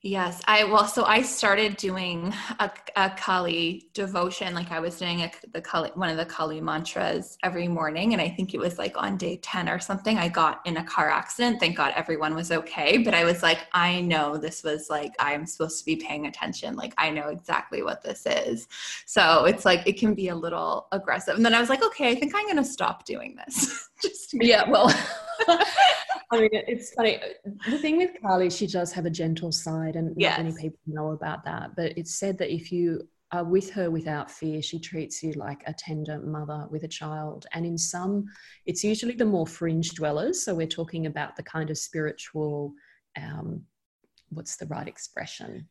Yes, 0.06 0.42
I 0.50 0.66
well, 0.66 0.86
so 0.86 1.06
I 1.06 1.22
started 1.22 1.78
doing 1.78 2.34
a, 2.60 2.70
a 2.98 3.10
Kali 3.12 3.88
devotion, 3.94 4.54
like 4.54 4.70
I 4.70 4.82
was 4.82 5.00
doing 5.00 5.22
a, 5.22 5.32
the 5.54 5.62
Kali, 5.62 5.92
one 5.96 6.10
of 6.10 6.18
the 6.18 6.26
Kali 6.26 6.60
mantras 6.60 7.38
every 7.42 7.70
morning, 7.70 8.12
and 8.12 8.22
I 8.22 8.28
think 8.28 8.54
it 8.54 8.58
was 8.60 8.78
like 8.78 8.98
on 8.98 9.16
day 9.16 9.38
ten 9.38 9.70
or 9.70 9.80
something. 9.80 10.18
I 10.18 10.28
got 10.28 10.60
in 10.66 10.76
a 10.76 10.84
car 10.84 11.10
accident. 11.10 11.62
Thank 11.62 11.78
God 11.78 11.94
everyone 11.96 12.36
was 12.36 12.52
okay, 12.52 12.98
but 12.98 13.14
I 13.14 13.24
was 13.24 13.42
like, 13.42 13.60
I 13.72 14.02
know 14.02 14.36
this 14.36 14.62
was 14.62 14.90
like 14.90 15.14
I'm 15.20 15.46
supposed 15.46 15.80
to 15.80 15.86
be 15.86 15.96
paying 15.96 16.26
attention. 16.26 16.76
Like 16.76 16.94
I 16.98 17.10
know 17.10 17.30
exactly 17.30 17.82
what 17.82 18.04
this 18.04 18.26
is. 18.26 18.68
So 19.06 19.46
it's 19.46 19.64
like 19.64 19.88
it 19.88 19.98
can 19.98 20.16
be 20.16 20.28
a 20.28 20.36
little 20.36 20.88
aggressive, 20.92 21.38
and 21.38 21.46
then 21.46 21.54
I 21.54 21.62
was 21.62 21.70
like, 21.70 21.82
okay, 21.82 22.12
I 22.12 22.16
think 22.16 22.36
I'm 22.36 22.44
going 22.44 22.58
to 22.58 22.66
stop 22.66 23.06
doing 23.06 23.38
this. 23.38 23.88
Just 24.02 24.34
yeah, 24.34 24.70
well. 24.70 24.94
I 26.32 26.40
mean, 26.40 26.50
it's 26.52 26.94
funny. 26.94 27.20
The 27.70 27.78
thing 27.78 27.98
with 27.98 28.12
Kali, 28.22 28.50
she 28.50 28.66
does 28.66 28.92
have 28.94 29.06
a 29.06 29.10
gentle 29.10 29.52
side, 29.52 29.96
and 29.96 30.16
yes. 30.18 30.38
not 30.38 30.46
many 30.46 30.58
people 30.58 30.80
know 30.88 31.12
about 31.12 31.44
that. 31.46 31.76
But 31.76 31.98
it's 31.98 32.16
said 32.16 32.38
that 32.40 32.52
if 32.52 32.72
you 32.72 33.08
are 33.32 33.44
with 33.44 33.70
her 33.72 33.90
without 33.90 34.30
fear, 34.30 34.62
she 34.62 34.80
treats 34.80 35.24
you 35.24 35.34
like 35.34 35.64
a 35.66 35.74
tender 35.74 36.20
mother 36.20 36.68
with 36.70 36.84
a 36.84 36.88
child. 36.88 37.46
And 37.54 37.66
in 37.66 37.78
some, 37.78 38.26
it's 38.66 38.84
usually 38.84 39.16
the 39.16 39.26
more 39.26 39.48
fringe 39.48 39.92
dwellers. 39.92 40.44
So 40.44 40.54
we're 40.54 40.68
talking 40.68 41.08
about 41.08 41.36
the 41.36 41.44
kind 41.44 41.70
of 41.70 41.78
spiritual, 41.78 42.74
um, 43.18 43.64
what's 44.30 44.56
the 44.56 44.68
right 44.68 44.88
expression? 44.88 45.68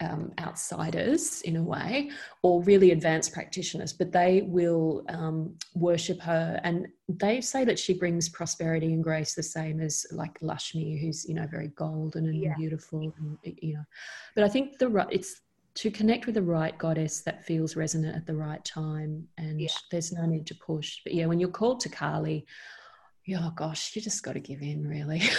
Um, 0.00 0.32
outsiders 0.40 1.42
in 1.42 1.56
a 1.56 1.62
way, 1.62 2.10
or 2.42 2.62
really 2.62 2.92
advanced 2.92 3.32
practitioners, 3.32 3.92
but 3.92 4.12
they 4.12 4.42
will 4.46 5.04
um, 5.08 5.56
worship 5.74 6.20
her, 6.20 6.58
and 6.64 6.88
they 7.08 7.40
say 7.40 7.64
that 7.64 7.78
she 7.78 7.92
brings 7.92 8.28
prosperity 8.28 8.92
and 8.94 9.04
grace 9.04 9.34
the 9.34 9.42
same 9.42 9.80
as 9.80 10.06
like 10.10 10.38
Lakshmi, 10.40 10.98
who's 10.98 11.28
you 11.28 11.34
know 11.34 11.46
very 11.50 11.68
golden 11.68 12.26
and 12.26 12.36
yeah. 12.36 12.54
beautiful, 12.56 13.12
and 13.18 13.38
you 13.42 13.74
know. 13.74 13.84
But 14.34 14.44
I 14.44 14.48
think 14.48 14.78
the 14.78 14.88
right 14.88 15.08
it's 15.10 15.42
to 15.74 15.90
connect 15.90 16.26
with 16.26 16.36
the 16.36 16.42
right 16.42 16.76
goddess 16.78 17.20
that 17.22 17.44
feels 17.44 17.76
resonant 17.76 18.16
at 18.16 18.26
the 18.26 18.36
right 18.36 18.64
time, 18.64 19.26
and 19.38 19.60
yeah. 19.60 19.68
there's 19.90 20.12
no 20.12 20.24
need 20.24 20.46
to 20.46 20.54
push. 20.54 21.00
But 21.04 21.14
yeah, 21.14 21.26
when 21.26 21.40
you're 21.40 21.50
called 21.50 21.80
to 21.80 21.88
Kali, 21.88 22.46
oh 23.36 23.52
gosh, 23.56 23.94
you 23.94 24.02
just 24.02 24.22
got 24.22 24.32
to 24.32 24.40
give 24.40 24.62
in, 24.62 24.86
really. 24.86 25.22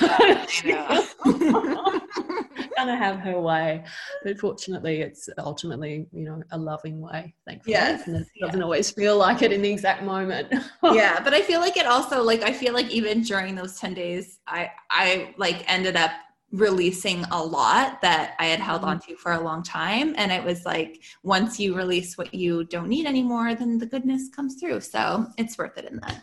gonna 2.76 2.96
have 2.96 3.20
her 3.20 3.40
way. 3.40 3.84
But 4.24 4.40
fortunately, 4.40 5.02
it's 5.02 5.30
ultimately, 5.38 6.08
you 6.12 6.26
know, 6.26 6.42
a 6.52 6.58
loving 6.58 7.02
way, 7.02 7.34
thankfully. 7.48 7.74
Yes. 7.74 8.08
And 8.08 8.18
it 8.18 8.28
doesn't 8.40 8.60
yeah. 8.60 8.64
always 8.64 8.92
feel 8.92 9.18
like 9.18 9.42
it 9.42 9.52
in 9.52 9.62
the 9.62 9.72
exact 9.72 10.04
moment. 10.04 10.54
yeah. 10.84 11.22
But 11.24 11.34
I 11.34 11.42
feel 11.42 11.60
like 11.60 11.78
it 11.78 11.86
also, 11.86 12.24
like, 12.24 12.44
I 12.44 12.52
feel 12.52 12.74
like 12.74 12.90
even 12.90 13.22
during 13.22 13.56
those 13.56 13.80
10 13.80 13.94
days, 13.94 14.40
I, 14.48 14.72
I 14.90 15.34
like 15.38 15.64
ended 15.72 15.96
up 15.96 16.12
releasing 16.52 17.24
a 17.26 17.44
lot 17.44 18.02
that 18.02 18.36
I 18.40 18.46
had 18.46 18.60
held 18.60 18.82
mm-hmm. 18.82 18.92
on 18.92 19.00
to 19.02 19.16
for 19.16 19.34
a 19.34 19.42
long 19.42 19.64
time. 19.64 20.14
And 20.18 20.32
it 20.32 20.44
was 20.44 20.66
like, 20.66 21.02
once 21.24 21.60
you 21.60 21.76
release 21.76 22.18
what 22.18 22.34
you 22.34 22.64
don't 22.66 22.88
need 22.88 23.06
anymore, 23.06 23.56
then 23.56 23.78
the 23.78 23.86
goodness 23.86 24.30
comes 24.30 24.56
through. 24.60 24.82
So 24.82 25.28
it's 25.38 25.58
worth 25.58 25.78
it 25.78 25.86
in 25.86 25.98
the 25.98 26.10
end. 26.10 26.22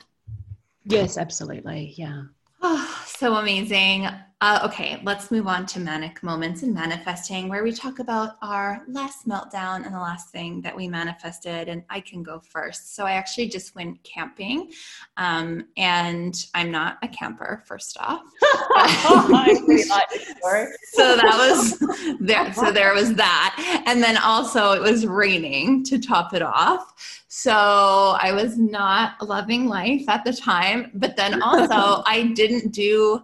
Yes, 0.84 1.18
absolutely. 1.18 1.94
Yeah. 1.96 2.22
Oh, 2.62 3.02
so 3.06 3.34
amazing. 3.34 4.08
Uh, 4.42 4.58
okay, 4.64 5.00
let's 5.04 5.30
move 5.30 5.46
on 5.46 5.64
to 5.64 5.78
manic 5.78 6.20
moments 6.20 6.64
and 6.64 6.74
manifesting, 6.74 7.48
where 7.48 7.62
we 7.62 7.70
talk 7.70 8.00
about 8.00 8.30
our 8.42 8.82
last 8.88 9.24
meltdown 9.24 9.86
and 9.86 9.94
the 9.94 10.00
last 10.00 10.30
thing 10.30 10.60
that 10.60 10.74
we 10.74 10.88
manifested. 10.88 11.68
And 11.68 11.84
I 11.88 12.00
can 12.00 12.24
go 12.24 12.40
first. 12.40 12.96
So 12.96 13.04
I 13.06 13.12
actually 13.12 13.48
just 13.48 13.76
went 13.76 14.02
camping, 14.02 14.72
um, 15.16 15.68
and 15.76 16.34
I'm 16.54 16.72
not 16.72 16.98
a 17.04 17.08
camper. 17.08 17.62
First 17.68 17.96
off, 18.00 18.22
so 20.92 21.14
that 21.14 21.36
was 21.38 21.78
there. 22.18 22.52
So 22.52 22.72
there 22.72 22.94
was 22.94 23.14
that, 23.14 23.82
and 23.86 24.02
then 24.02 24.16
also 24.16 24.72
it 24.72 24.82
was 24.82 25.06
raining 25.06 25.84
to 25.84 26.00
top 26.00 26.34
it 26.34 26.42
off. 26.42 27.22
So 27.28 28.16
I 28.20 28.32
was 28.32 28.58
not 28.58 29.22
loving 29.22 29.68
life 29.68 30.08
at 30.08 30.24
the 30.24 30.32
time, 30.32 30.90
but 30.94 31.14
then 31.14 31.40
also 31.42 32.02
I 32.06 32.32
didn't 32.34 32.72
do 32.72 33.22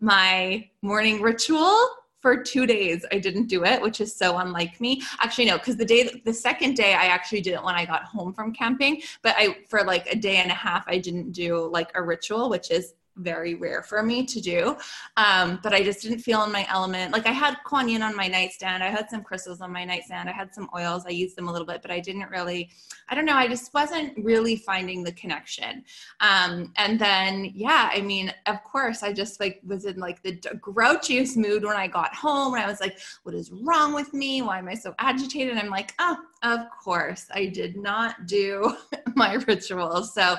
my 0.00 0.68
morning 0.82 1.20
ritual 1.20 1.88
for 2.20 2.42
two 2.42 2.66
days. 2.66 3.04
I 3.12 3.18
didn't 3.18 3.46
do 3.46 3.64
it 3.64 3.80
which 3.80 4.00
is 4.00 4.14
so 4.14 4.38
unlike 4.38 4.80
me. 4.80 5.02
Actually 5.20 5.46
no 5.46 5.58
because 5.58 5.76
the 5.76 5.84
day 5.84 6.22
the 6.24 6.32
second 6.32 6.74
day 6.74 6.94
i 6.94 7.06
actually 7.06 7.40
did 7.40 7.54
it 7.54 7.62
when 7.62 7.74
i 7.74 7.84
got 7.84 8.04
home 8.04 8.32
from 8.32 8.52
camping 8.52 9.00
but 9.22 9.34
i 9.38 9.56
for 9.68 9.84
like 9.84 10.06
a 10.08 10.16
day 10.16 10.36
and 10.36 10.50
a 10.50 10.54
half 10.54 10.84
i 10.88 10.98
didn't 10.98 11.32
do 11.32 11.68
like 11.68 11.90
a 11.94 12.02
ritual 12.02 12.50
which 12.50 12.70
is 12.70 12.94
very 13.16 13.54
rare 13.54 13.82
for 13.82 14.02
me 14.02 14.24
to 14.26 14.40
do. 14.40 14.76
Um, 15.16 15.58
but 15.62 15.72
I 15.72 15.82
just 15.82 16.02
didn't 16.02 16.20
feel 16.20 16.42
in 16.44 16.52
my 16.52 16.66
element. 16.68 17.12
Like 17.12 17.26
I 17.26 17.32
had 17.32 17.56
Kuan 17.64 17.88
Yin 17.88 18.02
on 18.02 18.16
my 18.16 18.28
nightstand. 18.28 18.82
I 18.82 18.88
had 18.88 19.08
some 19.10 19.22
crystals 19.22 19.60
on 19.60 19.72
my 19.72 19.84
nightstand. 19.84 20.28
I 20.28 20.32
had 20.32 20.54
some 20.54 20.68
oils. 20.74 21.04
I 21.06 21.10
used 21.10 21.36
them 21.36 21.48
a 21.48 21.52
little 21.52 21.66
bit, 21.66 21.82
but 21.82 21.90
I 21.90 22.00
didn't 22.00 22.30
really, 22.30 22.70
I 23.08 23.14
don't 23.14 23.24
know. 23.24 23.34
I 23.34 23.48
just 23.48 23.72
wasn't 23.74 24.12
really 24.16 24.56
finding 24.56 25.02
the 25.02 25.12
connection. 25.12 25.84
Um, 26.20 26.72
and 26.76 26.98
then, 26.98 27.52
yeah, 27.54 27.90
I 27.92 28.00
mean, 28.00 28.32
of 28.46 28.62
course, 28.64 29.02
I 29.02 29.12
just 29.12 29.40
like 29.40 29.60
was 29.66 29.84
in 29.84 29.98
like 29.98 30.22
the 30.22 30.36
grouchiest 30.36 31.36
mood 31.36 31.64
when 31.64 31.76
I 31.76 31.86
got 31.86 32.14
home 32.14 32.54
and 32.54 32.62
I 32.62 32.66
was 32.66 32.80
like, 32.80 32.98
what 33.22 33.34
is 33.34 33.50
wrong 33.50 33.94
with 33.94 34.12
me? 34.12 34.42
Why 34.42 34.58
am 34.58 34.68
I 34.68 34.74
so 34.74 34.94
agitated? 34.98 35.50
And 35.50 35.60
I'm 35.60 35.70
like, 35.70 35.94
oh, 35.98 36.16
of 36.42 36.60
course, 36.82 37.26
I 37.34 37.46
did 37.46 37.76
not 37.76 38.26
do 38.26 38.76
my 39.14 39.34
ritual. 39.34 40.02
So, 40.04 40.36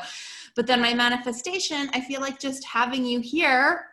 but 0.57 0.65
then 0.65 0.81
my 0.81 0.93
manifestation, 0.93 1.87
I 1.93 2.01
feel 2.01 2.19
like 2.19 2.39
just 2.39 2.65
having 2.65 3.05
you 3.05 3.19
here 3.19 3.85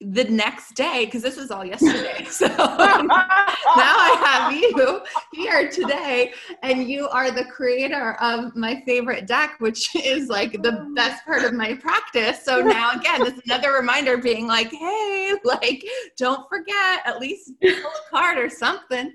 the 0.00 0.24
next 0.24 0.74
day 0.74 1.04
because 1.04 1.22
this 1.22 1.36
was 1.36 1.50
all 1.50 1.64
yesterday. 1.64 2.26
So 2.30 2.46
now 2.48 3.94
I 3.96 4.16
have 4.24 4.52
you 4.52 5.02
here 5.32 5.70
today, 5.70 6.32
and 6.62 6.88
you 6.88 7.06
are 7.08 7.30
the 7.30 7.44
creator 7.44 8.14
of 8.20 8.56
my 8.56 8.82
favorite 8.86 9.26
deck, 9.26 9.56
which 9.60 9.94
is 9.94 10.28
like 10.28 10.52
the 10.62 10.90
best 10.96 11.24
part 11.24 11.44
of 11.44 11.52
my 11.52 11.74
practice. 11.74 12.44
So 12.44 12.60
now 12.60 12.92
again, 12.92 13.22
this 13.22 13.34
is 13.34 13.42
another 13.44 13.72
reminder 13.72 14.16
being 14.16 14.48
like, 14.48 14.72
hey, 14.72 15.34
like 15.44 15.84
don't 16.16 16.48
forget 16.48 17.02
at 17.04 17.20
least 17.20 17.52
pull 17.62 17.70
a 17.70 18.10
card 18.10 18.38
or 18.38 18.48
something. 18.48 19.12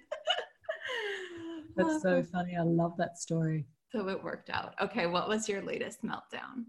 That's 1.75 2.01
so 2.01 2.23
funny. 2.23 2.55
I 2.55 2.61
love 2.61 2.95
that 2.97 3.17
story. 3.17 3.65
So 3.91 4.07
it 4.07 4.23
worked 4.23 4.49
out. 4.49 4.75
Okay, 4.81 5.07
what 5.07 5.27
was 5.27 5.49
your 5.49 5.61
latest 5.61 6.03
meltdown? 6.03 6.65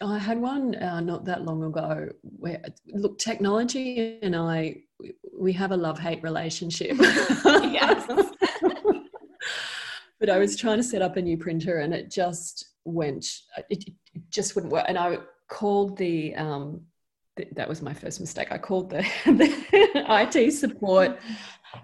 I 0.00 0.18
had 0.18 0.40
one 0.40 0.76
uh, 0.76 1.00
not 1.00 1.24
that 1.24 1.44
long 1.44 1.64
ago 1.64 2.08
where, 2.22 2.62
look, 2.86 3.18
technology 3.18 4.18
and 4.22 4.36
I, 4.36 4.82
we 5.36 5.52
have 5.54 5.72
a 5.72 5.76
love 5.76 5.98
hate 5.98 6.22
relationship. 6.22 6.96
yes. 7.00 8.06
but 10.20 10.30
I 10.30 10.38
was 10.38 10.56
trying 10.56 10.76
to 10.76 10.84
set 10.84 11.02
up 11.02 11.16
a 11.16 11.22
new 11.22 11.36
printer 11.36 11.78
and 11.78 11.92
it 11.92 12.10
just 12.10 12.74
went, 12.84 13.26
it, 13.70 13.88
it 13.88 14.22
just 14.30 14.54
wouldn't 14.54 14.72
work. 14.72 14.84
And 14.86 14.96
I 14.96 15.18
called 15.48 15.96
the, 15.96 16.34
um, 16.36 16.82
that 17.54 17.68
was 17.68 17.82
my 17.82 17.94
first 17.94 18.20
mistake. 18.20 18.52
I 18.52 18.58
called 18.58 18.90
the, 18.90 19.02
the 19.26 20.04
IT 20.08 20.52
support 20.52 21.18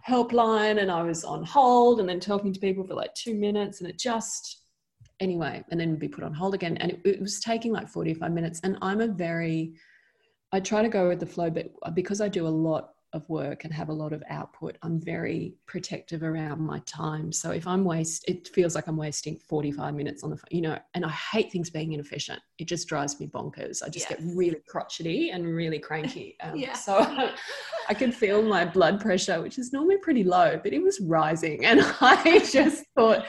helpline 0.07 0.81
and 0.81 0.91
I 0.91 1.03
was 1.03 1.25
on 1.25 1.45
hold 1.45 1.99
and 1.99 2.09
then 2.09 2.21
talking 2.21 2.53
to 2.53 2.61
people 2.61 2.85
for 2.85 2.95
like 2.95 3.15
two 3.15 3.35
minutes 3.35 3.81
and 3.81 3.91
it 3.91 3.99
just, 3.99 4.64
anyway, 5.21 5.65
and 5.71 5.79
then 5.79 5.97
be 5.97 6.09
put 6.09 6.25
on 6.25 6.35
hold 6.35 6.55
again. 6.55 6.77
And 6.79 6.93
it, 6.93 7.01
it, 7.05 7.21
was 7.21 7.41
taking 7.41 7.73
like 7.73 7.89
45 7.89 8.33
minutes. 8.33 8.61
And 8.65 8.79
I'm 8.83 9.01
a 9.01 9.07
very, 9.07 9.75
I 10.53 10.61
try 10.61 10.83
to 10.83 10.89
go 10.89 11.09
with 11.09 11.21
the 11.21 11.27
flow, 11.27 11.51
but 11.51 11.71
because 11.95 12.21
I 12.21 12.29
do 12.29 12.47
a 12.47 12.49
lot 12.49 12.91
of 13.15 13.27
work 13.29 13.65
and 13.65 13.73
have 13.73 13.89
a 13.89 13.93
lot 13.93 14.13
of 14.13 14.23
output, 14.29 14.77
I'm 14.83 15.01
very 15.01 15.55
protective 15.67 16.23
around 16.23 16.61
my 16.61 16.81
time. 16.81 17.33
So 17.33 17.53
if 17.53 17.67
I'm 17.67 17.85
waste, 17.85 18.25
it 18.29 18.49
feels 18.49 18.75
like 18.75 18.89
I'm 18.89 18.97
wasting 18.97 19.37
45 19.37 19.95
minutes 19.95 20.25
on 20.25 20.31
the 20.31 20.37
phone, 20.37 20.49
you 20.51 20.61
know, 20.61 20.79
and 20.95 21.05
I 21.07 21.11
hate 21.11 21.53
things 21.53 21.71
being 21.71 21.93
inefficient. 21.93 22.41
It 22.59 22.67
just 22.67 22.89
drives 22.89 23.19
me 23.21 23.29
bonkers. 23.29 23.83
I 23.85 23.89
just 23.89 24.09
get 24.09 24.19
really 24.21 24.59
crotchety 24.69 25.31
and 25.31 25.47
really 25.47 25.79
cranky. 25.79 26.37
Um, 26.45 26.57
yeah. 26.57 26.73
So 26.75 26.99
I, 26.99 27.33
I 27.89 27.95
could 27.95 28.13
feel 28.13 28.43
my 28.43 28.65
blood 28.65 29.01
pressure, 29.01 29.41
which 29.41 29.57
is 29.59 29.73
normally 29.73 29.99
pretty 29.99 30.25
low, 30.25 30.59
but 30.63 30.73
it 30.73 30.83
was 30.83 31.01
rising. 31.01 31.65
And 31.65 31.81
I 32.01 32.41
just 32.51 32.85
thought, 32.97 33.25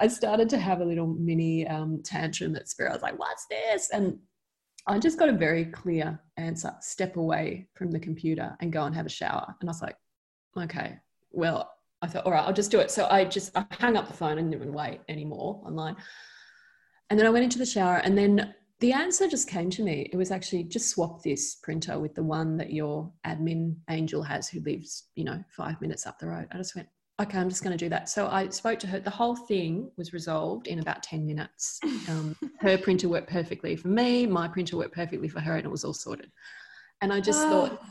I 0.00 0.08
started 0.08 0.48
to 0.50 0.58
have 0.58 0.80
a 0.80 0.84
little 0.84 1.06
mini 1.06 1.66
um, 1.68 2.02
tantrum 2.02 2.56
at 2.56 2.68
spirit. 2.68 2.90
I 2.90 2.94
was 2.94 3.02
like, 3.02 3.18
what's 3.18 3.46
this? 3.46 3.90
And 3.92 4.18
I 4.86 4.98
just 4.98 5.18
got 5.18 5.28
a 5.28 5.32
very 5.32 5.66
clear 5.66 6.18
answer 6.38 6.74
step 6.80 7.16
away 7.16 7.68
from 7.74 7.90
the 7.90 8.00
computer 8.00 8.56
and 8.60 8.72
go 8.72 8.84
and 8.84 8.94
have 8.94 9.06
a 9.06 9.10
shower. 9.10 9.54
And 9.60 9.68
I 9.68 9.72
was 9.72 9.82
like, 9.82 9.96
okay, 10.56 10.98
well, 11.30 11.70
I 12.02 12.06
thought, 12.06 12.24
all 12.24 12.32
right, 12.32 12.44
I'll 12.44 12.54
just 12.54 12.70
do 12.70 12.80
it. 12.80 12.90
So 12.90 13.06
I 13.10 13.26
just 13.26 13.54
I 13.54 13.66
hung 13.72 13.96
up 13.96 14.08
the 14.08 14.14
phone 14.14 14.38
and 14.38 14.50
didn't 14.50 14.62
even 14.62 14.74
wait 14.74 15.00
anymore 15.08 15.60
online. 15.66 15.96
And 17.10 17.18
then 17.18 17.26
I 17.26 17.30
went 17.30 17.44
into 17.44 17.58
the 17.58 17.66
shower 17.66 17.96
and 17.98 18.16
then 18.16 18.54
the 18.80 18.94
answer 18.94 19.28
just 19.28 19.48
came 19.48 19.68
to 19.70 19.82
me. 19.82 20.08
It 20.10 20.16
was 20.16 20.30
actually 20.30 20.64
just 20.64 20.88
swap 20.88 21.22
this 21.22 21.56
printer 21.56 21.98
with 21.98 22.14
the 22.14 22.22
one 22.22 22.56
that 22.56 22.72
your 22.72 23.12
admin 23.26 23.76
angel 23.90 24.22
has 24.22 24.48
who 24.48 24.60
lives, 24.60 25.08
you 25.14 25.24
know, 25.24 25.44
five 25.50 25.78
minutes 25.82 26.06
up 26.06 26.18
the 26.18 26.28
road. 26.28 26.48
I 26.50 26.56
just 26.56 26.74
went, 26.74 26.88
okay, 27.20 27.38
I'm 27.38 27.48
just 27.48 27.62
going 27.62 27.76
to 27.76 27.84
do 27.84 27.88
that. 27.90 28.08
So 28.08 28.28
I 28.28 28.48
spoke 28.48 28.78
to 28.80 28.86
her. 28.86 28.98
The 28.98 29.10
whole 29.10 29.36
thing 29.36 29.90
was 29.96 30.12
resolved 30.12 30.66
in 30.66 30.78
about 30.78 31.02
10 31.02 31.26
minutes. 31.26 31.80
Um, 32.08 32.36
her 32.60 32.78
printer 32.78 33.08
worked 33.08 33.28
perfectly 33.28 33.76
for 33.76 33.88
me, 33.88 34.26
my 34.26 34.48
printer 34.48 34.76
worked 34.76 34.94
perfectly 34.94 35.28
for 35.28 35.40
her, 35.40 35.56
and 35.56 35.64
it 35.64 35.70
was 35.70 35.84
all 35.84 35.92
sorted. 35.92 36.30
And 37.02 37.12
I 37.12 37.20
just 37.20 37.40
oh. 37.40 37.50
thought, 37.50 37.82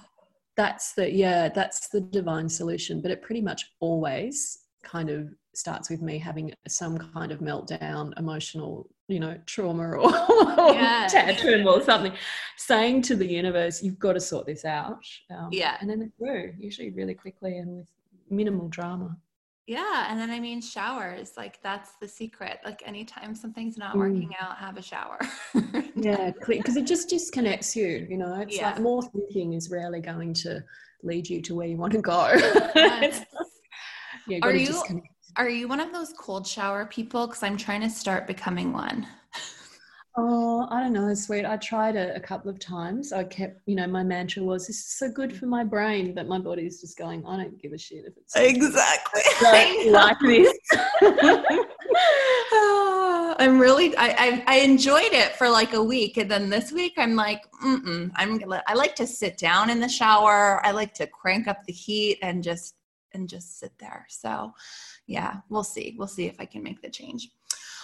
that's 0.55 0.93
the, 0.93 1.11
yeah, 1.11 1.49
that's 1.49 1.88
the 1.89 2.01
divine 2.01 2.49
solution. 2.49 3.01
But 3.01 3.11
it 3.11 3.21
pretty 3.21 3.41
much 3.41 3.71
always 3.80 4.59
kind 4.84 5.09
of 5.09 5.30
starts 5.53 5.89
with 5.89 6.01
me 6.01 6.17
having 6.17 6.53
some 6.67 6.97
kind 6.97 7.32
of 7.32 7.39
meltdown, 7.39 8.17
emotional, 8.17 8.88
you 9.07 9.19
know, 9.19 9.38
trauma 9.45 9.91
or, 9.91 10.09
yeah. 10.73 11.07
tantrum 11.09 11.67
or 11.67 11.82
something, 11.82 12.13
saying 12.57 13.01
to 13.03 13.15
the 13.15 13.25
universe, 13.25 13.84
you've 13.84 13.99
got 13.99 14.13
to 14.13 14.19
sort 14.19 14.45
this 14.45 14.65
out. 14.65 14.99
Um, 15.30 15.49
yeah. 15.51 15.77
And 15.82 15.89
then 15.89 16.01
it 16.01 16.11
grew, 16.17 16.53
usually 16.57 16.91
really 16.91 17.13
quickly 17.13 17.57
and 17.57 17.77
with 17.77 17.88
minimal 18.30 18.67
drama. 18.67 19.17
Yeah. 19.67 20.07
And 20.09 20.19
then 20.19 20.32
I 20.32 20.39
mean, 20.39 20.61
showers, 20.61 21.34
like 21.38 21.61
that's 21.61 21.91
the 22.01 22.07
secret. 22.07 22.59
Like 22.65 22.82
anytime 22.86 23.36
something's 23.36 23.77
not 23.77 23.95
mm. 23.95 23.99
working 23.99 24.32
out, 24.41 24.57
have 24.57 24.77
a 24.77 24.82
shower. 24.82 25.19
yeah. 25.95 26.32
Because 26.47 26.75
it 26.75 26.88
just 26.88 27.07
disconnects 27.07 27.75
you, 27.75 28.07
you 28.09 28.17
know, 28.17 28.39
it's 28.41 28.57
yeah. 28.57 28.71
like 28.71 28.80
more 28.80 29.03
thinking 29.03 29.53
is 29.53 29.69
rarely 29.69 29.99
going 29.99 30.34
to 30.36 30.63
lead 31.03 31.30
you 31.30 31.39
to 31.43 31.53
where 31.53 31.67
you 31.67 31.77
want 31.77 31.93
to 31.93 32.01
go. 32.01 32.32
Yes. 32.75 33.23
yeah, 34.27 34.39
are 34.41 34.55
you, 34.55 34.82
are 35.36 35.49
you 35.49 35.67
one 35.67 35.80
of 35.80 35.93
those 35.93 36.13
cold 36.17 36.47
shower 36.47 36.88
people? 36.88 37.27
Because 37.27 37.43
I'm 37.43 37.55
trying 37.55 37.82
to 37.82 37.89
start 37.91 38.25
becoming 38.25 38.73
one. 38.73 39.05
Oh, 40.22 40.67
I 40.70 40.82
don't 40.82 40.91
know, 40.91 41.13
sweet. 41.13 41.45
I 41.45 41.55
tried 41.55 41.95
it 41.95 42.13
a 42.13 42.20
couple 42.20 42.51
of 42.51 42.59
times. 42.59 43.13
I 43.13 43.24
kept, 43.24 43.61
you 43.67 43.76
know, 43.76 43.88
my 43.88 44.03
mantra 44.03 44.43
was, 44.43 44.67
"This 44.67 44.80
is 44.80 44.86
so 44.86 45.09
good 45.09 45.34
for 45.34 45.45
my 45.45 45.63
brain," 45.63 46.13
but 46.13 46.28
my 46.28 46.38
body's 46.38 46.82
just 46.82 46.97
going, 46.97 47.26
"I 47.26 47.38
don't 47.38 47.57
give 47.61 47.72
a 47.72 47.78
shit 47.78 48.03
if 48.05 48.17
it's 48.17 48.36
exactly 48.36 49.22
like 49.89 50.20
this." 50.20 50.57
oh, 52.51 53.36
I'm 53.39 53.57
really, 53.57 53.95
I, 53.95 54.07
I, 54.07 54.43
I, 54.45 54.57
enjoyed 54.57 55.13
it 55.13 55.38
for 55.38 55.49
like 55.49 55.74
a 55.74 55.82
week, 55.82 56.17
and 56.17 56.30
then 56.30 56.49
this 56.49 56.74
week 56.74 56.95
I'm 56.97 57.15
like, 57.15 57.49
Mm-mm, 57.63 58.11
I'm 58.15 58.38
gonna. 58.39 58.61
I 58.67 58.74
like 58.74 58.95
to 58.95 59.07
sit 59.07 59.38
down 59.38 59.70
in 59.70 59.80
the 59.80 59.88
shower. 59.88 60.59
I 60.65 60.72
like 60.72 60.93
to 60.95 61.07
crank 61.07 61.47
up 61.47 61.63
the 61.63 61.72
heat 61.72 62.20
and 62.22 62.43
just 62.43 62.76
and 63.13 63.30
just 63.30 63.57
sit 63.57 63.72
there. 63.80 64.05
So, 64.09 64.53
yeah, 65.07 65.38
we'll 65.47 65.63
see. 65.63 65.95
We'll 65.97 66.07
see 66.07 66.26
if 66.26 66.36
I 66.41 66.45
can 66.45 66.61
make 66.61 66.82
the 66.82 66.89
change. 66.89 67.30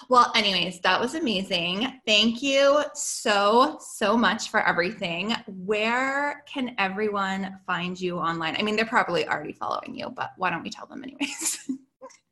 Well, 0.10 0.32
anyways, 0.36 0.80
that 0.82 1.00
was 1.00 1.16
amazing. 1.16 2.02
Thank 2.06 2.42
you 2.42 2.84
so, 2.94 3.78
so 3.80 4.18
much 4.18 4.50
for 4.50 4.66
everything. 4.68 5.36
Where 5.48 6.44
can 6.48 6.76
everyone 6.78 7.60
find 7.66 8.00
you 8.00 8.18
online? 8.18 8.56
I 8.58 8.64
mean, 8.64 8.76
they're 8.76 8.86
probably 8.86 9.28
already 9.28 9.54
following 9.54 9.96
you, 9.96 10.10
but 10.10 10.32
why 10.38 10.50
don't 10.50 10.64
we 10.64 10.70
tell 10.70 10.88
them, 10.88 11.04
anyways? 11.04 11.70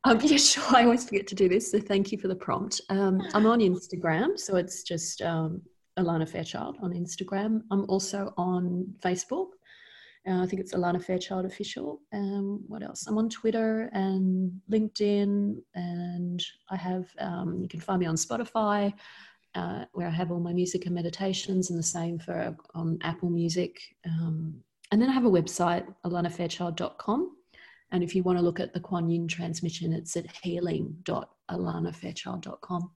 Um, 0.04 0.20
yeah, 0.22 0.36
sure. 0.36 0.64
I 0.70 0.84
always 0.84 1.04
forget 1.04 1.26
to 1.28 1.34
do 1.34 1.48
this, 1.48 1.70
so 1.70 1.80
thank 1.80 2.12
you 2.12 2.18
for 2.18 2.28
the 2.28 2.36
prompt. 2.36 2.80
Um, 2.90 3.22
I'm 3.34 3.46
on 3.46 3.60
Instagram, 3.60 4.38
so 4.38 4.56
it's 4.56 4.82
just 4.82 5.22
um, 5.22 5.62
Alana 5.98 6.28
Fairchild 6.28 6.76
on 6.82 6.92
Instagram. 6.92 7.62
I'm 7.70 7.84
also 7.88 8.32
on 8.36 8.94
Facebook. 9.00 9.48
Uh, 10.26 10.42
I 10.42 10.46
think 10.46 10.60
it's 10.60 10.72
Alana 10.72 11.04
Fairchild 11.04 11.44
official. 11.44 12.00
Um, 12.12 12.64
what 12.66 12.82
else? 12.82 13.06
I'm 13.06 13.18
on 13.18 13.28
Twitter 13.28 13.90
and 13.92 14.58
LinkedIn, 14.70 15.56
and 15.74 16.42
I 16.70 16.76
have. 16.76 17.06
Um, 17.18 17.58
you 17.60 17.68
can 17.68 17.80
find 17.80 18.00
me 18.00 18.06
on 18.06 18.16
Spotify, 18.16 18.94
uh, 19.54 19.84
where 19.92 20.06
I 20.06 20.10
have 20.10 20.30
all 20.30 20.40
my 20.40 20.54
music 20.54 20.86
and 20.86 20.94
meditations, 20.94 21.68
and 21.70 21.78
the 21.78 21.82
same 21.82 22.18
for 22.18 22.56
on 22.74 22.98
Apple 23.02 23.28
Music. 23.28 23.78
Um, 24.06 24.62
and 24.90 25.02
then 25.02 25.10
I 25.10 25.12
have 25.12 25.26
a 25.26 25.30
website, 25.30 25.86
alanafairchild.com. 26.06 27.36
And 27.92 28.02
if 28.02 28.14
you 28.14 28.22
want 28.22 28.38
to 28.38 28.44
look 28.44 28.60
at 28.60 28.72
the 28.72 28.80
Kuan 28.80 29.10
Yin 29.10 29.28
transmission, 29.28 29.92
it's 29.92 30.16
at 30.16 30.24
healing.alanafairchild.com. 30.42 32.90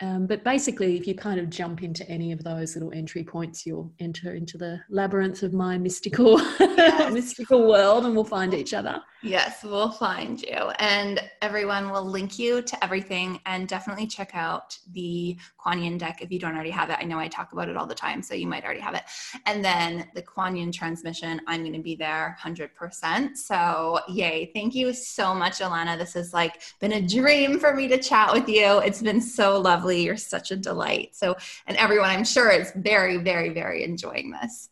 Um, 0.00 0.26
but 0.26 0.44
basically, 0.44 0.96
if 0.96 1.08
you 1.08 1.14
kind 1.14 1.40
of 1.40 1.50
jump 1.50 1.82
into 1.82 2.08
any 2.08 2.30
of 2.30 2.44
those 2.44 2.76
little 2.76 2.92
entry 2.92 3.24
points, 3.24 3.66
you'll 3.66 3.92
enter 3.98 4.34
into 4.34 4.56
the 4.56 4.80
labyrinth 4.90 5.42
of 5.42 5.52
my 5.52 5.76
mystical, 5.76 6.40
yes. 6.60 7.12
mystical 7.12 7.68
world, 7.68 8.06
and 8.06 8.14
we'll 8.14 8.24
find 8.24 8.54
each 8.54 8.74
other. 8.74 9.02
Yes, 9.20 9.64
we'll 9.64 9.90
find 9.90 10.40
you, 10.40 10.70
and 10.78 11.20
everyone 11.42 11.90
will 11.90 12.04
link 12.04 12.38
you 12.38 12.62
to 12.62 12.84
everything. 12.84 13.40
And 13.46 13.66
definitely 13.66 14.06
check 14.06 14.30
out 14.34 14.78
the 14.92 15.36
Kuan 15.56 15.82
Yin 15.82 15.98
deck 15.98 16.22
if 16.22 16.30
you 16.30 16.38
don't 16.38 16.54
already 16.54 16.70
have 16.70 16.90
it. 16.90 16.98
I 17.00 17.04
know 17.04 17.18
I 17.18 17.26
talk 17.26 17.52
about 17.52 17.68
it 17.68 17.76
all 17.76 17.86
the 17.86 17.94
time, 17.96 18.22
so 18.22 18.34
you 18.34 18.46
might 18.46 18.64
already 18.64 18.80
have 18.80 18.94
it. 18.94 19.02
And 19.46 19.64
then 19.64 20.08
the 20.14 20.22
Kuan 20.22 20.54
Yin 20.54 20.70
transmission, 20.70 21.40
I'm 21.48 21.62
going 21.62 21.72
to 21.72 21.80
be 21.80 21.96
there 21.96 22.38
100%. 22.40 23.36
So 23.36 23.98
yay! 24.08 24.52
Thank 24.54 24.76
you 24.76 24.92
so 24.92 25.34
much, 25.34 25.58
Alana. 25.58 25.98
This 25.98 26.14
has 26.14 26.32
like 26.32 26.62
been 26.78 26.92
a 26.92 27.02
dream 27.02 27.58
for 27.58 27.74
me 27.74 27.88
to 27.88 27.98
chat 27.98 28.32
with 28.32 28.48
you. 28.48 28.78
It's 28.78 29.02
been 29.02 29.20
so 29.20 29.60
lovely 29.60 29.87
lovely. 29.88 30.04
You're 30.04 30.16
such 30.16 30.50
a 30.50 30.56
delight. 30.56 31.16
So, 31.16 31.36
and 31.66 31.76
everyone 31.76 32.10
I'm 32.10 32.24
sure 32.24 32.50
is 32.50 32.72
very, 32.76 33.18
very, 33.18 33.50
very 33.50 33.84
enjoying 33.84 34.30
this. 34.30 34.68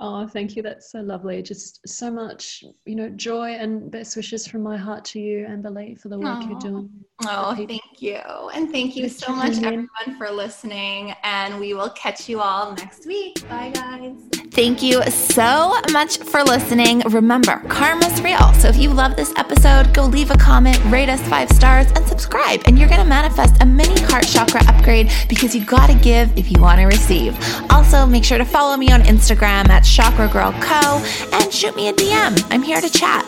Oh, 0.00 0.28
thank 0.28 0.54
you. 0.54 0.62
That's 0.62 0.92
so 0.92 1.00
lovely. 1.00 1.42
Just 1.42 1.80
so 1.88 2.08
much, 2.08 2.62
you 2.86 2.94
know, 2.94 3.08
joy 3.08 3.50
and 3.50 3.90
best 3.90 4.14
wishes 4.14 4.46
from 4.46 4.62
my 4.62 4.76
heart 4.76 5.04
to 5.06 5.18
you, 5.18 5.44
and 5.44 5.64
Amberly, 5.64 5.98
for 5.98 6.08
the 6.08 6.18
work 6.18 6.38
oh. 6.40 6.48
you're 6.48 6.58
doing. 6.60 6.90
Oh, 7.24 7.52
thank 7.56 7.82
you. 8.00 8.20
And 8.54 8.70
thank 8.70 8.94
you 8.94 9.08
so 9.08 9.32
much, 9.32 9.56
everyone, 9.56 10.16
for 10.16 10.30
listening. 10.30 11.14
And 11.24 11.58
we 11.58 11.74
will 11.74 11.90
catch 11.90 12.28
you 12.28 12.40
all 12.40 12.76
next 12.76 13.06
week. 13.06 13.48
Bye, 13.48 13.72
guys. 13.74 14.16
Thank 14.52 14.82
you 14.82 15.02
so 15.04 15.74
much 15.92 16.18
for 16.18 16.44
listening. 16.44 17.00
Remember, 17.00 17.58
karma's 17.68 18.20
real. 18.22 18.52
So 18.54 18.68
if 18.68 18.76
you 18.76 18.90
love 18.90 19.16
this 19.16 19.32
episode, 19.36 19.92
go 19.92 20.04
leave 20.04 20.30
a 20.30 20.36
comment, 20.36 20.80
rate 20.86 21.08
us 21.08 21.20
five 21.28 21.50
stars, 21.50 21.90
and 21.96 22.06
subscribe. 22.06 22.62
And 22.66 22.78
you're 22.78 22.88
going 22.88 23.00
to 23.00 23.06
manifest 23.06 23.60
a 23.62 23.66
mini 23.66 24.00
heart 24.02 24.26
chakra 24.26 24.60
upgrade 24.68 25.10
because 25.28 25.56
you 25.56 25.64
got 25.64 25.88
to 25.88 25.94
give 25.94 26.36
if 26.38 26.52
you 26.52 26.60
want 26.60 26.78
to 26.78 26.86
receive. 26.86 27.36
Also, 27.70 28.06
make 28.06 28.24
sure 28.24 28.38
to 28.38 28.44
follow 28.44 28.76
me 28.76 28.92
on 28.92 29.00
Instagram 29.02 29.68
at 29.68 29.87
Chakra 29.88 30.28
Girl 30.28 30.52
Co. 30.60 31.02
and 31.32 31.52
shoot 31.52 31.74
me 31.74 31.88
a 31.88 31.92
DM. 31.92 32.46
I'm 32.50 32.62
here 32.62 32.80
to 32.80 32.90
chat. 32.90 33.24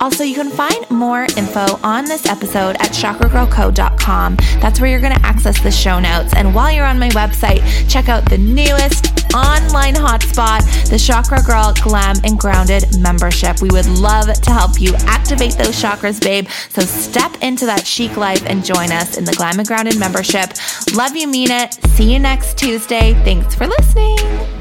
Also, 0.00 0.22
you 0.22 0.34
can 0.34 0.50
find 0.50 0.88
more 0.90 1.24
info 1.36 1.78
on 1.82 2.04
this 2.04 2.26
episode 2.26 2.76
at 2.76 2.90
chakragirlco.com. 2.90 4.36
That's 4.60 4.80
where 4.80 4.90
you're 4.90 5.00
going 5.00 5.14
to 5.14 5.26
access 5.26 5.60
the 5.60 5.70
show 5.70 5.98
notes. 5.98 6.34
And 6.34 6.54
while 6.54 6.70
you're 6.72 6.84
on 6.86 6.98
my 6.98 7.08
website, 7.10 7.62
check 7.90 8.08
out 8.08 8.28
the 8.28 8.38
newest 8.38 9.06
online 9.34 9.94
hotspot, 9.94 10.62
the 10.88 10.98
Chakra 10.98 11.42
Girl 11.42 11.72
Glam 11.82 12.16
and 12.24 12.38
Grounded 12.38 12.84
membership. 12.98 13.60
We 13.60 13.70
would 13.70 13.86
love 13.86 14.32
to 14.32 14.50
help 14.50 14.80
you 14.80 14.94
activate 15.06 15.54
those 15.54 15.80
chakras, 15.80 16.20
babe. 16.20 16.48
So 16.70 16.82
step 16.82 17.36
into 17.42 17.66
that 17.66 17.86
chic 17.86 18.16
life 18.16 18.44
and 18.46 18.64
join 18.64 18.92
us 18.92 19.16
in 19.16 19.24
the 19.24 19.32
Glam 19.32 19.58
and 19.58 19.68
Grounded 19.68 19.98
membership. 19.98 20.52
Love 20.94 21.16
you, 21.16 21.28
mean 21.28 21.50
it. 21.50 21.74
See 21.88 22.12
you 22.12 22.18
next 22.18 22.58
Tuesday. 22.58 23.14
Thanks 23.24 23.54
for 23.54 23.66
listening. 23.66 24.57